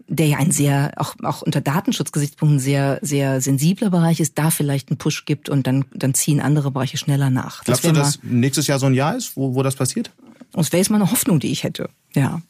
der 0.07 0.27
ja 0.27 0.37
ein 0.37 0.51
sehr, 0.51 0.93
auch, 0.95 1.15
auch 1.23 1.41
unter 1.41 1.59
Datenschutzgesichtspunkten 1.59 2.57
sehr, 2.57 2.99
sehr 3.01 3.41
sensibler 3.41 3.89
Bereich 3.89 4.21
ist, 4.21 4.37
da 4.37 4.49
vielleicht 4.49 4.89
einen 4.89 4.97
Push 4.97 5.25
gibt 5.25 5.49
und 5.49 5.67
dann, 5.67 5.83
dann 5.93 6.13
ziehen 6.13 6.39
andere 6.39 6.71
Bereiche 6.71 6.95
schneller 6.95 7.29
nach. 7.29 7.65
Glaubst 7.65 7.83
du, 7.83 7.91
dass 7.91 8.23
nächstes 8.23 8.67
Jahr 8.67 8.79
so 8.79 8.85
ein 8.85 8.93
Jahr 8.93 9.17
ist, 9.17 9.35
wo, 9.35 9.55
wo 9.55 9.61
das 9.61 9.75
passiert? 9.75 10.09
Das 10.53 10.71
wäre 10.71 10.77
jetzt 10.77 10.89
mal 10.89 11.01
eine 11.01 11.11
Hoffnung, 11.11 11.41
die 11.41 11.51
ich 11.51 11.65
hätte, 11.65 11.89
ja. 12.15 12.41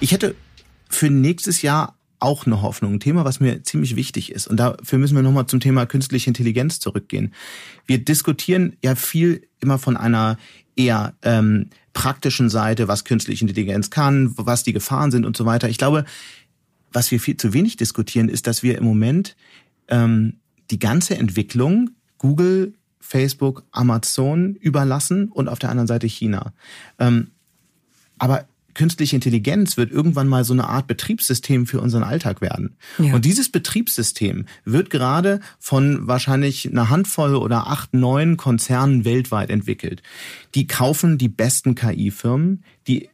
Ich 0.00 0.10
hätte 0.10 0.34
für 0.88 1.08
nächstes 1.08 1.62
Jahr 1.62 1.94
auch 2.22 2.46
eine 2.46 2.62
Hoffnung, 2.62 2.94
ein 2.94 3.00
Thema, 3.00 3.24
was 3.24 3.40
mir 3.40 3.62
ziemlich 3.62 3.96
wichtig 3.96 4.32
ist. 4.32 4.46
Und 4.46 4.58
dafür 4.58 4.98
müssen 4.98 5.16
wir 5.16 5.22
nochmal 5.22 5.46
zum 5.46 5.60
Thema 5.60 5.86
künstliche 5.86 6.30
Intelligenz 6.30 6.80
zurückgehen. 6.80 7.34
Wir 7.86 7.98
diskutieren 7.98 8.76
ja 8.82 8.94
viel 8.94 9.46
immer 9.60 9.78
von 9.78 9.96
einer 9.96 10.38
eher 10.76 11.14
ähm, 11.22 11.68
praktischen 11.92 12.48
Seite, 12.48 12.88
was 12.88 13.04
künstliche 13.04 13.44
Intelligenz 13.44 13.90
kann, 13.90 14.32
was 14.36 14.62
die 14.62 14.72
Gefahren 14.72 15.10
sind 15.10 15.26
und 15.26 15.36
so 15.36 15.44
weiter. 15.44 15.68
Ich 15.68 15.78
glaube, 15.78 16.04
was 16.92 17.10
wir 17.10 17.20
viel 17.20 17.36
zu 17.36 17.52
wenig 17.52 17.76
diskutieren, 17.76 18.28
ist, 18.28 18.46
dass 18.46 18.62
wir 18.62 18.78
im 18.78 18.84
Moment 18.84 19.36
ähm, 19.88 20.38
die 20.70 20.78
ganze 20.78 21.16
Entwicklung 21.16 21.90
Google, 22.18 22.74
Facebook, 23.00 23.64
Amazon 23.72 24.54
überlassen 24.54 25.28
und 25.28 25.48
auf 25.48 25.58
der 25.58 25.70
anderen 25.70 25.88
Seite 25.88 26.06
China. 26.06 26.52
Ähm, 26.98 27.32
aber 28.18 28.46
künstliche 28.74 29.16
Intelligenz 29.16 29.76
wird 29.76 29.90
irgendwann 29.90 30.28
mal 30.28 30.44
so 30.44 30.52
eine 30.52 30.68
Art 30.68 30.86
Betriebssystem 30.86 31.66
für 31.66 31.80
unseren 31.80 32.02
Alltag 32.02 32.40
werden. 32.40 32.76
Ja. 32.98 33.14
Und 33.14 33.24
dieses 33.24 33.50
Betriebssystem 33.50 34.46
wird 34.64 34.90
gerade 34.90 35.40
von 35.58 36.06
wahrscheinlich 36.06 36.70
einer 36.70 36.90
Handvoll 36.90 37.34
oder 37.34 37.66
acht, 37.66 37.94
neun 37.94 38.36
Konzernen 38.36 39.04
weltweit 39.04 39.50
entwickelt. 39.50 40.02
Die 40.54 40.66
kaufen 40.66 41.18
die 41.18 41.28
besten 41.28 41.74
KI-Firmen, 41.74 42.64
die 42.86 43.08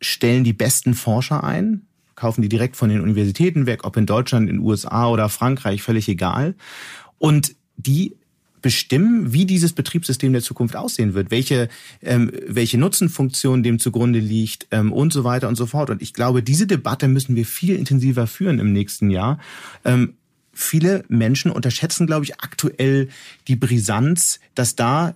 stellen 0.00 0.44
die 0.44 0.52
besten 0.52 0.94
Forscher 0.94 1.44
ein, 1.44 1.82
kaufen 2.14 2.42
die 2.42 2.48
direkt 2.48 2.76
von 2.76 2.90
den 2.90 3.00
Universitäten 3.00 3.66
weg, 3.66 3.84
ob 3.84 3.96
in 3.96 4.06
Deutschland, 4.06 4.48
in 4.48 4.56
den 4.56 4.64
USA 4.64 5.08
oder 5.08 5.28
Frankreich, 5.28 5.82
völlig 5.82 6.08
egal. 6.08 6.54
Und 7.18 7.54
die 7.76 8.16
bestimmen, 8.62 9.32
wie 9.32 9.46
dieses 9.46 9.72
Betriebssystem 9.72 10.32
der 10.32 10.42
Zukunft 10.42 10.76
aussehen 10.76 11.14
wird, 11.14 11.30
welche, 11.30 11.68
ähm, 12.02 12.30
welche 12.46 12.78
Nutzenfunktion 12.78 13.62
dem 13.62 13.78
zugrunde 13.78 14.18
liegt 14.18 14.66
ähm, 14.70 14.92
und 14.92 15.12
so 15.12 15.24
weiter 15.24 15.48
und 15.48 15.56
so 15.56 15.66
fort. 15.66 15.90
Und 15.90 16.02
ich 16.02 16.14
glaube, 16.14 16.42
diese 16.42 16.66
Debatte 16.66 17.08
müssen 17.08 17.36
wir 17.36 17.46
viel 17.46 17.76
intensiver 17.76 18.26
führen 18.26 18.58
im 18.58 18.72
nächsten 18.72 19.10
Jahr. 19.10 19.38
Ähm, 19.84 20.14
viele 20.52 21.04
Menschen 21.08 21.50
unterschätzen, 21.50 22.06
glaube 22.06 22.24
ich, 22.24 22.40
aktuell 22.40 23.08
die 23.48 23.56
Brisanz, 23.56 24.40
dass 24.54 24.76
da 24.76 25.14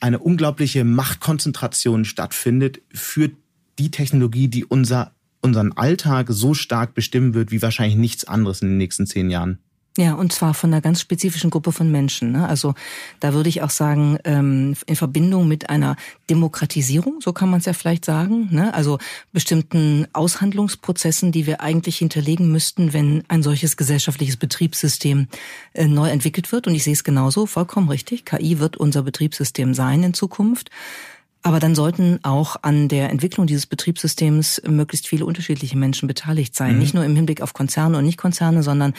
eine 0.00 0.18
unglaubliche 0.18 0.84
Machtkonzentration 0.84 2.04
stattfindet 2.04 2.82
für 2.92 3.30
die 3.78 3.90
Technologie, 3.90 4.48
die 4.48 4.64
unser, 4.64 5.12
unseren 5.40 5.72
Alltag 5.72 6.28
so 6.30 6.54
stark 6.54 6.94
bestimmen 6.94 7.34
wird 7.34 7.50
wie 7.50 7.62
wahrscheinlich 7.62 7.96
nichts 7.96 8.24
anderes 8.24 8.62
in 8.62 8.68
den 8.68 8.78
nächsten 8.78 9.06
zehn 9.06 9.30
Jahren. 9.30 9.58
Ja, 9.96 10.12
und 10.12 10.30
zwar 10.32 10.52
von 10.52 10.72
einer 10.72 10.82
ganz 10.82 11.00
spezifischen 11.00 11.48
Gruppe 11.48 11.72
von 11.72 11.90
Menschen. 11.90 12.32
Ne? 12.32 12.46
Also 12.46 12.74
da 13.20 13.32
würde 13.32 13.48
ich 13.48 13.62
auch 13.62 13.70
sagen, 13.70 14.18
ähm, 14.24 14.76
in 14.86 14.94
Verbindung 14.94 15.48
mit 15.48 15.70
einer 15.70 15.96
Demokratisierung, 16.28 17.20
so 17.22 17.32
kann 17.32 17.48
man 17.48 17.60
es 17.60 17.66
ja 17.66 17.72
vielleicht 17.72 18.04
sagen, 18.04 18.48
ne? 18.50 18.74
also 18.74 18.98
bestimmten 19.32 20.06
Aushandlungsprozessen, 20.12 21.32
die 21.32 21.46
wir 21.46 21.62
eigentlich 21.62 21.96
hinterlegen 21.96 22.52
müssten, 22.52 22.92
wenn 22.92 23.24
ein 23.28 23.42
solches 23.42 23.78
gesellschaftliches 23.78 24.36
Betriebssystem 24.36 25.28
äh, 25.72 25.86
neu 25.86 26.10
entwickelt 26.10 26.52
wird. 26.52 26.66
Und 26.66 26.74
ich 26.74 26.84
sehe 26.84 26.92
es 26.92 27.04
genauso, 27.04 27.46
vollkommen 27.46 27.88
richtig. 27.88 28.26
KI 28.26 28.58
wird 28.58 28.76
unser 28.76 29.02
Betriebssystem 29.02 29.72
sein 29.72 30.02
in 30.02 30.12
Zukunft. 30.12 30.70
Aber 31.46 31.60
dann 31.60 31.76
sollten 31.76 32.18
auch 32.24 32.56
an 32.62 32.88
der 32.88 33.10
Entwicklung 33.10 33.46
dieses 33.46 33.66
Betriebssystems 33.66 34.60
möglichst 34.66 35.06
viele 35.06 35.24
unterschiedliche 35.24 35.78
Menschen 35.78 36.08
beteiligt 36.08 36.56
sein. 36.56 36.72
Mhm. 36.72 36.78
Nicht 36.80 36.94
nur 36.94 37.04
im 37.04 37.14
Hinblick 37.14 37.40
auf 37.40 37.54
Konzerne 37.54 37.98
und 37.98 38.04
Nicht-Konzerne, 38.04 38.64
sondern 38.64 38.94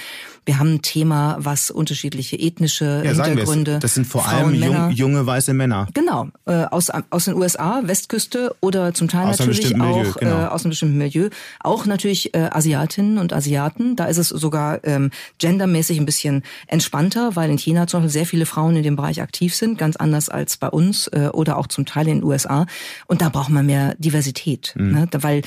wir 0.46 0.58
haben 0.58 0.76
ein 0.76 0.82
Thema, 0.82 1.36
was 1.40 1.70
unterschiedliche 1.72 2.40
ethnische 2.40 3.02
ja, 3.04 3.12
Hintergründe. 3.12 3.80
Das 3.80 3.96
sind 3.96 4.08
vor 4.08 4.22
Frauen, 4.22 4.64
allem 4.64 4.64
jung, 4.64 4.92
junge 4.92 5.26
weiße 5.26 5.54
Männer. 5.54 5.90
Genau, 5.94 6.30
äh, 6.46 6.64
aus, 6.64 6.90
aus 7.10 7.26
den 7.26 7.34
USA, 7.34 7.82
Westküste 7.84 8.56
oder 8.62 8.94
zum 8.94 9.10
Teil 9.10 9.28
aus 9.28 9.40
natürlich 9.40 9.76
auch 9.76 9.98
Milieu, 9.98 10.14
genau. 10.18 10.44
äh, 10.44 10.46
aus 10.46 10.64
einem 10.64 10.70
bestimmten 10.70 10.98
Milieu. 11.00 11.28
Auch 11.60 11.86
natürlich 11.86 12.34
äh, 12.34 12.48
Asiatinnen 12.50 13.18
und 13.18 13.34
Asiaten. 13.34 13.98
Da 13.98 14.06
ist 14.06 14.20
es 14.20 14.30
sogar 14.30 14.86
ähm, 14.86 15.12
gendermäßig 15.38 16.00
ein 16.00 16.06
bisschen 16.06 16.44
entspannter, 16.68 17.36
weil 17.36 17.50
in 17.50 17.58
China 17.58 17.88
zum 17.88 18.00
Beispiel 18.00 18.14
sehr 18.14 18.26
viele 18.26 18.46
Frauen 18.46 18.78
in 18.78 18.84
dem 18.84 18.96
Bereich 18.96 19.22
aktiv 19.22 19.54
sind, 19.54 19.78
ganz 19.78 19.98
anders 19.98 20.30
als 20.30 20.56
bei 20.56 20.70
uns 20.70 21.08
äh, 21.08 21.28
oder 21.34 21.58
auch 21.58 21.68
zum 21.68 21.86
Teil 21.86 22.08
in 22.08 22.20
den 22.20 22.24
USA. 22.24 22.37
USA. 22.38 22.66
Und 23.08 23.22
da 23.22 23.30
braucht 23.30 23.50
man 23.50 23.66
mehr 23.66 23.96
Diversität, 23.98 24.74
mhm. 24.78 24.92
ne? 24.92 25.08
weil 25.12 25.42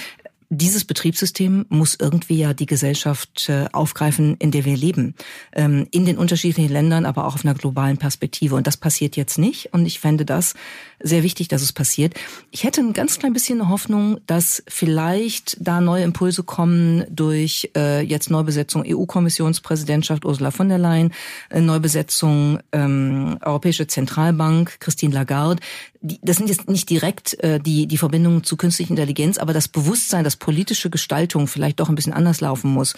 dieses 0.52 0.84
Betriebssystem 0.84 1.66
muss 1.68 1.96
irgendwie 1.98 2.38
ja 2.38 2.52
die 2.52 2.66
Gesellschaft 2.66 3.48
äh, 3.48 3.66
aufgreifen, 3.72 4.36
in 4.38 4.50
der 4.50 4.64
wir 4.64 4.76
leben. 4.76 5.14
Ähm, 5.52 5.86
in 5.92 6.04
den 6.04 6.18
unterschiedlichen 6.18 6.72
Ländern, 6.72 7.06
aber 7.06 7.24
auch 7.24 7.36
auf 7.36 7.44
einer 7.44 7.54
globalen 7.54 7.98
Perspektive. 7.98 8.56
Und 8.56 8.66
das 8.66 8.76
passiert 8.76 9.16
jetzt 9.16 9.38
nicht. 9.38 9.72
Und 9.72 9.86
ich 9.86 10.00
fände 10.00 10.24
das 10.24 10.54
sehr 11.02 11.22
wichtig, 11.22 11.48
dass 11.48 11.62
es 11.62 11.72
passiert. 11.72 12.14
Ich 12.50 12.64
hätte 12.64 12.80
ein 12.80 12.92
ganz 12.92 13.18
klein 13.18 13.32
bisschen 13.32 13.68
Hoffnung, 13.68 14.20
dass 14.26 14.62
vielleicht 14.68 15.56
da 15.60 15.80
neue 15.80 16.04
Impulse 16.04 16.42
kommen 16.42 17.04
durch 17.10 17.70
äh, 17.76 18.02
jetzt 18.02 18.30
Neubesetzung 18.30 18.84
EU-Kommissionspräsidentschaft 18.86 20.24
Ursula 20.24 20.50
von 20.50 20.68
der 20.68 20.78
Leyen, 20.78 21.12
äh, 21.50 21.60
Neubesetzung 21.60 22.60
ähm, 22.72 23.38
Europäische 23.42 23.86
Zentralbank 23.86 24.80
Christine 24.80 25.14
Lagarde, 25.14 25.60
das 26.02 26.36
sind 26.36 26.48
jetzt 26.48 26.68
nicht 26.68 26.88
direkt 26.88 27.38
äh, 27.42 27.60
die, 27.60 27.86
die 27.86 27.98
Verbindungen 27.98 28.42
zu 28.42 28.56
künstlicher 28.56 28.90
Intelligenz, 28.90 29.38
aber 29.38 29.52
das 29.52 29.68
Bewusstsein, 29.68 30.24
dass 30.24 30.36
politische 30.36 30.90
Gestaltung 30.90 31.46
vielleicht 31.46 31.80
doch 31.80 31.88
ein 31.88 31.94
bisschen 31.94 32.14
anders 32.14 32.40
laufen 32.40 32.70
muss. 32.70 32.94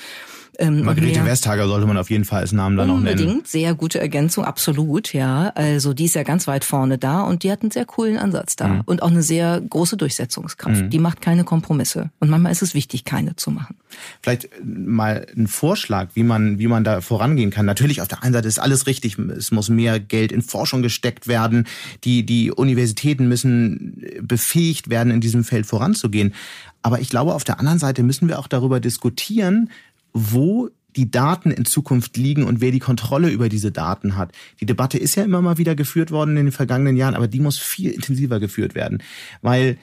Ähm, 0.59 0.84
Margarete 0.84 1.24
Vestager 1.24 1.66
sollte 1.66 1.86
man 1.86 1.96
auf 1.96 2.11
jeden 2.11 2.24
Fall 2.24 2.40
als 2.40 2.53
Namen 2.53 2.76
dann 2.76 2.88
noch 2.88 3.00
nennen. 3.00 3.18
Unbedingt, 3.18 3.48
sehr 3.48 3.74
gute 3.74 4.00
Ergänzung, 4.00 4.44
absolut, 4.44 5.12
ja. 5.14 5.48
Also 5.55 5.94
die 5.94 6.05
ist 6.05 6.14
ja 6.14 6.24
ganz 6.24 6.46
weit 6.46 6.64
vorne 6.64 6.98
da 6.98 7.22
und 7.22 7.42
die 7.42 7.50
hat 7.50 7.62
einen 7.62 7.70
sehr 7.70 7.86
coolen 7.86 8.18
Ansatz 8.18 8.57
da 8.57 8.68
mhm. 8.68 8.80
und 8.84 9.03
auch 9.03 9.11
eine 9.11 9.22
sehr 9.22 9.61
große 9.61 9.96
Durchsetzungskraft. 9.96 10.82
Mhm. 10.82 10.90
Die 10.90 10.98
macht 10.98 11.22
keine 11.22 11.44
Kompromisse 11.44 12.11
und 12.20 12.28
manchmal 12.28 12.53
ist 12.53 12.62
es 12.62 12.74
wichtig, 12.74 13.05
keine 13.05 13.34
zu 13.36 13.50
machen. 13.50 13.76
Vielleicht 14.20 14.50
mal 14.62 15.26
ein 15.34 15.46
Vorschlag, 15.46 16.11
wie 16.14 16.22
man, 16.22 16.59
wie 16.59 16.66
man 16.66 16.84
da 16.84 17.00
vorangehen 17.00 17.50
kann. 17.50 17.64
Natürlich 17.64 18.03
auf 18.03 18.09
der 18.09 18.22
einen 18.22 18.34
Seite 18.34 18.48
ist 18.48 18.59
alles 18.59 18.86
richtig, 18.86 19.18
es 19.18 19.53
muss 19.53 19.70
mehr 19.70 20.00
Geld 20.00 20.32
in 20.32 20.42
Forschung 20.42 20.82
gesteckt 20.82 21.28
werden, 21.28 21.66
die, 22.05 22.26
die 22.26 22.50
Universitäten 22.50 23.26
müssen 23.26 24.05
befähigt 24.20 24.90
werden, 24.90 25.12
in 25.12 25.20
diesem 25.22 25.44
Feld 25.44 25.64
voranzugehen. 25.64 26.34
Aber 26.82 27.00
ich 27.00 27.09
glaube, 27.09 27.34
auf 27.34 27.44
der 27.44 27.61
anderen 27.61 27.78
Seite 27.78 28.03
müssen 28.03 28.28
wir 28.28 28.38
auch 28.38 28.48
darüber 28.48 28.80
diskutieren, 28.80 29.70
wo 30.12 30.70
die 30.96 31.10
Daten 31.10 31.50
in 31.50 31.64
Zukunft 31.64 32.16
liegen 32.16 32.44
und 32.44 32.60
wer 32.60 32.70
die 32.70 32.78
Kontrolle 32.78 33.30
über 33.30 33.48
diese 33.48 33.72
Daten 33.72 34.16
hat. 34.16 34.32
Die 34.60 34.66
Debatte 34.66 34.98
ist 34.98 35.14
ja 35.14 35.24
immer 35.24 35.40
mal 35.40 35.58
wieder 35.58 35.74
geführt 35.74 36.10
worden 36.10 36.36
in 36.36 36.46
den 36.46 36.52
vergangenen 36.52 36.96
Jahren, 36.96 37.14
aber 37.14 37.28
die 37.28 37.40
muss 37.40 37.58
viel 37.58 37.90
intensiver 37.90 38.40
geführt 38.40 38.74
werden, 38.74 39.02
weil 39.40 39.78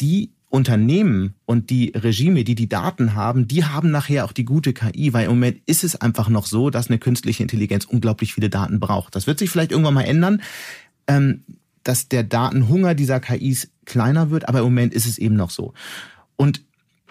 die 0.00 0.30
Unternehmen 0.48 1.34
und 1.46 1.70
die 1.70 1.92
Regime, 1.94 2.42
die 2.42 2.56
die 2.56 2.68
Daten 2.68 3.14
haben, 3.14 3.46
die 3.46 3.64
haben 3.64 3.92
nachher 3.92 4.24
auch 4.24 4.32
die 4.32 4.44
gute 4.44 4.72
KI, 4.72 5.12
weil 5.12 5.26
im 5.26 5.30
Moment 5.30 5.60
ist 5.66 5.84
es 5.84 6.00
einfach 6.00 6.28
noch 6.28 6.44
so, 6.46 6.70
dass 6.70 6.88
eine 6.88 6.98
künstliche 6.98 7.42
Intelligenz 7.42 7.84
unglaublich 7.84 8.34
viele 8.34 8.50
Daten 8.50 8.80
braucht. 8.80 9.14
Das 9.14 9.28
wird 9.28 9.38
sich 9.38 9.48
vielleicht 9.48 9.70
irgendwann 9.70 9.94
mal 9.94 10.02
ändern, 10.02 10.42
ähm, 11.06 11.44
dass 11.84 12.08
der 12.08 12.24
Datenhunger 12.24 12.96
dieser 12.96 13.20
KIs 13.20 13.70
kleiner 13.84 14.30
wird, 14.30 14.48
aber 14.48 14.58
im 14.58 14.64
Moment 14.64 14.92
ist 14.92 15.06
es 15.06 15.18
eben 15.18 15.36
noch 15.36 15.50
so. 15.50 15.72
Und 16.34 16.62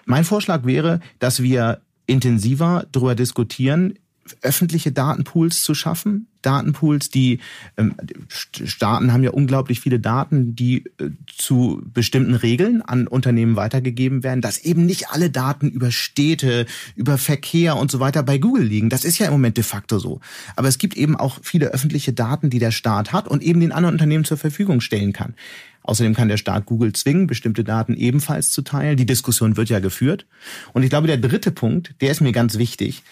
mein 0.04 0.24
Vorschlag 0.24 0.64
wäre, 0.64 1.00
dass 1.18 1.42
wir 1.42 1.80
intensiver 2.10 2.86
darüber 2.92 3.14
diskutieren, 3.14 3.94
öffentliche 4.42 4.92
Datenpools 4.92 5.62
zu 5.62 5.74
schaffen. 5.74 6.26
Datenpools, 6.42 7.10
die 7.10 7.40
ähm, 7.76 7.94
Staaten 8.28 9.12
haben 9.12 9.22
ja 9.22 9.30
unglaublich 9.30 9.80
viele 9.80 10.00
Daten, 10.00 10.56
die 10.56 10.84
äh, 10.98 11.10
zu 11.26 11.82
bestimmten 11.92 12.34
Regeln 12.34 12.82
an 12.82 13.06
Unternehmen 13.06 13.56
weitergegeben 13.56 14.22
werden, 14.22 14.40
dass 14.40 14.58
eben 14.58 14.86
nicht 14.86 15.10
alle 15.10 15.30
Daten 15.30 15.68
über 15.68 15.90
Städte, 15.90 16.66
über 16.96 17.18
Verkehr 17.18 17.76
und 17.76 17.90
so 17.90 18.00
weiter 18.00 18.22
bei 18.22 18.38
Google 18.38 18.64
liegen. 18.64 18.88
Das 18.88 19.04
ist 19.04 19.18
ja 19.18 19.26
im 19.26 19.32
Moment 19.32 19.56
de 19.56 19.64
facto 19.64 19.98
so. 19.98 20.20
Aber 20.56 20.68
es 20.68 20.78
gibt 20.78 20.96
eben 20.96 21.16
auch 21.16 21.38
viele 21.42 21.68
öffentliche 21.68 22.12
Daten, 22.12 22.48
die 22.48 22.58
der 22.58 22.70
Staat 22.70 23.12
hat 23.12 23.28
und 23.28 23.42
eben 23.42 23.60
den 23.60 23.72
anderen 23.72 23.94
Unternehmen 23.94 24.24
zur 24.24 24.38
Verfügung 24.38 24.80
stellen 24.80 25.12
kann. 25.12 25.34
Außerdem 25.82 26.14
kann 26.14 26.28
der 26.28 26.36
Staat 26.36 26.66
Google 26.66 26.92
zwingen, 26.92 27.26
bestimmte 27.26 27.64
Daten 27.64 27.94
ebenfalls 27.94 28.50
zu 28.50 28.62
teilen. 28.62 28.96
Die 28.96 29.06
Diskussion 29.06 29.56
wird 29.56 29.70
ja 29.70 29.80
geführt. 29.80 30.26
Und 30.72 30.82
ich 30.82 30.90
glaube, 30.90 31.06
der 31.06 31.16
dritte 31.16 31.50
Punkt, 31.50 31.94
der 32.00 32.10
ist 32.10 32.20
mir 32.20 32.32
ganz 32.32 32.58
wichtig. 32.58 33.02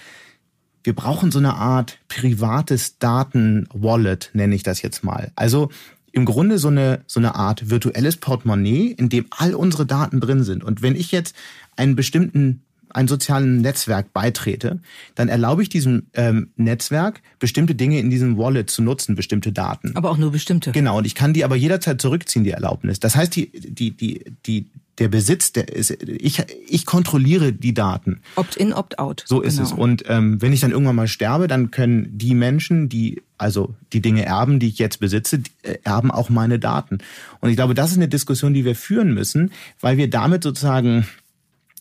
Wir 0.89 0.95
brauchen 0.95 1.31
so 1.31 1.39
eine 1.39 1.53
Art 1.53 1.99
privates 2.09 2.99
Daten-Wallet, 2.99 4.31
nenne 4.33 4.55
ich 4.55 4.63
das 4.63 4.81
jetzt 4.81 5.05
mal. 5.05 5.33
Also 5.37 5.69
im 6.13 6.25
Grunde 6.25 6.57
so 6.57 6.69
eine, 6.69 7.03
so 7.07 7.21
eine 7.21 7.35
Art 7.35 7.69
virtuelles 7.69 8.17
Portemonnaie, 8.17 8.95
in 8.97 9.11
dem 9.11 9.27
all 9.29 9.55
unsere 9.55 9.85
Daten 9.85 10.19
drin 10.19 10.45
sind. 10.45 10.65
Und 10.65 10.81
wenn 10.81 10.97
ich 10.97 11.13
jetzt 11.13 11.37
einen 11.77 11.95
bestimmten 11.95 12.63
ein 12.89 13.07
sozialen 13.07 13.61
Netzwerk 13.61 14.15
beitrete, 14.15 14.81
dann 15.15 15.29
erlaube 15.29 15.63
ich 15.63 15.69
diesem 15.69 16.07
ähm, 16.15 16.53
Netzwerk 16.57 17.21
bestimmte 17.39 17.75
Dinge 17.75 18.01
in 18.01 18.09
diesem 18.09 18.39
Wallet 18.39 18.71
zu 18.71 18.81
nutzen, 18.81 19.15
bestimmte 19.15 19.53
Daten. 19.53 19.95
Aber 19.95 20.11
auch 20.11 20.17
nur 20.17 20.33
bestimmte. 20.33 20.73
Genau, 20.73 20.97
und 20.97 21.07
ich 21.07 21.15
kann 21.15 21.35
die 21.35 21.45
aber 21.45 21.57
jederzeit 21.57 22.01
zurückziehen, 22.01 22.45
die 22.45 22.53
Erlaubnis. 22.53 22.99
Das 22.99 23.15
heißt, 23.15 23.37
die, 23.37 23.51
die, 23.53 23.91
die, 23.91 24.25
die, 24.47 24.71
der 24.99 25.09
Besitz, 25.09 25.53
der 25.53 25.69
ist, 25.69 25.91
ich, 25.91 26.43
ich 26.67 26.87
kontrolliere 26.87 27.53
die 27.53 27.75
Daten. 27.75 28.21
Opt-in, 28.35 28.73
opt-out. 28.73 29.25
So 29.27 29.41
ist 29.41 29.57
genau. 29.57 29.69
es. 29.69 29.73
Und 29.73 30.05
ähm, 30.09 30.43
wenn 30.43 30.53
ich 30.53 30.61
dann 30.61 30.73
irgendwann 30.73 30.97
mal 30.97 31.09
sterbe, 31.09 31.47
dann 31.47 31.71
können 31.71 32.19
die 32.19 32.35
Menschen, 32.35 32.89
die 32.89 33.23
also 33.37 33.75
die 33.93 34.03
Dinge 34.03 34.25
erben, 34.25 34.59
die 34.59 34.69
ich 34.69 34.79
jetzt 34.79 34.99
besitze, 34.99 35.43
äh, 35.63 35.79
erben 35.85 36.11
auch 36.11 36.29
meine 36.29 36.59
Daten. 36.59 36.99
Und 37.41 37.51
ich 37.51 37.57
glaube, 37.57 37.75
das 37.75 37.93
ist 37.93 37.97
eine 37.97 38.09
Diskussion, 38.09 38.53
die 38.53 38.65
wir 38.65 38.75
führen 38.75 39.15
müssen, 39.15 39.53
weil 39.81 39.97
wir 39.97 40.11
damit 40.11 40.43
sozusagen 40.43 41.07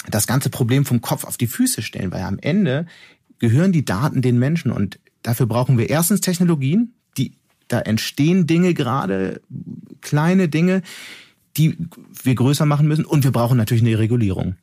das 0.10 0.28
ganze 0.28 0.50
Problem 0.50 0.86
vom 0.86 1.02
Kopf 1.02 1.24
auf 1.24 1.38
die 1.38 1.48
Füße 1.48 1.82
stellen, 1.82 2.12
weil 2.12 2.22
am 2.22 2.38
Ende 2.40 2.86
gehören 3.40 3.72
die 3.72 3.86
Daten 3.86 4.22
den 4.22 4.38
Menschen 4.38 4.72
und 4.72 5.00
dafür 5.24 5.48
brauchen 5.48 5.78
wir 5.78 5.90
erstens 5.90 6.22
Technologien, 6.22 6.94
die 7.18 7.34
da 7.68 7.80
entstehen 7.80 8.48
Dinge 8.48 8.74
gerade, 8.74 9.42
kleine 10.02 10.48
Dinge, 10.48 10.84
die 11.58 11.78
wir 12.24 12.36
größer 12.36 12.66
machen 12.66 12.88
müssen 12.88 13.06
und 13.06 13.24
wir 13.24 13.32
brauchen 13.32 13.58
natürlich 13.58 13.84
eine 13.84 13.98
Regulierung. 13.98 14.56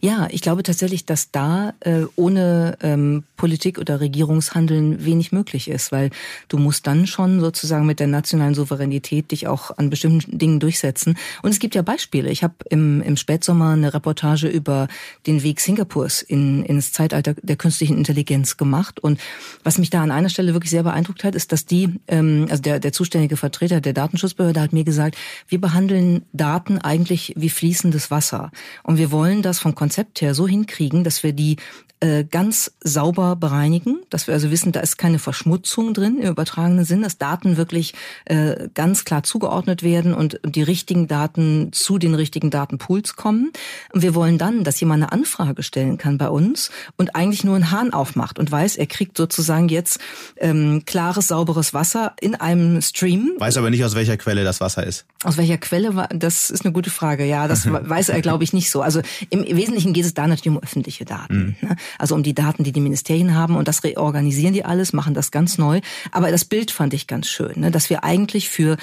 Ja, 0.00 0.28
ich 0.30 0.40
glaube 0.40 0.62
tatsächlich, 0.62 1.04
dass 1.04 1.30
da 1.30 1.74
äh, 1.80 2.02
ohne 2.16 2.78
ähm, 2.82 3.24
Politik 3.36 3.78
oder 3.78 4.00
Regierungshandeln 4.00 5.04
wenig 5.04 5.32
möglich 5.32 5.68
ist, 5.68 5.92
weil 5.92 6.10
du 6.48 6.58
musst 6.58 6.86
dann 6.86 7.06
schon 7.06 7.40
sozusagen 7.40 7.86
mit 7.86 8.00
der 8.00 8.06
nationalen 8.06 8.54
Souveränität 8.54 9.30
dich 9.30 9.46
auch 9.46 9.76
an 9.76 9.90
bestimmten 9.90 10.38
Dingen 10.38 10.60
durchsetzen. 10.60 11.16
Und 11.42 11.50
es 11.50 11.58
gibt 11.58 11.74
ja 11.74 11.82
Beispiele. 11.82 12.30
Ich 12.30 12.42
habe 12.42 12.54
im, 12.70 13.02
im 13.02 13.16
Spätsommer 13.16 13.70
eine 13.70 13.92
Reportage 13.92 14.48
über 14.48 14.88
den 15.26 15.42
Weg 15.42 15.60
Singapurs 15.60 16.22
in, 16.22 16.64
ins 16.64 16.92
Zeitalter 16.92 17.34
der 17.34 17.56
künstlichen 17.56 17.98
Intelligenz 17.98 18.56
gemacht. 18.56 19.00
Und 19.00 19.20
was 19.62 19.78
mich 19.78 19.90
da 19.90 20.02
an 20.02 20.10
einer 20.10 20.30
Stelle 20.30 20.54
wirklich 20.54 20.70
sehr 20.70 20.82
beeindruckt 20.82 21.24
hat, 21.24 21.34
ist, 21.34 21.52
dass 21.52 21.66
die, 21.66 21.94
ähm, 22.08 22.46
also 22.50 22.62
der, 22.62 22.80
der 22.80 22.92
zuständige 22.92 23.36
Vertreter 23.36 23.80
der 23.80 23.92
Datenschutzbehörde 23.92 24.60
hat 24.60 24.72
mir 24.72 24.84
gesagt, 24.84 25.16
wir 25.48 25.60
behandeln 25.60 26.22
Daten 26.32 26.78
eigentlich 26.78 27.34
wie 27.36 27.50
fließendes 27.50 28.10
Wasser. 28.10 28.50
Und 28.82 28.96
wir 28.96 29.10
wollen 29.10 29.42
das 29.42 29.58
vom 29.66 29.74
Konzept 29.74 30.20
her 30.20 30.32
so 30.32 30.46
hinkriegen, 30.46 31.02
dass 31.02 31.24
wir 31.24 31.32
die 31.32 31.56
äh, 32.00 32.24
ganz 32.24 32.72
sauber 32.80 33.36
bereinigen, 33.36 34.00
dass 34.10 34.26
wir 34.26 34.34
also 34.34 34.50
wissen, 34.50 34.70
da 34.72 34.80
ist 34.80 34.98
keine 34.98 35.18
Verschmutzung 35.18 35.94
drin 35.94 36.18
im 36.18 36.30
übertragenen 36.30 36.84
Sinn, 36.84 37.02
dass 37.02 37.16
Daten 37.16 37.56
wirklich 37.56 37.94
äh, 38.26 38.68
ganz 38.74 39.04
klar 39.04 39.22
zugeordnet 39.22 39.82
werden 39.82 40.12
und 40.12 40.38
die 40.44 40.62
richtigen 40.62 41.08
Daten 41.08 41.72
zu 41.72 41.98
den 41.98 42.14
richtigen 42.14 42.50
Datenpools 42.50 43.16
kommen. 43.16 43.50
Und 43.92 44.02
wir 44.02 44.14
wollen 44.14 44.36
dann, 44.36 44.62
dass 44.62 44.78
jemand 44.80 45.04
eine 45.04 45.12
Anfrage 45.12 45.62
stellen 45.62 45.96
kann 45.96 46.18
bei 46.18 46.28
uns 46.28 46.70
und 46.96 47.16
eigentlich 47.16 47.44
nur 47.44 47.54
einen 47.54 47.70
Hahn 47.70 47.92
aufmacht 47.92 48.38
und 48.38 48.50
weiß, 48.50 48.76
er 48.76 48.86
kriegt 48.86 49.16
sozusagen 49.16 49.68
jetzt 49.68 49.98
ähm, 50.36 50.82
klares, 50.84 51.28
sauberes 51.28 51.72
Wasser 51.72 52.14
in 52.20 52.34
einem 52.34 52.82
Stream. 52.82 53.32
Weiß 53.38 53.56
aber 53.56 53.70
nicht, 53.70 53.84
aus 53.84 53.94
welcher 53.94 54.18
Quelle 54.18 54.44
das 54.44 54.60
Wasser 54.60 54.86
ist. 54.86 55.06
Aus 55.24 55.38
welcher 55.38 55.56
Quelle 55.56 55.96
war, 55.96 56.08
das 56.08 56.50
ist 56.50 56.64
eine 56.64 56.72
gute 56.72 56.90
Frage. 56.90 57.24
Ja, 57.24 57.48
das 57.48 57.66
weiß 57.70 58.10
er, 58.10 58.20
glaube 58.20 58.44
ich, 58.44 58.52
nicht 58.52 58.70
so. 58.70 58.82
Also 58.82 59.00
im 59.30 59.44
Wesentlichen 59.44 59.94
geht 59.94 60.04
es 60.04 60.12
da 60.12 60.26
natürlich 60.26 60.54
um 60.54 60.62
öffentliche 60.62 61.06
Daten. 61.06 61.56
Mhm. 61.60 61.68
Ne? 61.68 61.76
Also 61.98 62.14
um 62.14 62.22
die 62.22 62.34
Daten, 62.34 62.64
die 62.64 62.72
die 62.72 62.80
Ministerien 62.80 63.34
haben 63.34 63.56
und 63.56 63.68
das 63.68 63.84
reorganisieren 63.84 64.54
die 64.54 64.64
alles, 64.64 64.92
machen 64.92 65.14
das 65.14 65.30
ganz 65.30 65.58
neu. 65.58 65.80
Aber 66.12 66.30
das 66.30 66.44
Bild 66.44 66.70
fand 66.70 66.94
ich 66.94 67.06
ganz 67.06 67.28
schön, 67.28 67.60
ne? 67.60 67.70
dass 67.70 67.90
wir 67.90 68.04
eigentlich 68.04 68.48
für 68.48 68.76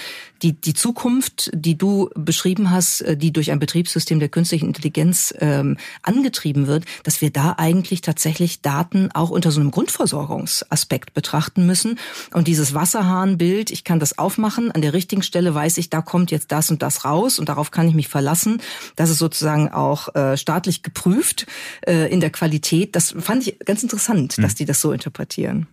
die, 0.43 0.53
die 0.53 0.73
Zukunft, 0.73 1.49
die 1.53 1.77
du 1.77 2.09
beschrieben 2.15 2.69
hast, 2.69 3.01
äh, 3.01 3.17
die 3.17 3.31
durch 3.31 3.51
ein 3.51 3.59
Betriebssystem 3.59 4.19
der 4.19 4.29
künstlichen 4.29 4.67
Intelligenz 4.67 5.33
ähm, 5.39 5.77
angetrieben 6.01 6.67
wird, 6.67 6.85
dass 7.03 7.21
wir 7.21 7.31
da 7.31 7.55
eigentlich 7.57 8.01
tatsächlich 8.01 8.61
Daten 8.61 9.09
auch 9.13 9.29
unter 9.29 9.51
so 9.51 9.61
einem 9.61 9.71
Grundversorgungsaspekt 9.71 11.13
betrachten 11.13 11.65
müssen. 11.65 11.97
Und 12.33 12.47
dieses 12.47 12.73
Wasserhahnbild, 12.73 13.71
ich 13.71 13.83
kann 13.83 13.99
das 13.99 14.17
aufmachen, 14.17 14.71
an 14.71 14.81
der 14.81 14.93
richtigen 14.93 15.23
Stelle 15.23 15.55
weiß 15.55 15.77
ich, 15.77 15.89
da 15.89 16.01
kommt 16.01 16.31
jetzt 16.31 16.51
das 16.51 16.69
und 16.69 16.81
das 16.81 17.05
raus 17.05 17.39
und 17.39 17.49
darauf 17.49 17.71
kann 17.71 17.87
ich 17.87 17.95
mich 17.95 18.09
verlassen. 18.09 18.61
Das 18.95 19.09
ist 19.09 19.19
sozusagen 19.19 19.69
auch 19.69 20.13
äh, 20.15 20.35
staatlich 20.35 20.83
geprüft 20.83 21.47
äh, 21.87 22.11
in 22.11 22.19
der 22.19 22.29
Qualität. 22.29 22.92
Das 22.93 23.13
fand 23.19 23.45
ich 23.45 23.59
ganz 23.59 23.83
interessant, 23.83 24.37
dass 24.37 24.51
hm. 24.51 24.57
die 24.57 24.65
das 24.65 24.79
so 24.79 24.93
interpretieren. 24.93 25.67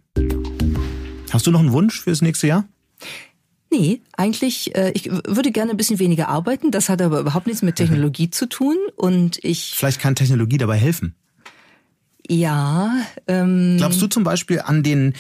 Hast 1.30 1.46
du 1.46 1.52
noch 1.52 1.60
einen 1.60 1.72
Wunsch 1.72 2.00
fürs 2.00 2.22
nächste 2.22 2.48
Jahr? 2.48 2.64
Nee, 3.70 4.00
eigentlich, 4.16 4.74
äh, 4.74 4.90
ich 4.94 5.08
würde 5.08 5.52
gerne 5.52 5.70
ein 5.70 5.76
bisschen 5.76 6.00
weniger 6.00 6.28
arbeiten. 6.28 6.72
Das 6.72 6.88
hat 6.88 7.00
aber 7.00 7.20
überhaupt 7.20 7.46
nichts 7.46 7.62
mit 7.62 7.76
Technologie 7.76 8.30
zu 8.30 8.46
tun. 8.48 8.76
Und 8.96 9.38
ich. 9.44 9.74
Vielleicht 9.76 10.00
kann 10.00 10.16
Technologie 10.16 10.58
dabei 10.58 10.76
helfen. 10.76 11.14
Ja. 12.26 12.92
Ähm, 13.28 13.76
Glaubst 13.76 14.02
du 14.02 14.08
zum 14.08 14.24
Beispiel 14.24 14.60
an 14.60 14.82
den 14.82 15.14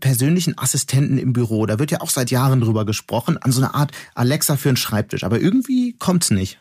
persönlichen 0.00 0.58
Assistenten 0.58 1.18
im 1.18 1.32
Büro? 1.32 1.66
Da 1.66 1.78
wird 1.78 1.92
ja 1.92 2.00
auch 2.00 2.10
seit 2.10 2.32
Jahren 2.32 2.60
drüber 2.60 2.84
gesprochen, 2.84 3.38
an 3.38 3.52
so 3.52 3.60
eine 3.60 3.74
Art 3.74 3.92
Alexa 4.14 4.56
für 4.56 4.70
einen 4.70 4.76
Schreibtisch. 4.76 5.22
Aber 5.22 5.40
irgendwie 5.40 5.94
kommt's 5.98 6.32
nicht. 6.32 6.58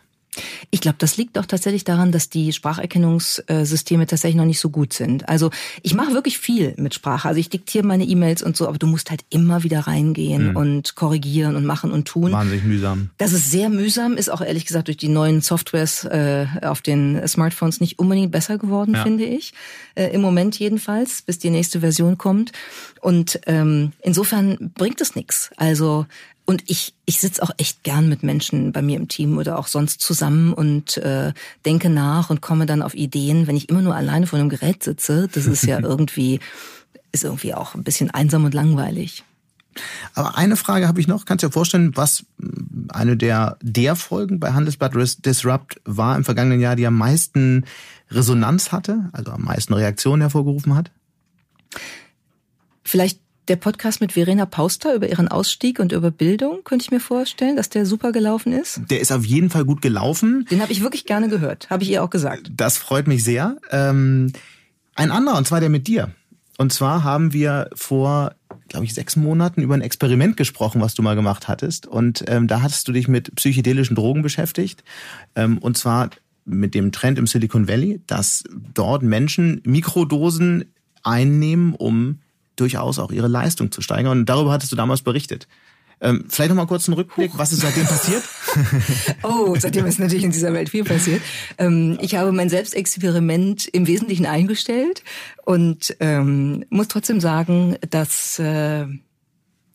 Ich 0.71 0.81
glaube, 0.81 0.97
das 0.99 1.17
liegt 1.17 1.37
doch 1.37 1.45
tatsächlich 1.45 1.83
daran, 1.83 2.11
dass 2.11 2.29
die 2.29 2.53
Spracherkennungssysteme 2.53 4.07
tatsächlich 4.07 4.35
noch 4.37 4.45
nicht 4.45 4.59
so 4.59 4.69
gut 4.69 4.93
sind. 4.93 5.27
Also 5.29 5.51
ich 5.81 5.93
mache 5.93 6.13
wirklich 6.13 6.37
viel 6.37 6.73
mit 6.77 6.93
Sprache. 6.93 7.27
Also 7.27 7.39
ich 7.39 7.49
diktiere 7.49 7.85
meine 7.85 8.05
E-Mails 8.05 8.43
und 8.43 8.57
so, 8.57 8.67
aber 8.67 8.77
du 8.77 8.87
musst 8.87 9.09
halt 9.09 9.21
immer 9.29 9.63
wieder 9.63 9.81
reingehen 9.81 10.51
mhm. 10.51 10.55
und 10.55 10.95
korrigieren 10.95 11.55
und 11.55 11.65
machen 11.65 11.91
und 11.91 12.07
tun. 12.07 12.31
Wahnsinnig 12.31 12.63
mühsam. 12.63 13.09
Das 13.17 13.33
ist 13.33 13.51
sehr 13.51 13.69
mühsam, 13.69 14.17
ist 14.17 14.29
auch 14.29 14.41
ehrlich 14.41 14.65
gesagt 14.65 14.87
durch 14.87 14.97
die 14.97 15.07
neuen 15.07 15.41
Softwares 15.41 16.03
äh, 16.05 16.45
auf 16.61 16.81
den 16.81 17.25
Smartphones 17.27 17.79
nicht 17.79 17.99
unbedingt 17.99 18.31
besser 18.31 18.57
geworden, 18.57 18.95
ja. 18.95 19.03
finde 19.03 19.25
ich. 19.25 19.53
Äh, 19.95 20.07
Im 20.13 20.21
Moment 20.21 20.57
jedenfalls, 20.59 21.21
bis 21.21 21.39
die 21.39 21.49
nächste 21.49 21.79
Version 21.79 22.17
kommt. 22.17 22.51
Und 23.01 23.39
ähm, 23.45 23.93
insofern 24.01 24.71
bringt 24.75 25.01
es 25.01 25.15
nichts. 25.15 25.51
Also 25.57 26.05
und 26.45 26.63
ich, 26.67 26.93
ich 27.05 27.19
sitze 27.19 27.41
auch 27.41 27.49
echt 27.57 27.83
gern 27.83 28.07
mit 28.07 28.21
Menschen 28.21 28.71
bei 28.71 28.81
mir 28.81 28.97
im 28.97 29.07
Team 29.07 29.37
oder 29.37 29.57
auch 29.57 29.67
sonst 29.67 30.01
zusammen 30.01 30.53
und 30.53 30.97
äh, 30.97 31.33
denke 31.65 31.89
nach 31.89 32.29
und 32.29 32.41
komme 32.41 32.67
dann 32.67 32.83
auf 32.83 32.93
Ideen. 32.93 33.47
Wenn 33.47 33.57
ich 33.57 33.69
immer 33.69 33.81
nur 33.81 33.95
alleine 33.95 34.27
vor 34.27 34.37
einem 34.37 34.49
Gerät 34.49 34.83
sitze, 34.83 35.27
das 35.31 35.47
ist 35.47 35.63
ja 35.63 35.79
irgendwie, 35.81 36.39
ist 37.11 37.23
irgendwie 37.23 37.55
auch 37.55 37.73
ein 37.73 37.83
bisschen 37.83 38.11
einsam 38.11 38.45
und 38.45 38.53
langweilig. 38.53 39.23
Aber 40.13 40.37
eine 40.37 40.55
Frage 40.55 40.87
habe 40.87 41.01
ich 41.01 41.07
noch. 41.07 41.25
Kannst 41.25 41.43
du 41.43 41.47
dir 41.47 41.53
vorstellen, 41.53 41.97
was 41.97 42.25
eine 42.89 43.17
der, 43.17 43.57
der 43.61 43.95
Folgen 43.95 44.39
bei 44.39 44.53
Handelsblatt 44.53 44.93
Disrupt 45.25 45.81
war 45.83 46.15
im 46.15 46.23
vergangenen 46.23 46.61
Jahr, 46.61 46.75
die 46.75 46.85
am 46.85 46.97
meisten 46.97 47.65
Resonanz 48.11 48.71
hatte, 48.71 49.09
also 49.13 49.31
am 49.31 49.43
meisten 49.43 49.73
Reaktionen 49.73 50.21
hervorgerufen 50.21 50.75
hat? 50.75 50.91
Vielleicht 52.83 53.19
der 53.47 53.55
Podcast 53.55 54.01
mit 54.01 54.13
Verena 54.13 54.45
Pauster 54.45 54.95
über 54.95 55.09
ihren 55.09 55.27
Ausstieg 55.27 55.79
und 55.79 55.91
über 55.91 56.11
Bildung, 56.11 56.63
könnte 56.63 56.83
ich 56.83 56.91
mir 56.91 56.99
vorstellen, 56.99 57.55
dass 57.55 57.69
der 57.69 57.85
super 57.85 58.11
gelaufen 58.11 58.53
ist. 58.53 58.81
Der 58.89 58.99
ist 58.99 59.11
auf 59.11 59.25
jeden 59.25 59.49
Fall 59.49 59.65
gut 59.65 59.81
gelaufen. 59.81 60.45
Den 60.49 60.61
habe 60.61 60.71
ich 60.71 60.81
wirklich 60.81 61.05
gerne 61.05 61.29
gehört, 61.29 61.69
habe 61.69 61.83
ich 61.83 61.89
ihr 61.91 62.03
auch 62.03 62.09
gesagt. 62.09 62.51
Das 62.55 62.77
freut 62.77 63.07
mich 63.07 63.23
sehr. 63.23 63.57
Ähm, 63.71 64.31
ein 64.95 65.11
anderer, 65.11 65.37
und 65.37 65.47
zwar 65.47 65.59
der 65.59 65.69
mit 65.69 65.87
dir. 65.87 66.11
Und 66.57 66.71
zwar 66.71 67.03
haben 67.03 67.33
wir 67.33 67.69
vor, 67.73 68.33
glaube 68.69 68.85
ich, 68.85 68.93
sechs 68.93 69.15
Monaten 69.15 69.61
über 69.61 69.73
ein 69.73 69.81
Experiment 69.81 70.37
gesprochen, 70.37 70.81
was 70.81 70.95
du 70.95 71.01
mal 71.01 71.15
gemacht 71.15 71.47
hattest. 71.47 71.85
Und 71.85 72.23
ähm, 72.27 72.47
da 72.47 72.61
hattest 72.61 72.87
du 72.87 72.93
dich 72.93 73.07
mit 73.07 73.35
psychedelischen 73.35 73.95
Drogen 73.95 74.21
beschäftigt. 74.21 74.83
Ähm, 75.35 75.57
und 75.57 75.77
zwar 75.77 76.09
mit 76.45 76.73
dem 76.73 76.91
Trend 76.91 77.19
im 77.19 77.27
Silicon 77.27 77.67
Valley, 77.67 78.01
dass 78.07 78.43
dort 78.73 79.03
Menschen 79.03 79.61
Mikrodosen 79.65 80.65
einnehmen, 81.03 81.73
um 81.73 82.19
durchaus 82.55 82.99
auch 82.99 83.11
ihre 83.11 83.27
Leistung 83.27 83.71
zu 83.71 83.81
steigern. 83.81 84.19
Und 84.19 84.25
darüber 84.29 84.51
hattest 84.51 84.71
du 84.71 84.75
damals 84.75 85.01
berichtet. 85.01 85.47
Ähm, 86.01 86.25
vielleicht 86.27 86.49
noch 86.49 86.57
mal 86.57 86.67
kurz 86.67 86.89
einen 86.89 86.97
Rückblick, 86.97 87.31
was 87.37 87.53
ist 87.53 87.61
seitdem 87.61 87.85
passiert? 87.85 88.23
oh, 89.23 89.55
seitdem 89.57 89.85
ist 89.85 89.97
natürlich 89.97 90.25
in 90.25 90.31
dieser 90.31 90.51
Welt 90.53 90.69
viel 90.69 90.83
passiert. 90.83 91.21
Ähm, 91.57 91.97
ich 92.01 92.15
habe 92.15 92.33
mein 92.33 92.49
Selbstexperiment 92.49 93.65
im 93.67 93.87
Wesentlichen 93.87 94.25
eingestellt 94.25 95.03
und 95.45 95.95
ähm, 96.01 96.65
muss 96.69 96.89
trotzdem 96.89 97.21
sagen, 97.21 97.77
dass 97.89 98.39
äh, 98.39 98.85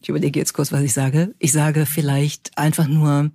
ich 0.03 0.09
überlege 0.09 0.39
jetzt 0.39 0.53
kurz, 0.53 0.73
was 0.73 0.83
ich 0.83 0.93
sage. 0.93 1.35
Ich 1.39 1.53
sage 1.53 1.87
vielleicht 1.87 2.57
einfach 2.57 2.87
nur, 2.87 3.31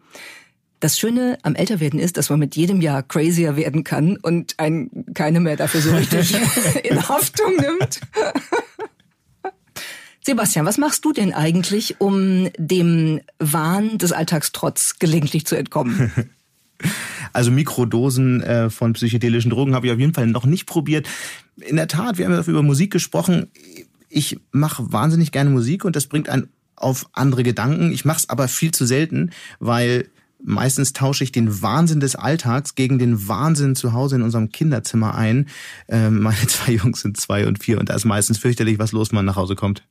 das 0.80 1.00
Schöne 1.00 1.38
am 1.41 1.56
Älterwerden 1.56 2.00
ist, 2.00 2.18
dass 2.18 2.30
man 2.30 2.39
mit 2.39 2.56
jedem 2.56 2.82
Jahr 2.82 3.02
crazier 3.02 3.56
werden 3.56 3.84
kann 3.84 4.18
und 4.18 4.60
einen 4.60 5.14
keine 5.14 5.39
mehr 5.39 5.56
dafür 5.56 5.82
so 5.82 5.96
richtig 5.96 6.36
in 6.84 7.08
Haftung 7.08 7.56
nimmt. 7.56 8.02
Sebastian, 10.26 10.65
was 10.65 10.80
machst 10.80 11.05
du 11.05 11.13
denn 11.13 11.34
eigentlich, 11.34 12.01
um 12.01 12.49
dem 12.57 13.21
Wahn 13.38 13.99
des 13.99 14.11
Alltagstrotz 14.11 14.97
gelegentlich 14.97 15.45
zu 15.45 15.55
entkommen? 15.55 16.11
Also 17.32 17.51
Mikrodosen 17.51 18.41
äh, 18.43 18.69
von 18.69 18.93
psychedelischen 18.93 19.49
Drogen 19.49 19.76
habe 19.76 19.88
ich 19.88 19.93
auf 19.93 19.99
jeden 19.99 20.13
Fall 20.13 20.28
noch 20.28 20.45
nicht 20.45 20.65
probiert. 20.65 21.07
In 21.55 21.78
der 21.78 21.88
Tat, 21.88 22.17
wir 22.17 22.26
haben 22.26 22.34
ja 22.34 22.41
über 22.41 22.63
Musik 22.63 22.91
gesprochen. 22.91 23.47
Ich 24.09 24.39
mache 24.51 24.91
wahnsinnig 24.91 25.32
gerne 25.32 25.49
Musik 25.49 25.86
und 25.86 25.95
das 25.95 26.07
bringt 26.07 26.28
einen 26.28 26.49
auf 26.76 27.07
andere 27.13 27.43
Gedanken. 27.43 27.91
Ich 27.93 28.03
mache 28.03 28.19
es 28.19 28.30
aber 28.30 28.49
viel 28.49 28.71
zu 28.71 28.86
selten, 28.86 29.32
weil 29.59 30.09
meistens 30.43 30.93
tausche 30.93 31.23
ich 31.23 31.32
den 31.32 31.61
Wahnsinn 31.61 32.01
des 32.01 32.15
Alltags 32.15 32.76
gegen 32.76 32.99
den 32.99 33.28
Wahnsinn 33.28 33.76
zu 33.76 33.93
Hause 33.93 34.17
in 34.17 34.21
unserem 34.21 34.51
Kinderzimmer 34.51 35.15
ein. 35.15 35.47
Äh, 35.88 36.09
meine 36.09 36.36
zwei 36.47 36.73
Jungs 36.73 37.01
sind 37.01 37.17
zwei 37.17 37.47
und 37.47 37.63
vier 37.63 37.80
und 37.80 37.89
da 37.89 37.95
ist 37.95 38.05
meistens 38.05 38.38
fürchterlich, 38.38 38.80
was 38.80 38.91
los, 38.91 39.11
wenn 39.11 39.17
man 39.17 39.26
nach 39.26 39.38
Hause 39.38 39.55
kommt. 39.55 39.84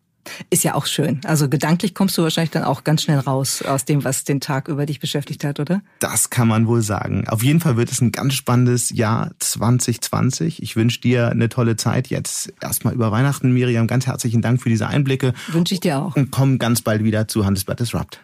Ist 0.50 0.64
ja 0.64 0.74
auch 0.74 0.86
schön. 0.86 1.20
Also 1.24 1.48
gedanklich 1.48 1.94
kommst 1.94 2.16
du 2.18 2.22
wahrscheinlich 2.22 2.50
dann 2.50 2.64
auch 2.64 2.84
ganz 2.84 3.02
schnell 3.02 3.18
raus 3.18 3.62
aus 3.62 3.84
dem, 3.84 4.04
was 4.04 4.24
den 4.24 4.40
Tag 4.40 4.68
über 4.68 4.86
dich 4.86 5.00
beschäftigt 5.00 5.44
hat, 5.44 5.60
oder? 5.60 5.82
Das 6.00 6.30
kann 6.30 6.48
man 6.48 6.66
wohl 6.66 6.82
sagen. 6.82 7.28
Auf 7.28 7.42
jeden 7.42 7.60
Fall 7.60 7.76
wird 7.76 7.90
es 7.90 8.00
ein 8.00 8.12
ganz 8.12 8.34
spannendes 8.34 8.90
Jahr 8.90 9.30
2020. 9.38 10.62
Ich 10.62 10.76
wünsche 10.76 11.00
dir 11.00 11.28
eine 11.28 11.48
tolle 11.48 11.76
Zeit 11.76 12.08
jetzt 12.08 12.52
erstmal 12.60 12.94
über 12.94 13.10
Weihnachten. 13.10 13.52
Miriam, 13.52 13.86
ganz 13.86 14.06
herzlichen 14.06 14.42
Dank 14.42 14.62
für 14.62 14.68
diese 14.68 14.86
Einblicke. 14.86 15.34
Wünsche 15.48 15.74
ich 15.74 15.80
dir 15.80 15.98
auch. 15.98 16.16
Und 16.16 16.30
komm 16.30 16.58
ganz 16.58 16.82
bald 16.82 17.04
wieder 17.04 17.28
zu 17.28 17.44
Handelsblatt 17.44 17.80
Disrupt. 17.80 18.20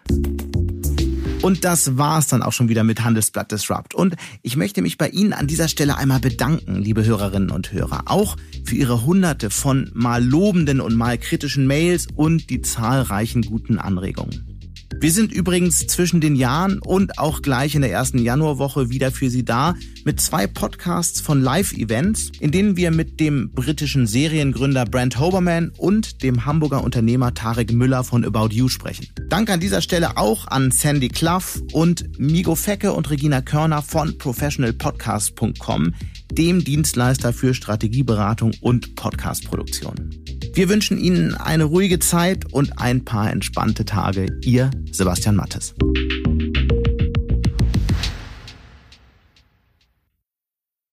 Und 1.43 1.65
das 1.65 1.97
war's 1.97 2.27
dann 2.27 2.43
auch 2.43 2.53
schon 2.53 2.69
wieder 2.69 2.85
mit 2.85 3.03
Handelsblatt 3.03 3.51
Disrupt. 3.51 3.95
Und 3.95 4.17
ich 4.43 4.57
möchte 4.57 4.83
mich 4.83 4.99
bei 4.99 5.09
Ihnen 5.09 5.33
an 5.33 5.47
dieser 5.47 5.69
Stelle 5.69 5.97
einmal 5.97 6.21
bedanken, 6.21 6.77
liebe 6.77 7.03
Hörerinnen 7.05 7.51
und 7.51 7.73
Hörer. 7.73 8.03
Auch 8.07 8.37
für 8.67 8.75
Ihre 8.75 9.07
hunderte 9.07 9.49
von 9.49 9.91
mal 9.95 10.23
lobenden 10.23 10.83
und 10.83 10.95
mal 10.97 11.17
kritischen 11.17 11.67
Mails 11.67 12.09
und 12.15 12.51
die 12.51 12.61
zahlreichen 12.61 13.41
guten 13.41 13.79
Anregungen. 13.79 14.60
Wir 14.99 15.13
sind 15.13 15.33
übrigens 15.33 15.87
zwischen 15.87 16.21
den 16.21 16.35
Jahren 16.35 16.79
und 16.81 17.19
auch 17.19 17.43
gleich 17.43 17.75
in 17.75 17.83
der 17.83 17.93
ersten 17.93 18.19
Januarwoche 18.19 18.91
wieder 18.91 19.11
für 19.13 19.31
Sie 19.31 19.45
da 19.45 19.75
mit 20.05 20.21
zwei 20.21 20.47
Podcasts 20.47 21.21
von 21.21 21.41
Live-Events, 21.41 22.33
in 22.41 22.51
denen 22.51 22.77
wir 22.77 22.91
mit 22.91 23.21
dem 23.21 23.51
britischen 23.53 24.07
Seriengründer 24.07 24.85
Brent 24.85 25.19
Hoberman 25.19 25.73
und 25.79 26.23
dem 26.23 26.45
Hamburger 26.45 26.83
Unternehmer 26.83 27.33
Tarek 27.33 27.73
Müller 27.73 28.05
von 28.05 28.25
About 28.25 28.49
You 28.51 28.69
sprechen. 28.69 29.07
Dank 29.29 29.49
an 29.49 29.61
dieser 29.61 29.81
Stelle 29.81 30.17
auch 30.17 30.47
an 30.49 30.71
Sandy 30.71 31.09
Clough 31.09 31.63
und 31.73 32.19
Migo 32.19 32.55
Fecke 32.55 32.93
und 32.93 33.11
Regina 33.11 33.41
Körner 33.41 33.83
von 33.83 34.19
professionalpodcast.com, 34.19 35.95
dem 36.33 36.65
Dienstleister 36.65 37.33
für 37.33 37.55
Strategieberatung 37.55 38.53
und 38.61 38.97
Podcastproduktion. 38.97 40.40
Wir 40.53 40.69
wünschen 40.69 40.99
Ihnen 40.99 41.35
eine 41.35 41.65
ruhige 41.65 42.01
Zeit 42.01 42.53
und 42.53 42.79
ein 42.79 43.05
paar 43.05 43.31
entspannte 43.31 43.85
Tage. 43.85 44.27
Ihr 44.43 44.71
Sebastian 44.91 45.37
Mattes. 45.37 45.75